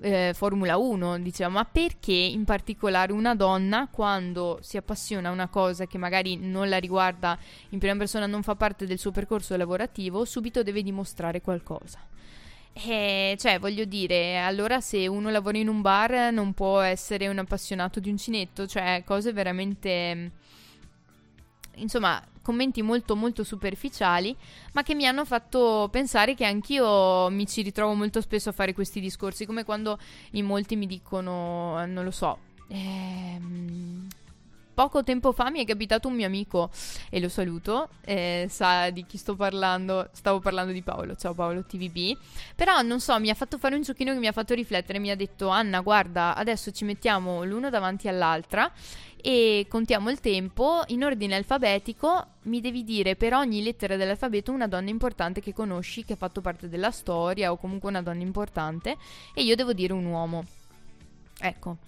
eh, 0.00 0.32
Formula 0.34 0.76
1, 0.76 1.18
diceva, 1.20 1.48
ma 1.48 1.64
perché 1.64 2.12
in 2.12 2.44
particolare 2.44 3.12
una 3.12 3.34
donna 3.34 3.88
quando 3.90 4.58
si 4.60 4.76
appassiona 4.76 5.28
a 5.28 5.32
una 5.32 5.48
cosa 5.48 5.86
che 5.86 5.98
magari 5.98 6.36
non 6.36 6.68
la 6.68 6.78
riguarda 6.78 7.38
in 7.70 7.78
prima 7.78 7.96
persona, 7.96 8.26
non 8.26 8.42
fa 8.42 8.56
parte 8.56 8.86
del 8.86 8.98
suo 8.98 9.12
percorso 9.12 9.56
lavorativo, 9.56 10.24
subito 10.24 10.62
deve 10.62 10.82
dimostrare 10.82 11.40
qualcosa? 11.40 11.98
Eh, 12.72 13.36
cioè, 13.38 13.58
voglio 13.58 13.86
dire, 13.86 14.38
allora 14.38 14.82
se 14.82 15.06
uno 15.06 15.30
lavora 15.30 15.56
in 15.56 15.68
un 15.68 15.80
bar 15.80 16.30
non 16.30 16.52
può 16.52 16.80
essere 16.80 17.26
un 17.28 17.38
appassionato 17.38 18.00
di 18.00 18.10
uncinetto, 18.10 18.66
cioè 18.66 19.02
cose 19.06 19.32
veramente 19.32 20.32
insomma, 21.76 22.22
commenti 22.46 22.80
molto 22.80 23.16
molto 23.16 23.42
superficiali, 23.42 24.36
ma 24.72 24.84
che 24.84 24.94
mi 24.94 25.04
hanno 25.04 25.24
fatto 25.24 25.88
pensare 25.90 26.36
che 26.36 26.44
anch'io 26.44 27.28
mi 27.28 27.44
ci 27.44 27.62
ritrovo 27.62 27.94
molto 27.94 28.20
spesso 28.20 28.50
a 28.50 28.52
fare 28.52 28.72
questi 28.72 29.00
discorsi, 29.00 29.46
come 29.46 29.64
quando 29.64 29.98
in 30.32 30.44
molti 30.44 30.76
mi 30.76 30.86
dicono, 30.86 31.84
non 31.86 32.04
lo 32.04 32.12
so, 32.12 32.38
ehm, 32.68 34.06
poco 34.74 35.02
tempo 35.02 35.32
fa 35.32 35.50
mi 35.50 35.60
è 35.60 35.66
capitato 35.66 36.06
un 36.06 36.14
mio 36.14 36.26
amico 36.26 36.70
e 37.10 37.18
lo 37.18 37.28
saluto, 37.28 37.88
eh, 38.04 38.46
sa 38.48 38.90
di 38.90 39.04
chi 39.06 39.16
sto 39.16 39.34
parlando, 39.34 40.10
stavo 40.12 40.38
parlando 40.38 40.70
di 40.70 40.82
Paolo, 40.82 41.16
ciao 41.16 41.34
Paolo 41.34 41.64
TVB, 41.64 42.16
però 42.54 42.80
non 42.82 43.00
so, 43.00 43.18
mi 43.18 43.30
ha 43.30 43.34
fatto 43.34 43.58
fare 43.58 43.74
un 43.74 43.82
giochino 43.82 44.12
che 44.12 44.20
mi 44.20 44.28
ha 44.28 44.32
fatto 44.32 44.54
riflettere, 44.54 45.00
mi 45.00 45.10
ha 45.10 45.16
detto 45.16 45.48
Anna 45.48 45.80
guarda 45.80 46.36
adesso 46.36 46.70
ci 46.70 46.84
mettiamo 46.84 47.42
l'uno 47.42 47.70
davanti 47.70 48.06
all'altra 48.06 48.70
e 49.26 49.66
contiamo 49.68 50.08
il 50.08 50.20
tempo 50.20 50.84
in 50.86 51.02
ordine 51.02 51.34
alfabetico. 51.34 52.26
Mi 52.42 52.60
devi 52.60 52.84
dire 52.84 53.16
per 53.16 53.34
ogni 53.34 53.60
lettera 53.60 53.96
dell'alfabeto 53.96 54.52
una 54.52 54.68
donna 54.68 54.88
importante 54.88 55.40
che 55.40 55.52
conosci, 55.52 56.04
che 56.04 56.12
ha 56.12 56.16
fatto 56.16 56.40
parte 56.40 56.68
della 56.68 56.92
storia 56.92 57.50
o 57.50 57.56
comunque 57.56 57.88
una 57.88 58.02
donna 58.02 58.22
importante, 58.22 58.96
e 59.34 59.42
io 59.42 59.56
devo 59.56 59.72
dire 59.72 59.92
un 59.92 60.04
uomo. 60.04 60.44
Ecco. 61.40 61.78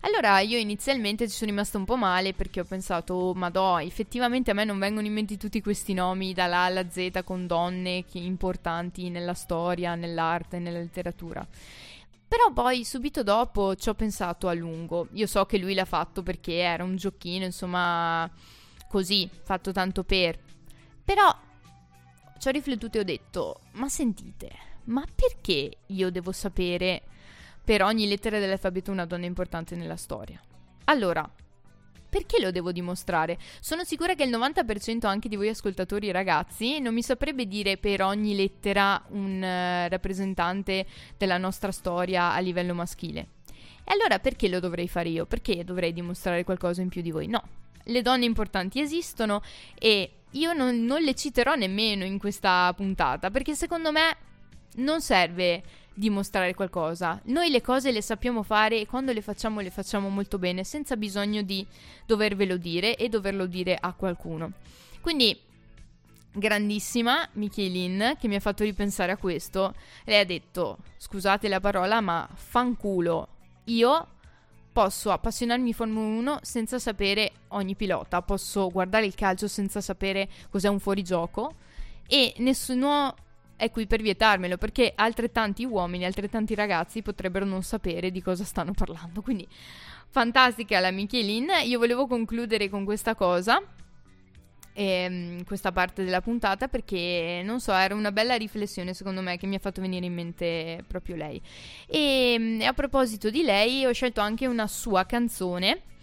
Allora 0.00 0.40
io 0.40 0.56
inizialmente 0.56 1.28
ci 1.28 1.36
sono 1.36 1.50
rimasta 1.50 1.76
un 1.76 1.84
po' 1.84 1.96
male 1.96 2.32
perché 2.32 2.60
ho 2.60 2.64
pensato, 2.64 3.12
oh, 3.12 3.34
madò, 3.34 3.78
effettivamente 3.78 4.50
a 4.50 4.54
me 4.54 4.64
non 4.64 4.78
vengono 4.78 5.06
in 5.06 5.12
mente 5.12 5.36
tutti 5.36 5.60
questi 5.60 5.92
nomi 5.92 6.32
dalla 6.32 6.60
alla 6.60 6.88
Z 6.88 7.10
con 7.24 7.46
donne 7.46 8.06
importanti 8.12 9.10
nella 9.10 9.34
storia, 9.34 9.94
nell'arte, 9.96 10.58
nella 10.58 10.78
letteratura. 10.78 11.46
Però 12.28 12.52
poi 12.52 12.84
subito 12.84 13.22
dopo 13.22 13.76
ci 13.76 13.88
ho 13.88 13.94
pensato 13.94 14.48
a 14.48 14.52
lungo. 14.52 15.08
Io 15.12 15.26
so 15.26 15.46
che 15.46 15.58
lui 15.58 15.74
l'ha 15.74 15.84
fatto 15.84 16.22
perché 16.22 16.54
era 16.54 16.82
un 16.82 16.96
giochino, 16.96 17.44
insomma, 17.44 18.28
così, 18.88 19.28
fatto 19.42 19.70
tanto 19.72 20.02
per. 20.02 20.38
Però 21.04 21.34
ci 22.38 22.48
ho 22.48 22.50
riflettuto 22.50 22.98
e 22.98 23.00
ho 23.00 23.04
detto, 23.04 23.60
ma 23.72 23.88
sentite, 23.88 24.50
ma 24.84 25.04
perché 25.14 25.78
io 25.86 26.10
devo 26.10 26.32
sapere 26.32 27.02
per 27.64 27.82
ogni 27.82 28.08
lettera 28.08 28.38
dell'alfabeto 28.38 28.90
una 28.90 29.06
donna 29.06 29.26
importante 29.26 29.76
nella 29.76 29.96
storia? 29.96 30.40
Allora, 30.84 31.28
perché 32.16 32.40
lo 32.40 32.50
devo 32.50 32.72
dimostrare? 32.72 33.36
Sono 33.60 33.84
sicura 33.84 34.14
che 34.14 34.24
il 34.24 34.30
90% 34.30 35.04
anche 35.04 35.28
di 35.28 35.36
voi 35.36 35.50
ascoltatori 35.50 36.10
ragazzi 36.10 36.80
non 36.80 36.94
mi 36.94 37.02
saprebbe 37.02 37.46
dire 37.46 37.76
per 37.76 38.00
ogni 38.00 38.34
lettera 38.34 39.04
un 39.08 39.36
uh, 39.36 39.90
rappresentante 39.90 40.86
della 41.18 41.36
nostra 41.36 41.70
storia 41.70 42.32
a 42.32 42.38
livello 42.38 42.72
maschile. 42.72 43.26
E 43.84 43.92
allora 43.92 44.18
perché 44.18 44.48
lo 44.48 44.60
dovrei 44.60 44.88
fare 44.88 45.10
io? 45.10 45.26
Perché 45.26 45.62
dovrei 45.62 45.92
dimostrare 45.92 46.42
qualcosa 46.42 46.80
in 46.80 46.88
più 46.88 47.02
di 47.02 47.10
voi? 47.10 47.26
No. 47.26 47.42
Le 47.82 48.00
donne 48.00 48.24
importanti 48.24 48.80
esistono 48.80 49.42
e 49.78 50.10
io 50.30 50.54
non, 50.54 50.86
non 50.86 51.02
le 51.02 51.14
citerò 51.14 51.54
nemmeno 51.54 52.06
in 52.06 52.18
questa 52.18 52.72
puntata 52.74 53.30
perché 53.30 53.54
secondo 53.54 53.92
me 53.92 54.16
non 54.76 55.02
serve 55.02 55.62
dimostrare 55.96 56.54
qualcosa. 56.54 57.20
Noi 57.24 57.48
le 57.50 57.62
cose 57.62 57.90
le 57.90 58.02
sappiamo 58.02 58.42
fare 58.42 58.78
e 58.78 58.86
quando 58.86 59.12
le 59.12 59.22
facciamo 59.22 59.60
le 59.60 59.70
facciamo 59.70 60.08
molto 60.08 60.38
bene, 60.38 60.62
senza 60.62 60.96
bisogno 60.96 61.42
di 61.42 61.66
dovervelo 62.04 62.56
dire 62.56 62.96
e 62.96 63.08
doverlo 63.08 63.46
dire 63.46 63.76
a 63.80 63.92
qualcuno. 63.94 64.52
Quindi 65.00 65.38
grandissima 66.32 67.26
Michelin 67.32 68.16
che 68.18 68.28
mi 68.28 68.34
ha 68.34 68.40
fatto 68.40 68.62
ripensare 68.62 69.12
a 69.12 69.16
questo. 69.16 69.74
Lei 70.04 70.20
ha 70.20 70.24
detto, 70.24 70.78
scusate 70.98 71.48
la 71.48 71.60
parola, 71.60 72.00
ma 72.00 72.28
fanculo. 72.34 73.28
Io 73.64 74.08
posso 74.70 75.10
appassionarmi 75.10 75.72
Formula 75.72 76.06
1 76.06 76.38
senza 76.42 76.78
sapere 76.78 77.32
ogni 77.48 77.74
pilota, 77.74 78.20
posso 78.20 78.68
guardare 78.68 79.06
il 79.06 79.14
calcio 79.14 79.48
senza 79.48 79.80
sapere 79.80 80.28
cos'è 80.50 80.68
un 80.68 80.78
fuorigioco 80.78 81.54
e 82.06 82.34
nessuno 82.38 83.14
è 83.56 83.70
qui 83.70 83.86
per 83.86 84.02
vietarmelo 84.02 84.58
perché 84.58 84.92
altrettanti 84.94 85.64
uomini, 85.64 86.04
altrettanti 86.04 86.54
ragazzi 86.54 87.02
potrebbero 87.02 87.44
non 87.44 87.62
sapere 87.62 88.10
di 88.10 88.22
cosa 88.22 88.44
stanno 88.44 88.72
parlando. 88.72 89.22
Quindi 89.22 89.46
fantastica 90.08 90.78
la 90.80 90.90
Michelin. 90.90 91.48
Io 91.64 91.78
volevo 91.78 92.06
concludere 92.06 92.68
con 92.68 92.84
questa 92.84 93.14
cosa. 93.14 93.62
Ehm, 94.78 95.42
questa 95.44 95.72
parte 95.72 96.04
della 96.04 96.20
puntata 96.20 96.68
perché 96.68 97.40
non 97.42 97.60
so, 97.60 97.72
era 97.72 97.94
una 97.94 98.12
bella 98.12 98.34
riflessione 98.34 98.92
secondo 98.92 99.22
me 99.22 99.38
che 99.38 99.46
mi 99.46 99.54
ha 99.54 99.58
fatto 99.58 99.80
venire 99.80 100.04
in 100.04 100.12
mente 100.12 100.84
proprio 100.86 101.16
lei. 101.16 101.40
E, 101.86 102.34
ehm, 102.34 102.60
e 102.60 102.64
a 102.64 102.74
proposito 102.74 103.30
di 103.30 103.42
lei, 103.42 103.86
ho 103.86 103.92
scelto 103.92 104.20
anche 104.20 104.46
una 104.46 104.66
sua 104.66 105.06
canzone 105.06 105.94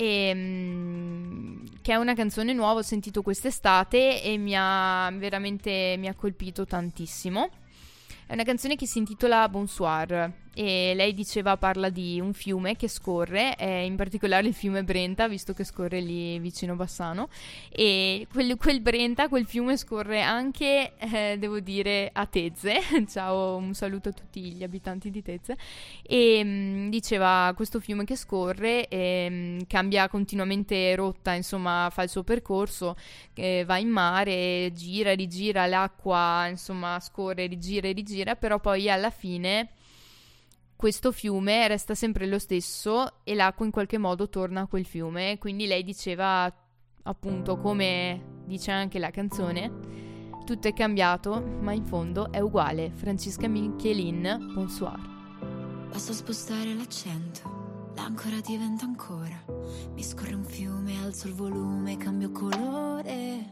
e, 0.00 0.30
um, 0.32 1.62
che 1.82 1.92
è 1.92 1.96
una 1.96 2.14
canzone 2.14 2.54
nuova, 2.54 2.80
ho 2.80 2.82
sentito 2.82 3.20
quest'estate 3.20 4.22
e 4.22 4.38
mi 4.38 4.54
ha 4.56 5.10
veramente 5.12 5.96
mi 5.98 6.08
ha 6.08 6.14
colpito 6.14 6.64
tantissimo. 6.64 7.50
È 8.26 8.32
una 8.32 8.44
canzone 8.44 8.76
che 8.76 8.86
si 8.86 8.96
intitola 8.96 9.46
Bonsoir 9.50 10.32
e 10.60 10.92
lei 10.94 11.14
diceva 11.14 11.56
parla 11.56 11.88
di 11.88 12.20
un 12.20 12.34
fiume 12.34 12.76
che 12.76 12.86
scorre, 12.86 13.56
eh, 13.56 13.86
in 13.86 13.96
particolare 13.96 14.46
il 14.46 14.52
fiume 14.52 14.84
Brenta, 14.84 15.26
visto 15.26 15.54
che 15.54 15.64
scorre 15.64 16.00
lì 16.00 16.38
vicino 16.38 16.74
Bassano, 16.76 17.30
e 17.70 18.26
quel, 18.30 18.58
quel 18.58 18.82
Brenta, 18.82 19.30
quel 19.30 19.46
fiume 19.46 19.78
scorre 19.78 20.20
anche, 20.20 20.92
eh, 20.98 21.36
devo 21.38 21.60
dire, 21.60 22.10
a 22.12 22.26
Tezze, 22.26 22.78
ciao, 23.08 23.56
un 23.56 23.72
saluto 23.72 24.10
a 24.10 24.12
tutti 24.12 24.52
gli 24.52 24.62
abitanti 24.62 25.10
di 25.10 25.22
Tezze, 25.22 25.56
e 26.02 26.44
mh, 26.44 26.90
diceva 26.90 27.54
questo 27.56 27.80
fiume 27.80 28.04
che 28.04 28.16
scorre 28.16 28.86
ehm, 28.88 29.66
cambia 29.66 30.10
continuamente 30.10 30.94
rotta, 30.94 31.32
insomma 31.32 31.88
fa 31.90 32.02
il 32.02 32.10
suo 32.10 32.22
percorso, 32.22 32.96
eh, 33.32 33.64
va 33.64 33.78
in 33.78 33.88
mare, 33.88 34.72
gira, 34.74 35.14
rigira, 35.14 35.64
l'acqua 35.64 36.48
insomma 36.48 37.00
scorre, 37.00 37.46
rigira 37.46 37.88
e 37.88 37.92
rigira, 37.92 38.36
però 38.36 38.58
poi 38.60 38.90
alla 38.90 39.08
fine 39.08 39.70
questo 40.80 41.12
fiume 41.12 41.68
resta 41.68 41.94
sempre 41.94 42.24
lo 42.26 42.38
stesso 42.38 43.22
e 43.22 43.34
l'acqua 43.34 43.66
in 43.66 43.70
qualche 43.70 43.98
modo 43.98 44.30
torna 44.30 44.62
a 44.62 44.66
quel 44.66 44.86
fiume. 44.86 45.36
Quindi 45.36 45.66
lei 45.66 45.84
diceva, 45.84 46.50
appunto, 47.02 47.58
come 47.58 48.38
dice 48.46 48.70
anche 48.70 48.98
la 48.98 49.10
canzone, 49.10 49.70
tutto 50.46 50.68
è 50.68 50.72
cambiato, 50.72 51.38
ma 51.60 51.74
in 51.74 51.84
fondo 51.84 52.32
è 52.32 52.40
uguale. 52.40 52.92
Francesca 52.94 53.46
Michelin, 53.46 54.52
bonsoir. 54.54 54.98
Basta 55.90 56.14
spostare 56.14 56.72
l'accento, 56.72 57.92
l'ancora 57.94 58.40
diventa 58.40 58.86
ancora. 58.86 59.38
Mi 59.92 60.02
scorre 60.02 60.32
un 60.32 60.44
fiume, 60.44 60.96
alzo 61.04 61.28
il 61.28 61.34
volume, 61.34 61.98
cambio 61.98 62.30
colore. 62.30 63.50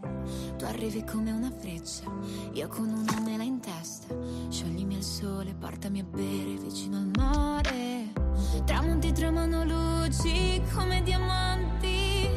Tu 0.57 0.65
arrivi 0.65 1.05
come 1.05 1.31
una 1.31 1.51
freccia, 1.51 2.11
io 2.55 2.69
con 2.69 2.89
una 2.89 3.21
mela 3.21 3.43
in 3.43 3.61
testa. 3.61 4.18
Scioglimi 4.51 4.97
al 4.97 5.03
sole, 5.03 5.55
portami 5.55 6.01
a 6.01 6.05
bere 6.05 6.57
vicino 6.57 6.97
al 6.97 7.11
mare. 7.17 8.13
Tramonti 8.65 9.13
tremano 9.13 9.63
luci 9.65 10.63
come 10.75 11.03
diamanti. 11.03 12.29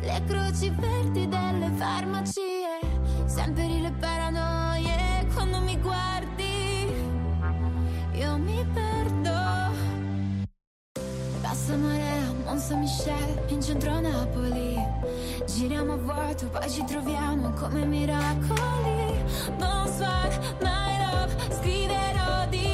Le 0.00 0.22
croci 0.26 0.70
verdi 0.70 1.26
delle 1.26 1.70
farmacie. 1.76 2.80
Sempre 3.24 3.66
le 3.80 3.90
paranoie 3.92 5.26
quando 5.32 5.60
mi 5.60 5.80
guardi. 5.80 6.92
Io 8.12 8.36
mi 8.36 8.64
perdo. 8.72 9.32
Bassa 11.40 11.76
marea, 11.76 12.58
Saint 12.58 12.80
Michel, 12.82 13.42
in 13.48 13.62
centro 13.62 13.90
a 13.90 14.00
Napoli. 14.00 14.76
Giriamo 15.46 15.94
a 15.94 15.96
vuoto, 15.96 16.46
poi 16.48 16.68
ci 16.68 16.84
troviamo 16.84 17.50
come 17.52 17.86
miracoli. 17.86 19.09
Bonsoir, 19.58 20.30
my 20.60 20.98
love, 20.98 21.34
scriverò 21.50 22.46
di 22.48 22.69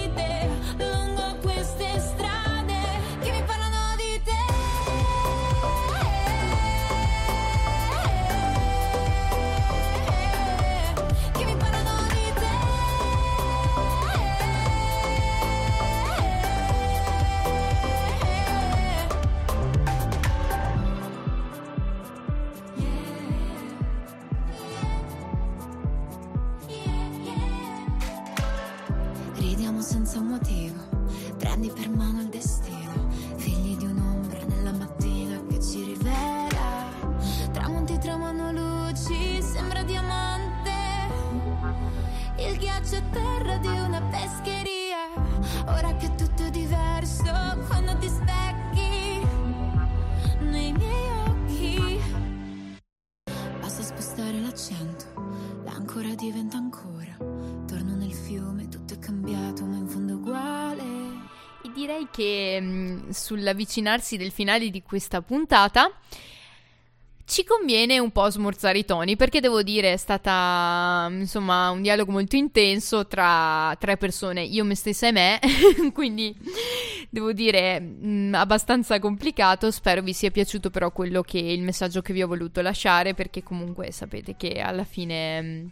sull'avvicinarsi 63.27 64.17
del 64.17 64.31
finale 64.31 64.71
di 64.71 64.83
questa 64.83 65.21
puntata 65.21 65.91
ci 67.27 67.43
conviene 67.43 67.99
un 67.99 68.13
po' 68.13 68.31
smorzare 68.31 68.79
i 68.79 68.85
toni 68.85 69.17
perché 69.17 69.41
devo 69.41 69.65
dire 69.65 69.93
è 69.93 69.97
stata 69.97 71.09
insomma 71.11 71.71
un 71.71 71.83
dialogo 71.83 72.13
molto 72.13 72.37
intenso 72.37 73.09
tra 73.09 73.77
tre 73.81 73.97
persone, 73.97 74.43
io 74.43 74.65
me 74.65 74.77
stessa 74.77 75.09
e 75.09 75.13
me, 75.13 75.41
quindi 75.93 76.35
devo 77.11 77.33
dire 77.33 77.81
mh, 77.81 78.35
abbastanza 78.35 79.01
complicato, 79.01 79.73
spero 79.73 80.03
vi 80.03 80.13
sia 80.13 80.31
piaciuto 80.31 80.71
però 80.71 80.93
quello 80.93 81.23
che 81.23 81.39
il 81.39 81.63
messaggio 81.63 82.01
che 82.01 82.13
vi 82.13 82.23
ho 82.23 82.29
voluto 82.29 82.63
lasciare 82.63 83.15
perché 83.15 83.43
comunque 83.43 83.91
sapete 83.91 84.37
che 84.37 84.61
alla 84.61 84.85
fine 84.85 85.43
mh, 85.43 85.71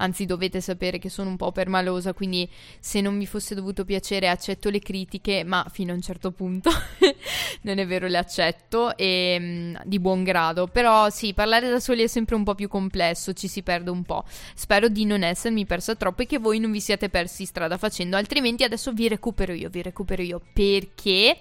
Anzi, 0.00 0.26
dovete 0.26 0.60
sapere 0.60 0.98
che 0.98 1.08
sono 1.08 1.30
un 1.30 1.36
po' 1.36 1.52
permalosa, 1.52 2.12
quindi 2.12 2.48
se 2.80 3.00
non 3.00 3.16
mi 3.16 3.26
fosse 3.26 3.54
dovuto 3.54 3.84
piacere 3.84 4.28
accetto 4.28 4.70
le 4.70 4.80
critiche, 4.80 5.44
ma 5.44 5.66
fino 5.70 5.92
a 5.92 5.94
un 5.94 6.00
certo 6.00 6.30
punto 6.30 6.70
non 7.62 7.78
è 7.78 7.86
vero, 7.86 8.06
le 8.06 8.18
accetto 8.18 8.96
e 8.96 9.36
mm, 9.38 9.76
di 9.84 9.98
buon 9.98 10.24
grado. 10.24 10.66
Però 10.66 11.10
sì, 11.10 11.34
parlare 11.34 11.68
da 11.68 11.80
soli 11.80 12.02
è 12.02 12.06
sempre 12.06 12.34
un 12.34 12.44
po' 12.44 12.54
più 12.54 12.68
complesso, 12.68 13.32
ci 13.32 13.48
si 13.48 13.62
perde 13.62 13.90
un 13.90 14.02
po'. 14.02 14.24
Spero 14.54 14.88
di 14.88 15.04
non 15.04 15.22
essermi 15.22 15.66
persa 15.66 15.94
troppo 15.94 16.22
e 16.22 16.26
che 16.26 16.38
voi 16.38 16.58
non 16.58 16.70
vi 16.70 16.80
siate 16.80 17.08
persi 17.08 17.44
strada 17.44 17.76
facendo, 17.76 18.16
altrimenti 18.16 18.64
adesso 18.64 18.92
vi 18.92 19.08
recupero 19.08 19.52
io, 19.52 19.68
vi 19.68 19.82
recupero 19.82 20.22
io 20.22 20.40
perché 20.52 21.38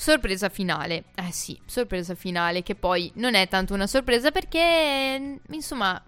Sorpresa 0.00 0.48
finale. 0.48 1.04
Eh 1.14 1.30
sì, 1.30 1.60
sorpresa 1.66 2.14
finale 2.14 2.62
che 2.62 2.74
poi 2.74 3.12
non 3.16 3.34
è 3.34 3.46
tanto 3.48 3.74
una 3.74 3.86
sorpresa 3.86 4.30
perché 4.30 5.38
insomma 5.50 6.02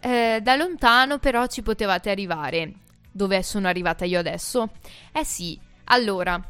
eh, 0.00 0.40
da 0.42 0.56
lontano 0.56 1.18
però 1.18 1.46
ci 1.46 1.62
potevate 1.62 2.10
arrivare. 2.10 2.72
Dove 3.12 3.42
sono 3.42 3.68
arrivata 3.68 4.04
io 4.04 4.18
adesso? 4.18 4.70
Eh 5.12 5.24
sì, 5.24 5.58
allora, 5.84 6.40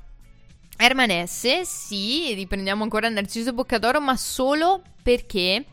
Herman 0.76 1.26
S, 1.26 1.60
sì, 1.62 2.34
riprendiamo 2.34 2.82
ancora 2.82 3.08
Narciso 3.08 3.52
Boccadoro, 3.52 4.00
ma 4.00 4.16
solo 4.16 4.82
perché 5.02 5.64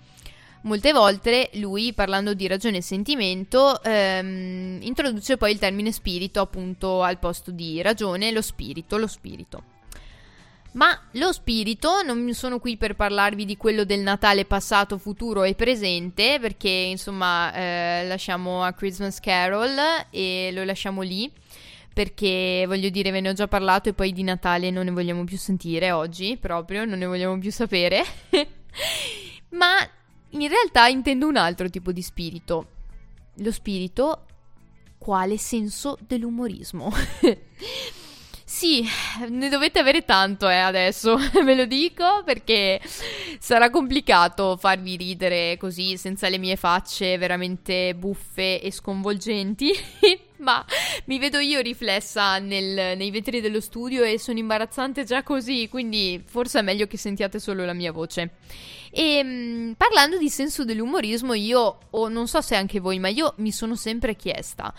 molte 0.62 0.92
volte 0.92 1.50
lui, 1.54 1.94
parlando 1.94 2.34
di 2.34 2.48
ragione 2.48 2.78
e 2.78 2.82
sentimento, 2.82 3.82
ehm, 3.84 4.80
introduce 4.82 5.38
poi 5.38 5.52
il 5.52 5.60
termine 5.60 5.92
spirito 5.92 6.42
appunto 6.42 7.04
al 7.04 7.20
posto 7.20 7.52
di 7.52 7.82
ragione, 7.82 8.32
lo 8.32 8.42
spirito, 8.42 8.98
lo 8.98 9.08
spirito. 9.08 9.64
Ma 10.74 11.00
lo 11.14 11.32
spirito, 11.32 12.04
non 12.04 12.32
sono 12.34 12.60
qui 12.60 12.78
per 12.78 12.96
parlarvi 12.96 13.46
di 13.46 13.58
quello 13.58 13.84
del 13.84 14.02
Natale 14.02 14.46
passato, 14.46 14.98
futuro 14.98 15.44
e 15.44 15.56
presente, 15.56 16.38
perché 16.40 16.70
insomma 16.70 17.52
eh, 17.54 18.06
lasciamo 18.08 18.64
a 18.64 18.74
Christmas 18.74 19.20
Carol 19.20 19.76
e 20.12 20.52
lo 20.54 20.64
lasciamo 20.64 21.02
lì, 21.02 21.32
perché 21.94 22.66
voglio 22.68 22.90
dire 22.90 23.10
ve 23.10 23.22
ne 23.22 23.30
ho 23.30 23.34
già 23.34 23.48
parlato 23.48 23.90
e 23.90 23.94
poi 23.94 24.14
di 24.14 24.22
Natale 24.22 24.70
non 24.70 24.86
ne 24.86 24.92
vogliamo 24.92 25.24
più 25.24 25.38
sentire 25.38 25.92
oggi, 25.92 26.38
proprio, 26.38 26.86
non 26.86 27.00
ne 27.00 27.06
vogliamo 27.08 27.40
più 27.40 27.52
sapere. 27.52 28.04
Ma 29.50 29.78
in 30.32 30.48
realtà 30.48 30.88
intendo 30.88 31.28
un 31.28 31.38
altro 31.38 31.70
tipo 31.70 31.92
di 31.92 32.02
spirito. 32.02 32.68
Lo 33.38 33.52
spirito 33.52 34.26
quale 34.98 35.38
senso 35.38 35.98
dell'umorismo. 36.06 36.92
Sì, 38.50 38.82
ne 39.28 39.50
dovete 39.50 39.80
avere 39.80 40.06
tanto 40.06 40.48
eh, 40.48 40.56
adesso, 40.56 41.18
ve 41.44 41.54
lo 41.54 41.66
dico 41.66 42.24
perché 42.24 42.80
sarà 43.40 43.70
complicato 43.70 44.56
farvi 44.56 44.96
ridere 44.96 45.58
così 45.58 45.98
senza 45.98 46.30
le 46.30 46.38
mie 46.38 46.56
facce 46.56 47.18
veramente 47.18 47.94
buffe 47.94 48.62
e 48.62 48.72
sconvolgenti, 48.72 49.70
ma 50.38 50.66
mi 51.06 51.20
vedo 51.20 51.40
io 51.40 51.60
riflessa 51.60 52.40
nel- 52.40 52.96
nei 52.98 53.12
vetri 53.12 53.42
dello 53.42 53.60
studio 53.60 54.04
e 54.04 54.18
sono 54.18 54.40
imbarazzante 54.40 55.04
già 55.04 55.24
così, 55.24 55.68
quindi 55.68 56.24
forse 56.26 56.60
è 56.60 56.62
meglio 56.62 56.88
che 56.88 56.98
sentiate 56.98 57.40
solo 57.40 57.66
la 57.66 57.74
mia 57.74 57.92
voce. 57.92 58.36
E 58.92 59.22
mh, 59.24 59.74
parlando 59.76 60.18
di 60.18 60.30
senso 60.30 60.64
dell'umorismo, 60.64 61.34
io, 61.34 61.80
o 61.90 62.08
non 62.08 62.30
so 62.30 62.40
se 62.40 62.56
anche 62.56 62.80
voi, 62.80 62.98
ma 62.98 63.10
io 63.10 63.34
mi 63.40 63.52
sono 63.52 63.76
sempre 63.76 64.16
chiesta, 64.16 64.74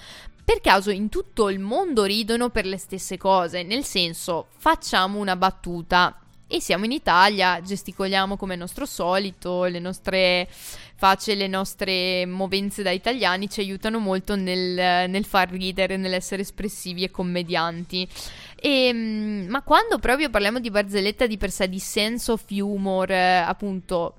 per 0.48 0.62
caso 0.62 0.88
in 0.88 1.10
tutto 1.10 1.50
il 1.50 1.58
mondo 1.58 2.04
ridono 2.04 2.48
per 2.48 2.64
le 2.64 2.78
stesse 2.78 3.18
cose, 3.18 3.62
nel 3.62 3.84
senso 3.84 4.46
facciamo 4.56 5.18
una 5.18 5.36
battuta 5.36 6.18
e 6.46 6.58
siamo 6.58 6.86
in 6.86 6.92
Italia, 6.92 7.60
gesticoliamo 7.60 8.38
come 8.38 8.56
nostro 8.56 8.86
solito, 8.86 9.64
le 9.64 9.78
nostre 9.78 10.48
face 10.94 11.34
le 11.34 11.48
nostre 11.48 12.24
movenze 12.24 12.82
da 12.82 12.90
italiani 12.90 13.50
ci 13.50 13.60
aiutano 13.60 13.98
molto 13.98 14.36
nel, 14.36 15.10
nel 15.10 15.24
far 15.26 15.50
ridere, 15.50 15.98
nell'essere 15.98 16.40
espressivi 16.40 17.04
e 17.04 17.10
commedianti. 17.10 18.08
E, 18.56 18.90
mm, 18.90 19.48
ma 19.48 19.60
quando 19.60 19.98
proprio 19.98 20.30
parliamo 20.30 20.60
di 20.60 20.70
barzelletta 20.70 21.26
di 21.26 21.36
per 21.36 21.50
sé, 21.50 21.68
di 21.68 21.78
sense 21.78 22.32
of 22.32 22.44
humor, 22.48 23.10
eh, 23.10 23.36
appunto, 23.36 24.14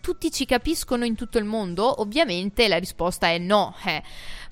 tutti 0.00 0.30
ci 0.30 0.46
capiscono 0.46 1.04
in 1.04 1.14
tutto 1.14 1.38
il 1.38 1.44
mondo? 1.44 2.00
Ovviamente 2.00 2.68
la 2.68 2.78
risposta 2.78 3.28
è 3.28 3.38
no, 3.38 3.74
è 3.84 4.02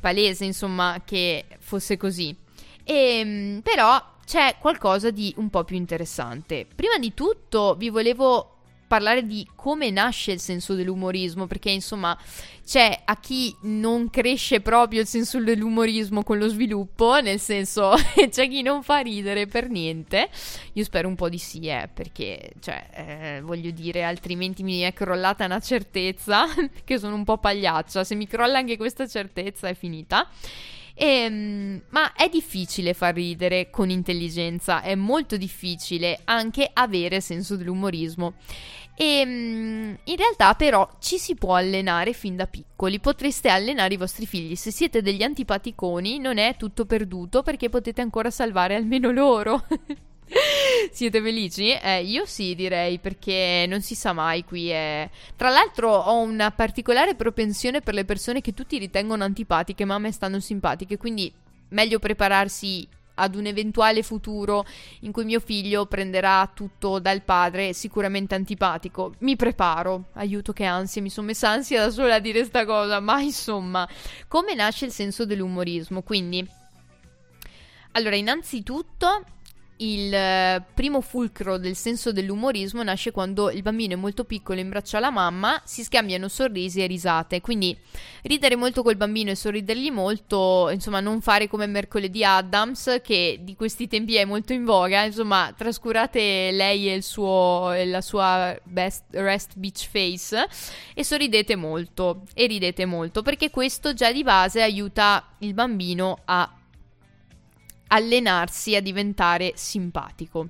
palese 0.01 0.45
insomma 0.45 1.03
che 1.05 1.47
fosse 1.59 1.97
così. 1.97 2.35
E, 2.85 3.23
mm, 3.25 3.59
però 3.61 4.11
c'è 4.25 4.57
qualcosa 4.59 5.11
di 5.11 5.33
un 5.37 5.51
po' 5.51 5.65
più 5.65 5.77
interessante. 5.77 6.67
Prima 6.75 6.99
di 6.99 7.15
tutto 7.15 7.75
vi 7.77 7.91
volevo 7.91 8.52
parlare 8.93 9.25
di 9.25 9.49
come 9.55 9.89
nasce 9.89 10.33
il 10.33 10.39
senso 10.39 10.75
dell'umorismo, 10.75 11.47
perché 11.47 11.71
insomma 11.71 12.15
c'è 12.63 13.01
a 13.03 13.19
chi 13.19 13.57
non 13.63 14.11
cresce 14.11 14.61
proprio 14.61 15.01
il 15.01 15.07
senso 15.07 15.41
dell'umorismo 15.41 16.23
con 16.23 16.37
lo 16.37 16.47
sviluppo, 16.47 17.19
nel 17.23 17.41
senso 17.41 17.95
c'è 18.29 18.49
chi 18.51 18.61
non 18.61 18.83
fa 18.83 18.99
ridere 18.99 19.47
per 19.47 19.71
niente. 19.71 20.29
Io 20.75 20.85
spero 20.85 21.09
un 21.09 21.15
po' 21.15 21.31
di 21.31 21.39
sì, 21.39 21.61
eh, 21.69 21.89
perché 21.91 22.53
cioè, 22.61 22.87
eh, 22.93 23.41
voglio 23.41 23.71
dire, 23.71 24.05
altrimenti 24.05 24.63
mi 24.63 24.81
è 24.81 24.93
crollata 24.93 25.47
una 25.47 25.61
certezza 25.61 26.45
che 26.85 26.99
sono 26.99 27.15
un 27.15 27.25
po' 27.25 27.39
pagliaccia, 27.39 28.05
se 28.05 28.15
mi 28.15 28.27
crolla 28.27 28.59
anche 28.59 28.77
questa 28.77 29.07
certezza 29.07 29.69
è 29.69 29.75
finita. 29.75 30.29
Ehm, 30.95 31.83
ma 31.89 32.13
è 32.13 32.29
difficile 32.29 32.93
far 32.93 33.15
ridere 33.15 33.71
con 33.71 33.91
intelligenza, 33.91 34.83
è 34.83 34.95
molto 34.95 35.37
difficile 35.37 36.21
anche 36.25 36.69
avere 36.73 37.21
senso 37.21 37.57
dell'umorismo. 37.57 38.35
E 38.95 39.25
mm, 39.25 39.95
in 40.05 40.17
realtà 40.17 40.55
però 40.55 40.89
ci 41.01 41.19
si 41.19 41.35
può 41.35 41.55
allenare 41.55 42.13
fin 42.13 42.37
da 42.37 42.47
piccoli, 42.47 43.01
potreste 43.01 43.49
allenare 43.49 43.95
i 43.95 43.97
vostri 43.99 44.27
figli, 44.27 44.55
se 44.55 44.71
siete 44.71 45.03
degli 45.03 45.23
antipaticoni 45.23 46.19
non 46.19 46.39
è 46.39 46.57
tutto 46.57 46.85
perduto 46.85 47.43
perché 47.43 47.69
potete 47.69 48.01
ancora 48.01 48.31
salvare 48.31 48.75
almeno 48.75 49.11
loro. 49.11 49.67
Siete 50.91 51.21
felici? 51.21 51.71
Eh, 51.71 52.03
io 52.05 52.25
sì, 52.25 52.55
direi, 52.55 52.99
perché 52.99 53.67
non 53.69 53.83
si 53.83 53.95
sa 53.95 54.13
mai 54.15 54.45
qui. 54.45 54.69
È... 54.69 55.09
Tra 55.37 55.51
l'altro 55.51 55.93
ho 55.93 56.21
una 56.21 56.51
particolare 56.51 57.15
propensione 57.15 57.83
per 57.83 57.93
le 57.93 58.07
persone 58.07 58.41
che 58.41 58.55
tutti 58.55 58.79
ritengono 58.79 59.25
antipatiche, 59.25 59.85
ma 59.85 59.95
a 59.95 59.99
me 59.99 60.11
stanno 60.11 60.41
simpatiche, 60.41 60.97
quindi 60.97 61.31
meglio 61.69 61.99
prepararsi 61.99 62.89
ad 63.15 63.35
un 63.35 63.47
eventuale 63.47 64.03
futuro 64.03 64.65
in 65.01 65.13
cui 65.13 65.25
mio 65.25 65.41
figlio 65.41 65.87
prenderà 65.87 66.51
tutto 66.53 66.99
dal 66.99 67.23
padre, 67.23 67.73
sicuramente 67.73 68.35
antipatico. 68.35 69.15
Mi 69.19 69.37
preparo, 69.37 70.07
aiuto 70.15 70.53
che 70.53 70.65
ansia, 70.65 71.03
mi 71.03 71.11
sono 71.11 71.27
messa 71.27 71.49
ansia 71.51 71.85
da 71.85 71.91
sola 71.91 72.15
a 72.15 72.21
dire 72.21 72.45
sta 72.45 72.65
cosa, 72.65 73.01
ma 73.01 73.21
insomma, 73.21 73.89
come 74.29 74.55
nasce 74.55 74.87
il 74.87 74.93
senso 74.93 75.25
dell'umorismo? 75.25 76.03
Quindi, 76.03 76.47
allora, 77.93 78.17
innanzitutto 78.17 79.25
il 79.83 80.15
eh, 80.15 80.63
primo 80.75 81.01
fulcro 81.01 81.59
del 81.59 81.75
senso 81.75 82.13
dell'umorismo 82.13 82.83
nasce 82.83 83.11
quando 83.11 83.51
il 83.51 83.63
bambino 83.63 83.95
è 83.95 83.97
molto 83.97 84.25
piccolo 84.25 84.61
in 84.61 84.69
braccio 84.69 84.97
alla 84.97 85.11
mamma, 85.11 85.61
si 85.65 85.83
scambiano 85.83 86.29
sorrisi 86.29 86.83
e 86.83 86.87
risate. 86.87 87.41
Quindi 87.41 87.77
ridere 88.23 88.57
molto 88.57 88.83
col 88.83 88.97
bambino 88.97 89.31
e 89.31 89.35
sorridergli 89.35 89.91
molto, 89.91 90.71
insomma, 90.71 91.01
non 91.01 91.21
fare 91.21 91.49
come 91.49 91.67
mercoledì 91.67 92.25
Adams, 92.25 93.01
che 93.03 93.41
di 93.43 93.57
questi 93.57 93.89
tempi 93.89 94.15
è 94.15 94.25
molto 94.25 94.53
in 94.53 94.65
voga. 94.65 95.03
Insomma, 95.05 95.53
trascurate 95.57 96.51
lei 96.53 96.93
e, 96.93 97.03
suo, 97.03 97.73
e 97.73 97.87
la 97.87 98.01
sua 98.01 98.57
best 98.63 99.05
rest 99.11 99.57
beach 99.57 99.89
face 99.91 100.47
e 100.95 101.05
sorridete 101.05 101.57
molto 101.57 102.23
e 102.35 102.47
ridete 102.47 102.87
molto, 102.87 103.23
perché 103.23 103.51
questo 103.51 103.95
già 103.95 104.13
di 104.13 104.23
base 104.23 104.63
aiuta 104.63 105.27
il 105.39 105.55
bambino 105.55 106.19
a 106.25 106.57
allenarsi 107.93 108.75
a 108.75 108.81
diventare 108.81 109.53
simpatico. 109.55 110.49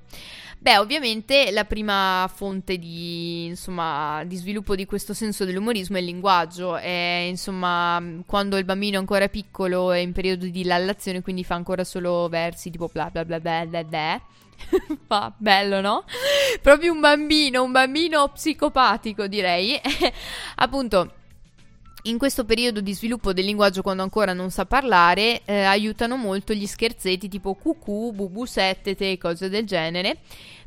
Beh, 0.57 0.77
ovviamente 0.77 1.51
la 1.51 1.65
prima 1.65 2.29
fonte 2.33 2.77
di, 2.77 3.47
insomma, 3.47 4.23
di 4.25 4.37
sviluppo 4.37 4.75
di 4.75 4.85
questo 4.85 5.13
senso 5.13 5.43
dell'umorismo 5.43 5.97
è 5.97 5.99
il 5.99 6.05
linguaggio, 6.05 6.77
è 6.77 7.25
insomma 7.27 8.01
quando 8.25 8.55
il 8.55 8.63
bambino 8.63 8.95
è 8.95 8.99
ancora 8.99 9.27
piccolo 9.27 9.91
è 9.91 9.97
in 9.97 10.13
periodo 10.13 10.45
di 10.45 10.63
lallazione, 10.63 11.21
quindi 11.21 11.43
fa 11.43 11.55
ancora 11.55 11.83
solo 11.83 12.29
versi 12.29 12.69
tipo 12.69 12.89
bla 12.89 13.09
bla 13.11 13.25
bla 13.25 13.41
bla 13.41 13.65
bla 13.65 13.83
bla. 13.83 14.21
Fa 15.05 15.33
bello, 15.35 15.81
no? 15.81 16.05
Proprio 16.61 16.93
un 16.93 17.01
bambino, 17.01 17.61
un 17.61 17.73
bambino 17.73 18.29
psicopatico, 18.29 19.27
direi. 19.27 19.77
Appunto, 20.55 21.15
in 22.03 22.17
questo 22.17 22.43
periodo 22.43 22.81
di 22.81 22.93
sviluppo 22.93 23.31
del 23.31 23.45
linguaggio 23.45 23.81
quando 23.81 24.03
ancora 24.03 24.33
non 24.33 24.51
sa 24.51 24.65
parlare 24.65 25.41
eh, 25.45 25.63
aiutano 25.63 26.17
molto 26.17 26.53
gli 26.53 26.65
scherzetti 26.65 27.29
tipo 27.29 27.53
cucù, 27.53 28.11
bubu 28.11 28.45
settete 28.45 29.11
e 29.11 29.17
cose 29.17 29.49
del 29.49 29.65
genere. 29.65 30.17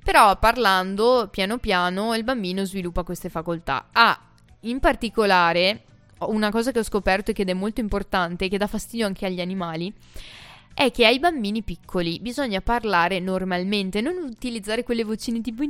Però 0.02 0.38
parlando 0.38 1.28
piano 1.30 1.58
piano 1.58 2.14
il 2.14 2.24
bambino 2.24 2.64
sviluppa 2.64 3.02
queste 3.02 3.28
facoltà. 3.28 3.88
Ah, 3.92 4.18
in 4.60 4.80
particolare 4.80 5.82
una 6.20 6.50
cosa 6.50 6.72
che 6.72 6.78
ho 6.78 6.84
scoperto 6.84 7.32
e 7.32 7.34
che 7.34 7.42
è 7.42 7.52
molto 7.52 7.80
importante 7.80 8.46
e 8.46 8.48
che 8.48 8.56
dà 8.56 8.66
fastidio 8.66 9.04
anche 9.04 9.26
agli 9.26 9.40
animali 9.40 9.92
è 10.78 10.90
che 10.90 11.06
ai 11.06 11.18
bambini 11.18 11.62
piccoli 11.62 12.20
bisogna 12.20 12.60
parlare 12.60 13.18
normalmente, 13.18 14.02
non 14.02 14.18
utilizzare 14.18 14.82
quelle 14.82 15.04
vocine 15.04 15.40
tipo 15.40 15.62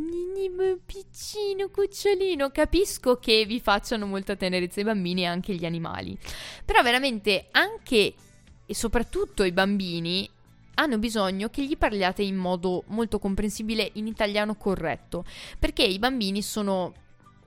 piccino, 0.85 1.69
cucciolino. 1.69 2.51
Capisco 2.51 3.17
che 3.21 3.45
vi 3.47 3.61
facciano 3.61 4.07
molta 4.07 4.35
tenerezza 4.35 4.81
i 4.81 4.85
bambini 4.85 5.23
e 5.23 5.27
anche 5.27 5.55
gli 5.55 5.65
animali, 5.65 6.19
però 6.65 6.83
veramente 6.83 7.47
anche 7.53 8.15
e 8.67 8.75
soprattutto 8.75 9.45
i 9.45 9.53
bambini 9.53 10.29
hanno 10.75 10.99
bisogno 10.99 11.51
che 11.51 11.65
gli 11.65 11.77
parliate 11.77 12.25
in 12.25 12.35
modo 12.35 12.83
molto 12.89 13.21
comprensibile 13.21 13.89
in 13.93 14.09
italiano 14.09 14.57
corretto, 14.57 15.25
perché 15.57 15.85
i 15.85 16.01
bambini 16.01 16.43
sono 16.43 16.93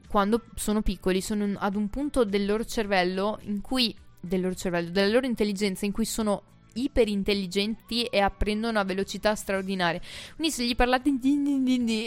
quando 0.07 0.43
sono 0.55 0.81
piccoli 0.81 1.19
sono 1.19 1.57
ad 1.59 1.75
un 1.75 1.89
punto 1.89 2.23
del 2.23 2.45
loro 2.45 2.63
cervello 2.63 3.37
in 3.41 3.59
cui 3.59 3.93
del 4.17 4.39
loro 4.39 4.55
cervello, 4.55 4.91
della 4.91 5.11
loro 5.11 5.25
intelligenza 5.25 5.85
in 5.85 5.91
cui 5.91 6.05
sono 6.05 6.43
iperintelligenti 6.83 8.03
e 8.05 8.19
apprendono 8.19 8.79
a 8.79 8.83
velocità 8.83 9.35
straordinarie. 9.35 10.01
Quindi 10.35 10.53
se 10.53 10.65
gli 10.65 10.75
parlate 10.75 11.09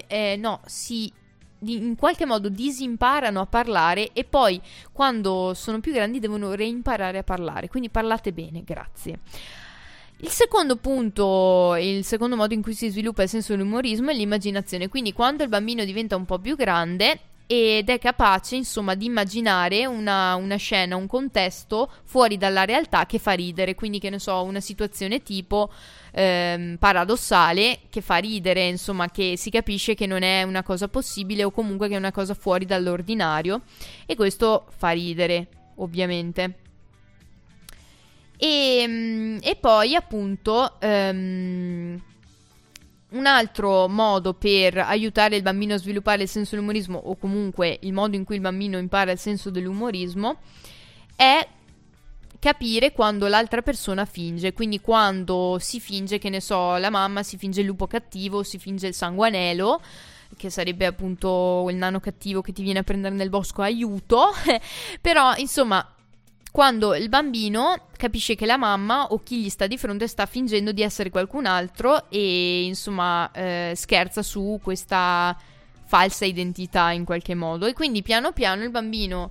eh, 0.07 0.37
no, 0.37 0.61
si 0.67 1.13
in 1.65 1.95
qualche 1.97 2.27
modo 2.27 2.49
disimparano 2.49 3.41
a 3.41 3.47
parlare 3.47 4.11
e 4.13 4.25
poi 4.25 4.61
quando 4.91 5.55
sono 5.55 5.81
più 5.81 5.93
grandi 5.93 6.19
devono 6.19 6.55
reimparare 6.55 7.19
a 7.19 7.23
parlare. 7.23 7.69
Quindi 7.69 7.89
parlate 7.89 8.33
bene, 8.33 8.63
grazie. 8.65 9.21
Il 10.19 10.31
secondo 10.31 10.77
punto, 10.77 11.75
il 11.77 12.05
secondo 12.05 12.37
modo 12.37 12.55
in 12.55 12.63
cui 12.63 12.75
si 12.75 12.89
sviluppa 12.91 13.25
il 13.25 13.29
senso 13.29 13.53
dell'umorismo 13.55 14.11
è 14.11 14.15
l'immaginazione. 14.15 14.89
Quindi 14.89 15.13
quando 15.13 15.43
il 15.43 15.49
bambino 15.49 15.85
diventa 15.85 16.15
un 16.17 16.25
po' 16.25 16.39
più 16.39 16.55
grande, 16.55 17.21
ed 17.47 17.89
è 17.91 17.99
capace 17.99 18.57
insomma 18.57 18.95
di 18.95 19.07
immaginare 19.07 19.85
una, 19.87 20.35
una, 20.37 20.57
scena, 20.57 20.97
un 20.97 21.07
contesto 21.07 21.91
fuori 22.05 22.39
dalla 22.39 22.65
realtà 22.65 23.07
che 23.07 23.19
fa 23.19 23.33
ridere, 23.33 23.75
quindi 23.75 23.99
che 23.99 24.11
ne 24.11 24.19
so, 24.19 24.43
una 24.43 24.61
situazione 24.61 25.23
tipo 25.23 25.71
ehm, 26.13 26.77
paradossale 26.79 27.81
che 27.91 28.01
fa 28.01 28.17
ridere, 28.17 28.69
insomma 28.69 29.11
che 29.11 29.35
si 29.37 29.51
capisce 29.51 29.95
che 29.95 30.07
non 30.07 30.23
è 30.23 30.43
una 30.43 30.63
cosa 30.63 30.89
possibile 30.89 31.45
o 31.45 31.51
comunque 31.51 31.89
che 31.89 31.95
è 31.95 31.99
una 31.99 32.13
cosa 32.13 32.35
fuori 32.35 32.65
dall'ordinario 32.65 33.63
e 34.07 34.15
questo 34.15 34.67
fa 34.77 34.91
ridere 34.91 35.49
ovviamente. 35.77 36.59
E, 38.39 38.79
ehm, 38.83 39.39
e 39.43 39.57
poi 39.57 39.95
appunto... 39.95 40.79
Um, 40.81 42.03
un 43.13 43.27
altro 43.27 43.89
modo 43.89 44.35
per 44.35 44.79
aiutare 44.79 45.37
il 45.37 45.43
bambino 45.43 45.75
a 45.75 45.79
sviluppare 45.79 46.23
il 46.23 46.29
senso 46.29 46.55
dell'umorismo 46.55 46.99
o 46.99 47.17
comunque 47.17 47.79
il 47.83 47.93
modo 47.93 48.17
in 48.17 48.25
cui 48.25 48.37
il 48.37 48.41
bambino 48.41 48.79
impara 48.79 49.13
il 49.13 49.19
senso 49.19 49.51
dell'umorismo 49.51 50.39
è 51.17 51.47
capire 52.39 52.91
quando 52.91 53.29
l'altra 53.29 53.63
persona 53.63 54.05
finge, 54.05 54.53
quindi 54.53 54.81
quando 54.81 55.59
si 55.61 55.79
finge, 55.79 56.19
che 56.19 56.29
ne 56.29 56.41
so, 56.41 56.77
la 56.77 56.91
mamma 56.91 57.23
si 57.23 57.37
finge 57.37 57.61
il 57.61 57.69
lupo 57.69 57.87
cattivo, 57.87 58.43
si 58.43 58.59
finge 58.59 58.89
il 58.89 58.95
sanguanelo, 58.95 59.81
che 60.37 60.51
sarebbe 60.51 60.87
appunto 60.87 61.69
il 61.71 61.77
nano 61.77 62.01
cattivo 62.01 62.41
che 62.41 62.53
ti 62.53 62.63
viene 62.65 62.81
a 62.81 62.83
prendere 62.83 63.15
nel 63.15 63.29
bosco 63.29 63.63
aiuto, 63.63 64.33
però 65.01 65.37
insomma 65.37 65.87
quando 66.53 66.95
il 66.95 67.09
bambino 67.09 67.87
capisce 67.97 68.35
che 68.35 68.45
la 68.45 68.59
mamma 68.59 69.07
o 69.07 69.23
chi 69.23 69.41
gli 69.41 69.49
sta 69.49 69.67
di 69.67 69.79
fronte 69.79 70.07
sta 70.07 70.27
fingendo 70.27 70.71
di 70.71 70.83
essere 70.83 71.09
qualcun 71.09 71.47
altro 71.47 72.11
e 72.11 72.65
insomma 72.65 73.31
eh, 73.33 73.73
scherza 73.75 74.23
su 74.23 74.61
questa 74.63 75.35
falsa 75.87 76.27
identità 76.27 76.91
in 76.91 77.07
qualche 77.07 77.35
modo 77.35 77.65
e 77.65 77.73
quindi 77.73 78.03
piano 78.03 78.33
piano 78.33 78.65
il 78.65 78.71
bambino 78.71 79.31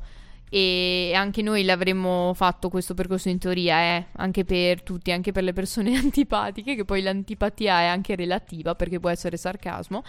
e 0.49 1.13
anche 1.15 1.43
noi 1.43 1.63
l'avremmo 1.63 2.33
fatto 2.33 2.67
questo 2.67 2.93
percorso 2.93 3.29
in 3.29 3.37
teoria, 3.37 3.79
eh, 3.79 4.07
anche 4.17 4.43
per 4.43 4.81
tutti, 4.81 5.11
anche 5.11 5.31
per 5.31 5.43
le 5.43 5.53
persone 5.53 5.95
antipatiche, 5.97 6.75
che 6.75 6.83
poi 6.83 7.01
l'antipatia 7.01 7.79
è 7.79 7.85
anche 7.85 8.15
relativa 8.15 8.75
perché 8.75 8.99
può 8.99 9.09
essere 9.09 9.37
sarcasmo, 9.37 10.03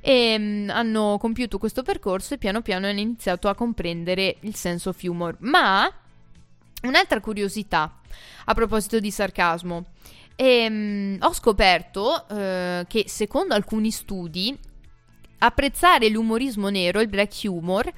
e 0.00 0.38
mh, 0.38 0.70
hanno 0.70 1.16
compiuto 1.18 1.58
questo 1.58 1.82
percorso 1.82 2.34
e 2.34 2.38
piano 2.38 2.62
piano 2.62 2.86
hanno 2.86 3.00
iniziato 3.00 3.48
a 3.48 3.56
comprendere 3.56 4.36
il 4.42 4.54
senso 4.54 4.90
of 4.90 5.02
humor. 5.02 5.34
Ma 5.40 5.92
un'altra 6.82 7.20
curiosità 7.20 8.00
a 8.44 8.54
proposito 8.54 9.00
di 9.00 9.10
sarcasmo. 9.10 9.86
Ehm, 10.36 11.18
ho 11.20 11.32
scoperto 11.32 12.28
eh, 12.28 12.84
che 12.88 13.04
secondo 13.08 13.54
alcuni 13.54 13.90
studi 13.90 14.56
apprezzare 15.38 16.08
l'umorismo 16.08 16.68
nero, 16.68 17.00
il 17.00 17.08
black 17.08 17.40
humor, 17.44 17.92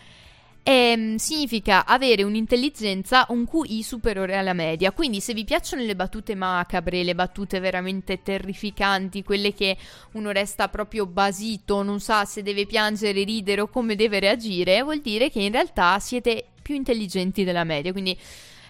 ehm, 0.62 1.16
significa 1.16 1.84
avere 1.86 2.22
un'intelligenza, 2.22 3.26
un 3.28 3.46
QI 3.46 3.82
superiore 3.82 4.36
alla 4.36 4.52
media. 4.52 4.92
Quindi, 4.92 5.20
se 5.20 5.34
vi 5.34 5.44
piacciono 5.44 5.82
le 5.82 5.96
battute 5.96 6.34
macabre, 6.34 7.02
le 7.02 7.14
battute 7.14 7.60
veramente 7.60 8.22
terrificanti, 8.22 9.22
quelle 9.22 9.54
che 9.54 9.76
uno 10.12 10.30
resta 10.30 10.68
proprio 10.68 11.06
basito, 11.06 11.82
non 11.82 12.00
sa 12.00 12.24
se 12.24 12.42
deve 12.42 12.66
piangere, 12.66 13.24
ridere 13.24 13.62
o 13.62 13.68
come 13.68 13.96
deve 13.96 14.20
reagire, 14.20 14.82
vuol 14.82 15.00
dire 15.00 15.30
che 15.30 15.40
in 15.40 15.52
realtà 15.52 15.98
siete 15.98 16.46
più 16.62 16.74
intelligenti 16.74 17.44
della 17.44 17.64
media. 17.64 17.92
Quindi, 17.92 18.16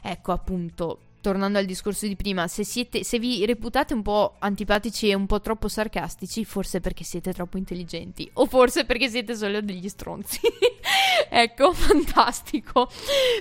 ecco 0.03 0.32
appunto 0.32 0.98
tornando 1.20 1.59
al 1.59 1.66
discorso 1.66 2.07
di 2.07 2.16
prima, 2.16 2.48
se, 2.48 2.64
siete, 2.64 3.05
se 3.05 3.18
vi 3.18 3.44
reputate 3.44 3.94
un 3.94 4.03
po' 4.03 4.36
antipatici 4.38 5.09
e 5.09 5.14
un 5.14 5.26
po' 5.26 5.40
troppo 5.40 5.68
sarcastici, 5.68 6.44
forse 6.44 6.80
perché 6.80 7.05
siete 7.05 7.32
troppo 7.32 7.59
intelligenti, 7.59 8.28
o 8.34 8.46
forse 8.46 8.84
perché 8.84 9.09
siete 9.09 9.36
solo 9.36 9.61
degli 9.61 9.88
stronzi. 9.88 10.40
ecco, 11.28 11.72
fantastico. 11.74 12.90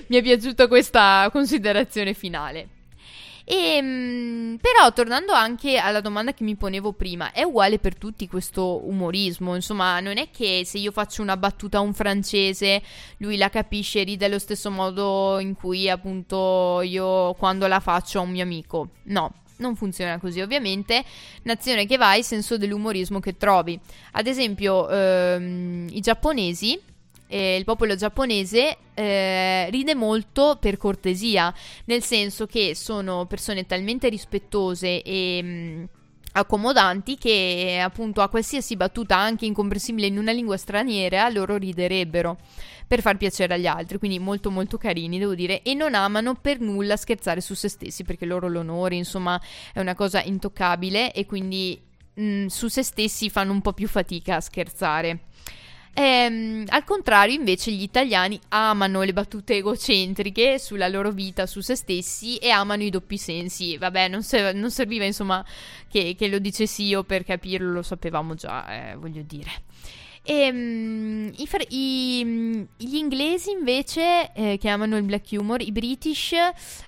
Mi 0.08 0.16
è 0.16 0.22
piaciuta 0.22 0.68
questa 0.68 1.28
considerazione 1.32 2.14
finale. 2.14 2.79
E, 3.52 3.82
mh, 3.82 4.58
però 4.60 4.92
tornando 4.92 5.32
anche 5.32 5.76
alla 5.76 6.00
domanda 6.00 6.32
che 6.32 6.44
mi 6.44 6.54
ponevo 6.54 6.92
prima, 6.92 7.32
è 7.32 7.42
uguale 7.42 7.80
per 7.80 7.96
tutti 7.96 8.28
questo 8.28 8.86
umorismo? 8.86 9.56
Insomma, 9.56 9.98
non 9.98 10.18
è 10.18 10.30
che 10.30 10.62
se 10.64 10.78
io 10.78 10.92
faccio 10.92 11.20
una 11.20 11.36
battuta 11.36 11.78
a 11.78 11.80
un 11.80 11.92
francese, 11.92 12.80
lui 13.16 13.36
la 13.36 13.50
capisce 13.50 14.02
e 14.02 14.04
ride 14.04 14.26
allo 14.26 14.38
stesso 14.38 14.70
modo 14.70 15.40
in 15.40 15.54
cui 15.54 15.90
appunto 15.90 16.80
io 16.82 17.34
quando 17.34 17.66
la 17.66 17.80
faccio 17.80 18.20
a 18.20 18.22
un 18.22 18.30
mio 18.30 18.44
amico. 18.44 18.90
No, 19.06 19.34
non 19.56 19.74
funziona 19.74 20.20
così, 20.20 20.40
ovviamente. 20.40 21.02
Nazione 21.42 21.86
che 21.86 21.96
vai, 21.96 22.22
senso 22.22 22.56
dell'umorismo 22.56 23.18
che 23.18 23.36
trovi. 23.36 23.76
Ad 24.12 24.28
esempio, 24.28 24.88
ehm, 24.88 25.88
i 25.90 26.00
giapponesi 26.00 26.80
eh, 27.30 27.56
il 27.56 27.64
popolo 27.64 27.94
giapponese 27.94 28.76
eh, 28.92 29.70
ride 29.70 29.94
molto 29.94 30.58
per 30.60 30.76
cortesia, 30.76 31.54
nel 31.84 32.02
senso 32.02 32.46
che 32.46 32.74
sono 32.74 33.26
persone 33.26 33.66
talmente 33.66 34.08
rispettose 34.08 35.02
e... 35.02 35.42
Mh, 35.42 35.98
accomodanti 36.32 37.18
che 37.18 37.80
appunto 37.82 38.20
a 38.20 38.28
qualsiasi 38.28 38.76
battuta 38.76 39.16
anche 39.16 39.46
incomprensibile 39.46 40.06
in 40.06 40.16
una 40.16 40.30
lingua 40.30 40.56
straniera 40.56 41.28
loro 41.28 41.56
riderebbero 41.56 42.38
per 42.86 43.00
far 43.00 43.16
piacere 43.16 43.54
agli 43.54 43.66
altri. 43.66 43.98
Quindi 43.98 44.18
molto 44.18 44.50
molto 44.50 44.76
carini 44.78 45.18
devo 45.18 45.34
dire. 45.34 45.62
E 45.62 45.74
non 45.74 45.94
amano 45.94 46.34
per 46.34 46.60
nulla 46.60 46.96
scherzare 46.96 47.40
su 47.40 47.54
se 47.54 47.68
stessi 47.68 48.04
perché 48.04 48.26
loro 48.26 48.48
l'onore 48.48 48.96
insomma 48.96 49.40
è 49.72 49.80
una 49.80 49.94
cosa 49.94 50.22
intoccabile 50.22 51.12
e 51.12 51.26
quindi 51.26 51.80
mh, 52.14 52.46
su 52.46 52.68
se 52.68 52.82
stessi 52.82 53.30
fanno 53.30 53.52
un 53.52 53.60
po' 53.60 53.72
più 53.72 53.88
fatica 53.88 54.36
a 54.36 54.40
scherzare 54.40 55.20
Ehm, 55.92 56.64
al 56.68 56.84
contrario, 56.84 57.34
invece, 57.34 57.72
gli 57.72 57.82
italiani 57.82 58.38
amano 58.48 59.02
le 59.02 59.12
battute 59.12 59.56
egocentriche 59.56 60.58
sulla 60.58 60.88
loro 60.88 61.10
vita, 61.10 61.46
su 61.46 61.60
se 61.60 61.74
stessi 61.74 62.36
e 62.36 62.50
amano 62.50 62.82
i 62.82 62.90
doppi 62.90 63.18
sensi. 63.18 63.76
Vabbè, 63.76 64.08
non, 64.08 64.22
se- 64.22 64.52
non 64.52 64.70
serviva 64.70 65.04
insomma 65.04 65.44
che-, 65.88 66.14
che, 66.16 66.28
lo 66.28 66.38
dicessi 66.38 66.84
io 66.84 67.02
per 67.04 67.24
capirlo, 67.24 67.72
lo 67.72 67.82
sapevamo 67.82 68.34
già, 68.34 68.90
eh, 68.92 68.96
voglio 68.96 69.22
dire. 69.22 69.50
E, 70.22 70.50
um, 70.50 71.32
i, 71.34 71.48
i, 71.68 72.68
gli 72.76 72.96
inglesi 72.96 73.50
invece 73.50 74.32
eh, 74.34 74.58
che 74.58 74.68
amano 74.68 74.96
il 74.96 75.02
black 75.02 75.28
humor, 75.32 75.62
i 75.62 75.72
british, 75.72 76.32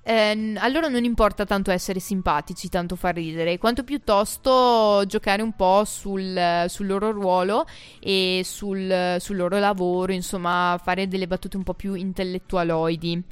eh, 0.02 0.54
a 0.56 0.68
loro 0.68 0.88
non 0.88 1.04
importa 1.04 1.46
tanto 1.46 1.70
essere 1.70 1.98
simpatici, 1.98 2.68
tanto 2.68 2.94
far 2.94 3.14
ridere, 3.14 3.58
quanto 3.58 3.84
piuttosto 3.84 5.02
giocare 5.06 5.42
un 5.42 5.52
po' 5.52 5.84
sul, 5.84 6.64
sul 6.68 6.86
loro 6.86 7.10
ruolo 7.10 7.66
e 8.00 8.42
sul, 8.44 9.16
sul 9.18 9.36
loro 9.36 9.58
lavoro, 9.58 10.12
insomma 10.12 10.78
fare 10.82 11.08
delle 11.08 11.26
battute 11.26 11.56
un 11.56 11.62
po' 11.62 11.74
più 11.74 11.94
intellettualoidi. 11.94 13.24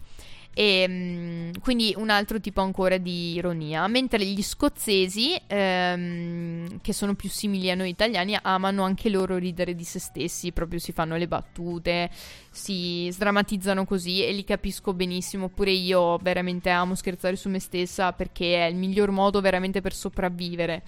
E, 0.53 0.87
mm, 0.89 1.51
quindi 1.63 1.95
un 1.97 2.11
altro 2.11 2.41
tipo 2.41 2.61
ancora 2.61 2.99
di 2.99 3.35
ironia. 3.35 3.87
Mentre 3.87 4.25
gli 4.25 4.43
scozzesi, 4.43 5.41
ehm, 5.47 6.81
che 6.81 6.93
sono 6.93 7.15
più 7.15 7.29
simili 7.29 7.71
a 7.71 7.75
noi 7.75 7.91
italiani, 7.91 8.37
amano 8.41 8.83
anche 8.83 9.09
loro 9.09 9.37
ridere 9.37 9.75
di 9.75 9.85
se 9.85 9.99
stessi, 10.01 10.53
proprio 10.53 10.79
si 10.79 10.93
fanno 10.93 11.17
le 11.17 11.29
battute, 11.29 12.11
si 12.51 13.09
sdrammatizzano 13.11 13.85
così 13.85 14.25
e 14.25 14.33
li 14.33 14.45
capisco 14.45 14.93
benissimo. 14.93 15.49
Pure 15.49 15.71
io 15.71 16.19
veramente 16.19 16.71
amo 16.71 16.95
scherzare 16.95 17.37
su 17.37 17.49
me 17.49 17.61
stessa 17.61 18.13
perché 18.13 18.67
è 18.67 18.69
il 18.69 18.77
miglior 18.77 19.11
modo 19.11 19.41
veramente 19.41 19.81
per 19.81 19.95
sopravvivere. 19.95 20.83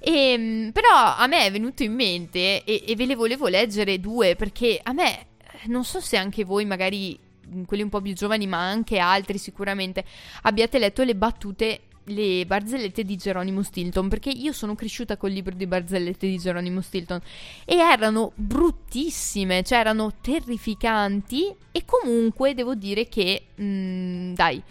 E, 0.00 0.12
ehm, 0.12 0.72
però 0.72 1.14
a 1.16 1.26
me 1.26 1.44
è 1.44 1.50
venuto 1.52 1.82
in 1.82 1.94
mente 1.94 2.64
e, 2.64 2.84
e 2.86 2.96
ve 2.96 3.06
le 3.06 3.14
volevo 3.14 3.48
leggere 3.48 4.00
due 4.00 4.34
perché 4.34 4.80
a 4.82 4.92
me 4.92 5.26
non 5.66 5.84
so 5.84 6.00
se 6.00 6.16
anche 6.16 6.44
voi 6.44 6.64
magari 6.64 7.18
quelli 7.66 7.82
un 7.82 7.88
po' 7.88 8.00
più 8.00 8.14
giovani, 8.14 8.46
ma 8.46 8.58
anche 8.58 8.98
altri 8.98 9.38
sicuramente, 9.38 10.04
abbiate 10.42 10.78
letto 10.78 11.02
le 11.02 11.14
battute 11.14 11.80
le 12.10 12.44
barzellette 12.46 13.04
di 13.04 13.16
Geronimo 13.16 13.62
Stilton 13.62 14.08
perché 14.08 14.30
io 14.30 14.52
sono 14.52 14.74
cresciuta 14.74 15.16
col 15.16 15.30
libro 15.30 15.54
di 15.54 15.66
barzellette 15.66 16.26
di 16.26 16.38
Geronimo 16.38 16.80
Stilton 16.80 17.20
e 17.64 17.76
erano 17.76 18.32
bruttissime, 18.34 19.62
cioè 19.62 19.78
erano 19.78 20.14
terrificanti 20.20 21.54
e 21.70 21.84
comunque 21.84 22.54
devo 22.54 22.74
dire 22.74 23.08
che 23.08 23.44
mh, 23.54 23.64
mm, 23.64 24.34
dai 24.34 24.62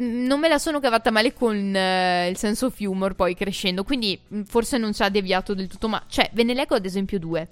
mm, 0.00 0.26
non 0.26 0.40
me 0.40 0.48
la 0.48 0.58
sono 0.58 0.80
cavata 0.80 1.10
male 1.10 1.32
con 1.32 1.56
uh, 1.56 2.28
il 2.28 2.36
senso 2.36 2.66
of 2.66 2.78
humor 2.80 3.14
poi 3.14 3.34
crescendo, 3.34 3.84
quindi 3.84 4.18
mm, 4.34 4.42
forse 4.42 4.78
non 4.78 4.92
ci 4.92 5.02
ha 5.02 5.08
deviato 5.08 5.54
del 5.54 5.68
tutto, 5.68 5.88
ma 5.88 6.02
cioè 6.08 6.30
ve 6.32 6.42
ne 6.42 6.54
leggo 6.54 6.74
ad 6.74 6.84
esempio 6.84 7.18
due. 7.18 7.48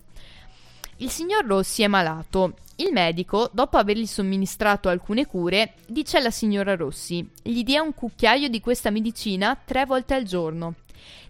Il 1.00 1.10
signor 1.10 1.44
Rossi 1.44 1.82
è 1.82 1.86
malato. 1.86 2.54
Il 2.80 2.92
medico, 2.92 3.50
dopo 3.52 3.76
avergli 3.76 4.06
somministrato 4.06 4.88
alcune 4.88 5.26
cure, 5.26 5.74
dice 5.86 6.18
alla 6.18 6.30
signora 6.30 6.76
Rossi: 6.76 7.28
gli 7.42 7.64
dia 7.64 7.82
un 7.82 7.92
cucchiaio 7.92 8.48
di 8.48 8.60
questa 8.60 8.90
medicina 8.90 9.58
tre 9.64 9.84
volte 9.84 10.14
al 10.14 10.22
giorno. 10.22 10.74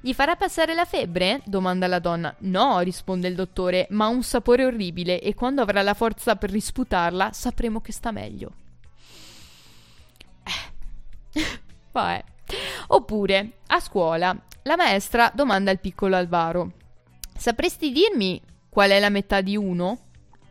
Gli 0.01 0.13
farà 0.13 0.37
passare 0.37 0.75
la 0.75 0.85
febbre? 0.85 1.41
domanda 1.47 1.87
la 1.87 2.01
donna. 2.01 2.35
No, 2.41 2.81
risponde 2.81 3.29
il 3.29 3.35
dottore, 3.35 3.87
ma 3.91 4.05
ha 4.05 4.09
un 4.09 4.23
sapore 4.23 4.67
orribile 4.67 5.23
e 5.23 5.35
quando 5.35 5.63
avrà 5.63 5.81
la 5.81 5.95
forza 5.95 6.37
per 6.37 6.51
risputarla 6.51 7.33
sapremo 7.33 7.81
che 7.81 7.93
sta 7.93 8.11
meglio. 8.11 8.53
Eh. 10.45 11.41
Vabbè. 11.93 12.25
Oppure, 12.89 13.53
a 13.69 13.81
scuola, 13.81 14.39
la 14.65 14.77
maestra 14.77 15.33
domanda 15.35 15.71
al 15.71 15.81
piccolo 15.81 16.15
Alvaro: 16.15 16.73
Sapresti 17.35 17.91
dirmi 17.91 18.39
Qual 18.69 18.91
è 18.91 19.01
la 19.01 19.09
metà 19.09 19.41
di 19.41 19.57
uno? 19.57 20.08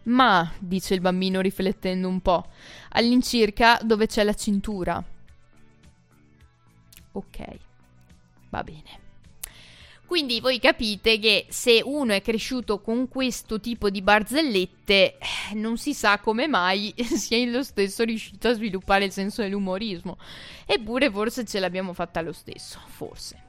Ma, 0.08 0.54
dice 0.60 0.94
il 0.94 1.02
bambino 1.02 1.42
riflettendo 1.42 2.08
un 2.08 2.22
po', 2.22 2.46
all'incirca 2.90 3.80
dove 3.84 4.08
c'è 4.08 4.24
la 4.24 4.34
cintura. 4.34 5.04
Ok, 7.12 7.46
va 8.50 8.64
bene. 8.64 9.06
Quindi 10.06 10.40
voi 10.40 10.58
capite 10.60 11.20
che 11.20 11.48
se 11.50 11.82
uno 11.84 12.14
è 12.14 12.22
cresciuto 12.22 12.80
con 12.80 13.10
questo 13.10 13.60
tipo 13.60 13.90
di 13.90 14.02
barzellette, 14.02 15.18
eh, 15.18 15.54
non 15.56 15.78
si 15.78 15.94
sa 15.94 16.20
come 16.20 16.48
mai 16.48 16.94
sia 16.96 17.46
lo 17.46 17.62
stesso 17.62 18.04
riuscito 18.04 18.48
a 18.48 18.54
sviluppare 18.54 19.04
il 19.04 19.12
senso 19.12 19.42
dell'umorismo. 19.42 20.18
Eppure 20.66 21.12
forse 21.12 21.44
ce 21.44 21.60
l'abbiamo 21.60 21.92
fatta 21.92 22.22
lo 22.22 22.32
stesso, 22.32 22.80
forse 22.88 23.48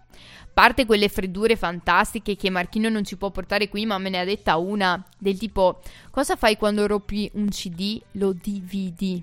parte 0.58 0.86
quelle 0.86 1.08
freddure 1.08 1.54
fantastiche 1.54 2.34
che 2.34 2.50
Marchino 2.50 2.88
non 2.88 3.04
ci 3.04 3.16
può 3.16 3.30
portare 3.30 3.68
qui, 3.68 3.86
ma 3.86 3.96
me 3.98 4.08
ne 4.10 4.18
ha 4.18 4.24
detta 4.24 4.56
una 4.56 5.00
del 5.16 5.38
tipo: 5.38 5.80
Cosa 6.10 6.34
fai 6.34 6.56
quando 6.56 6.84
rompi 6.84 7.30
un 7.34 7.48
CD? 7.48 8.02
Lo 8.12 8.32
dividi. 8.32 9.22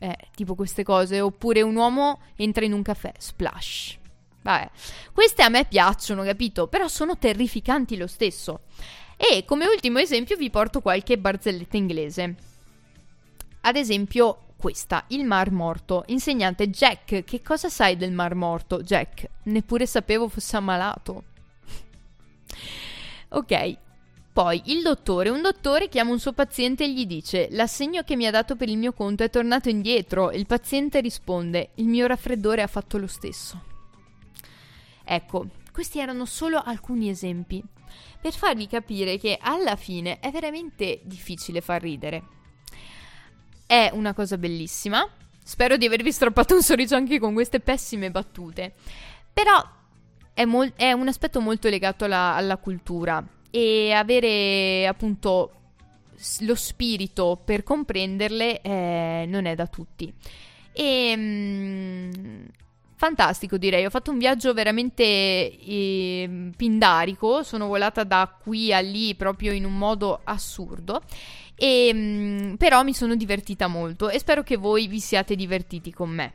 Eh, 0.00 0.16
tipo 0.34 0.56
queste 0.56 0.82
cose. 0.82 1.20
Oppure 1.20 1.62
un 1.62 1.76
uomo 1.76 2.18
entra 2.34 2.64
in 2.64 2.72
un 2.72 2.82
caffè, 2.82 3.12
splash. 3.16 3.98
Vabbè, 4.42 4.68
queste 5.12 5.44
a 5.44 5.48
me 5.48 5.64
piacciono, 5.64 6.24
capito? 6.24 6.66
Però 6.66 6.88
sono 6.88 7.16
terrificanti 7.18 7.96
lo 7.96 8.08
stesso. 8.08 8.62
E 9.16 9.44
come 9.44 9.66
ultimo 9.66 10.00
esempio 10.00 10.36
vi 10.36 10.50
porto 10.50 10.80
qualche 10.80 11.16
barzelletta 11.16 11.76
inglese. 11.76 12.34
Ad 13.60 13.76
esempio, 13.76 14.53
questa, 14.64 15.04
il 15.08 15.26
Mar 15.26 15.50
Morto. 15.50 16.04
Insegnante 16.06 16.70
Jack, 16.70 17.22
che 17.22 17.42
cosa 17.42 17.68
sai 17.68 17.98
del 17.98 18.12
Mar 18.12 18.34
Morto? 18.34 18.82
Jack, 18.82 19.28
neppure 19.42 19.84
sapevo 19.84 20.26
fosse 20.26 20.56
ammalato. 20.56 21.24
ok, 23.28 23.76
Poi 24.32 24.62
il 24.64 24.80
dottore, 24.80 25.28
un 25.28 25.42
dottore 25.42 25.90
chiama 25.90 26.12
un 26.12 26.18
suo 26.18 26.32
paziente 26.32 26.84
e 26.84 26.92
gli 26.94 27.04
dice 27.04 27.48
l'assegno 27.50 28.04
che 28.04 28.16
mi 28.16 28.26
ha 28.26 28.30
dato 28.30 28.56
per 28.56 28.70
il 28.70 28.78
mio 28.78 28.94
conto 28.94 29.22
è 29.22 29.28
tornato 29.28 29.68
indietro. 29.68 30.30
Il 30.30 30.46
paziente 30.46 31.02
risponde 31.02 31.72
il 31.74 31.86
mio 31.86 32.06
raffreddore 32.06 32.62
ha 32.62 32.66
fatto 32.66 32.96
lo 32.96 33.06
stesso. 33.06 33.60
Ecco, 35.04 35.46
questi 35.72 35.98
erano 35.98 36.24
solo 36.24 36.56
alcuni 36.64 37.10
esempi 37.10 37.62
per 38.18 38.32
farvi 38.32 38.66
capire 38.66 39.18
che 39.18 39.36
alla 39.38 39.76
fine 39.76 40.20
è 40.20 40.30
veramente 40.30 41.00
difficile 41.04 41.60
far 41.60 41.82
ridere. 41.82 42.43
È 43.66 43.90
una 43.92 44.14
cosa 44.14 44.38
bellissima. 44.38 45.06
Spero 45.42 45.76
di 45.76 45.86
avervi 45.86 46.12
strappato 46.12 46.54
un 46.54 46.62
sorriso 46.62 46.94
anche 46.96 47.18
con 47.18 47.34
queste 47.34 47.60
pessime 47.60 48.10
battute. 48.10 48.72
Però 49.32 49.62
è, 50.32 50.44
mol- 50.44 50.72
è 50.74 50.92
un 50.92 51.08
aspetto 51.08 51.40
molto 51.40 51.68
legato 51.68 52.04
alla, 52.04 52.34
alla 52.34 52.56
cultura 52.56 53.24
e 53.50 53.92
avere 53.92 54.86
appunto 54.86 55.52
lo 56.40 56.54
spirito 56.54 57.40
per 57.44 57.62
comprenderle 57.62 58.60
eh, 58.60 59.24
non 59.28 59.46
è 59.46 59.54
da 59.54 59.66
tutti. 59.66 60.12
E 60.72 61.14
mm, 61.16 62.44
fantastico 62.96 63.56
direi, 63.56 63.84
ho 63.84 63.90
fatto 63.90 64.10
un 64.10 64.18
viaggio 64.18 64.52
veramente 64.54 65.04
eh, 65.04 66.50
pindarico, 66.56 67.42
sono 67.42 67.66
volata 67.66 68.02
da 68.02 68.36
qui 68.42 68.72
a 68.72 68.80
lì 68.80 69.14
proprio 69.14 69.52
in 69.52 69.64
un 69.64 69.76
modo 69.76 70.20
assurdo. 70.24 71.02
E, 71.56 71.90
mm, 71.92 72.54
però 72.54 72.82
mi 72.82 72.94
sono 72.94 73.14
divertita 73.14 73.66
molto 73.66 74.08
e 74.08 74.18
spero 74.18 74.42
che 74.42 74.56
voi 74.56 74.86
vi 74.86 75.00
siate 75.00 75.36
divertiti 75.36 75.92
con 75.92 76.10
me. 76.10 76.32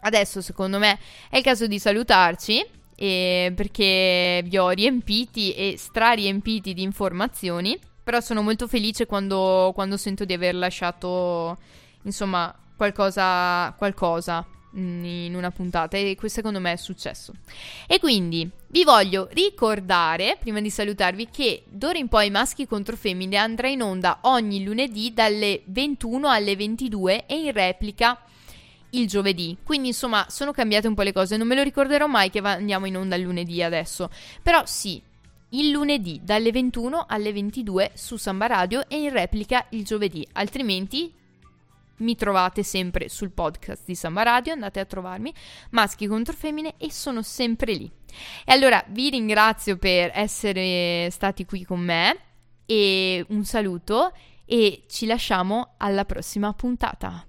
Adesso 0.00 0.40
secondo 0.40 0.78
me 0.78 0.98
è 1.28 1.38
il 1.38 1.42
caso 1.42 1.66
di 1.66 1.78
salutarci 1.78 2.64
eh, 2.94 3.52
perché 3.54 4.42
vi 4.44 4.58
ho 4.58 4.68
riempiti 4.70 5.52
e 5.52 5.76
strariempiti 5.76 6.74
di 6.74 6.82
informazioni, 6.82 7.78
però 8.02 8.20
sono 8.20 8.42
molto 8.42 8.66
felice 8.66 9.06
quando, 9.06 9.72
quando 9.74 9.96
sento 9.96 10.24
di 10.24 10.32
aver 10.32 10.54
lasciato, 10.54 11.56
insomma, 12.02 12.54
qualcosa, 12.76 13.72
qualcosa 13.76 14.46
in 14.72 15.34
una 15.34 15.50
puntata 15.50 15.96
e 15.96 16.14
questo 16.16 16.38
secondo 16.38 16.60
me 16.60 16.72
è 16.72 16.76
successo. 16.76 17.32
E 17.86 17.98
quindi 17.98 18.48
vi 18.68 18.84
voglio 18.84 19.28
ricordare, 19.32 20.36
prima 20.38 20.60
di 20.60 20.70
salutarvi, 20.70 21.28
che 21.30 21.64
d'ora 21.68 21.98
in 21.98 22.08
poi 22.08 22.30
Maschi 22.30 22.66
contro 22.66 22.96
Femmine 22.96 23.36
andrà 23.36 23.68
in 23.68 23.82
onda 23.82 24.18
ogni 24.22 24.62
lunedì 24.62 25.12
dalle 25.14 25.62
21 25.66 26.28
alle 26.28 26.56
22 26.56 27.26
e 27.26 27.40
in 27.40 27.52
replica 27.52 28.20
il 28.90 29.06
giovedì. 29.06 29.56
Quindi, 29.62 29.88
insomma, 29.88 30.26
sono 30.28 30.52
cambiate 30.52 30.88
un 30.88 30.94
po' 30.94 31.02
le 31.02 31.12
cose. 31.12 31.36
Non 31.36 31.46
me 31.46 31.54
lo 31.54 31.62
ricorderò 31.62 32.06
mai 32.06 32.30
che 32.30 32.38
andiamo 32.38 32.86
in 32.86 32.96
onda 32.96 33.16
il 33.16 33.22
lunedì 33.22 33.62
adesso. 33.62 34.10
Però 34.42 34.62
sì, 34.64 35.02
il 35.50 35.70
lunedì 35.70 36.20
dalle 36.22 36.52
21 36.52 37.06
alle 37.08 37.32
22 37.32 37.92
su 37.94 38.16
Samba 38.16 38.46
Radio 38.46 38.86
e 38.88 39.00
in 39.00 39.10
replica 39.10 39.66
il 39.70 39.84
giovedì. 39.84 40.26
Altrimenti 40.32 41.12
mi 41.98 42.14
trovate 42.16 42.62
sempre 42.62 43.08
sul 43.08 43.30
podcast 43.30 43.84
di 43.86 43.94
Samba 43.94 44.22
Radio, 44.22 44.52
andate 44.52 44.80
a 44.80 44.84
trovarmi, 44.84 45.32
maschi 45.70 46.06
contro 46.06 46.34
femmine 46.34 46.74
e 46.78 46.90
sono 46.90 47.22
sempre 47.22 47.72
lì. 47.74 47.90
E 48.44 48.52
allora 48.52 48.84
vi 48.88 49.10
ringrazio 49.10 49.76
per 49.76 50.10
essere 50.14 51.10
stati 51.10 51.44
qui 51.44 51.64
con 51.64 51.80
me 51.80 52.16
e 52.66 53.24
un 53.28 53.44
saluto 53.44 54.12
e 54.44 54.84
ci 54.88 55.06
lasciamo 55.06 55.74
alla 55.78 56.04
prossima 56.04 56.52
puntata. 56.52 57.26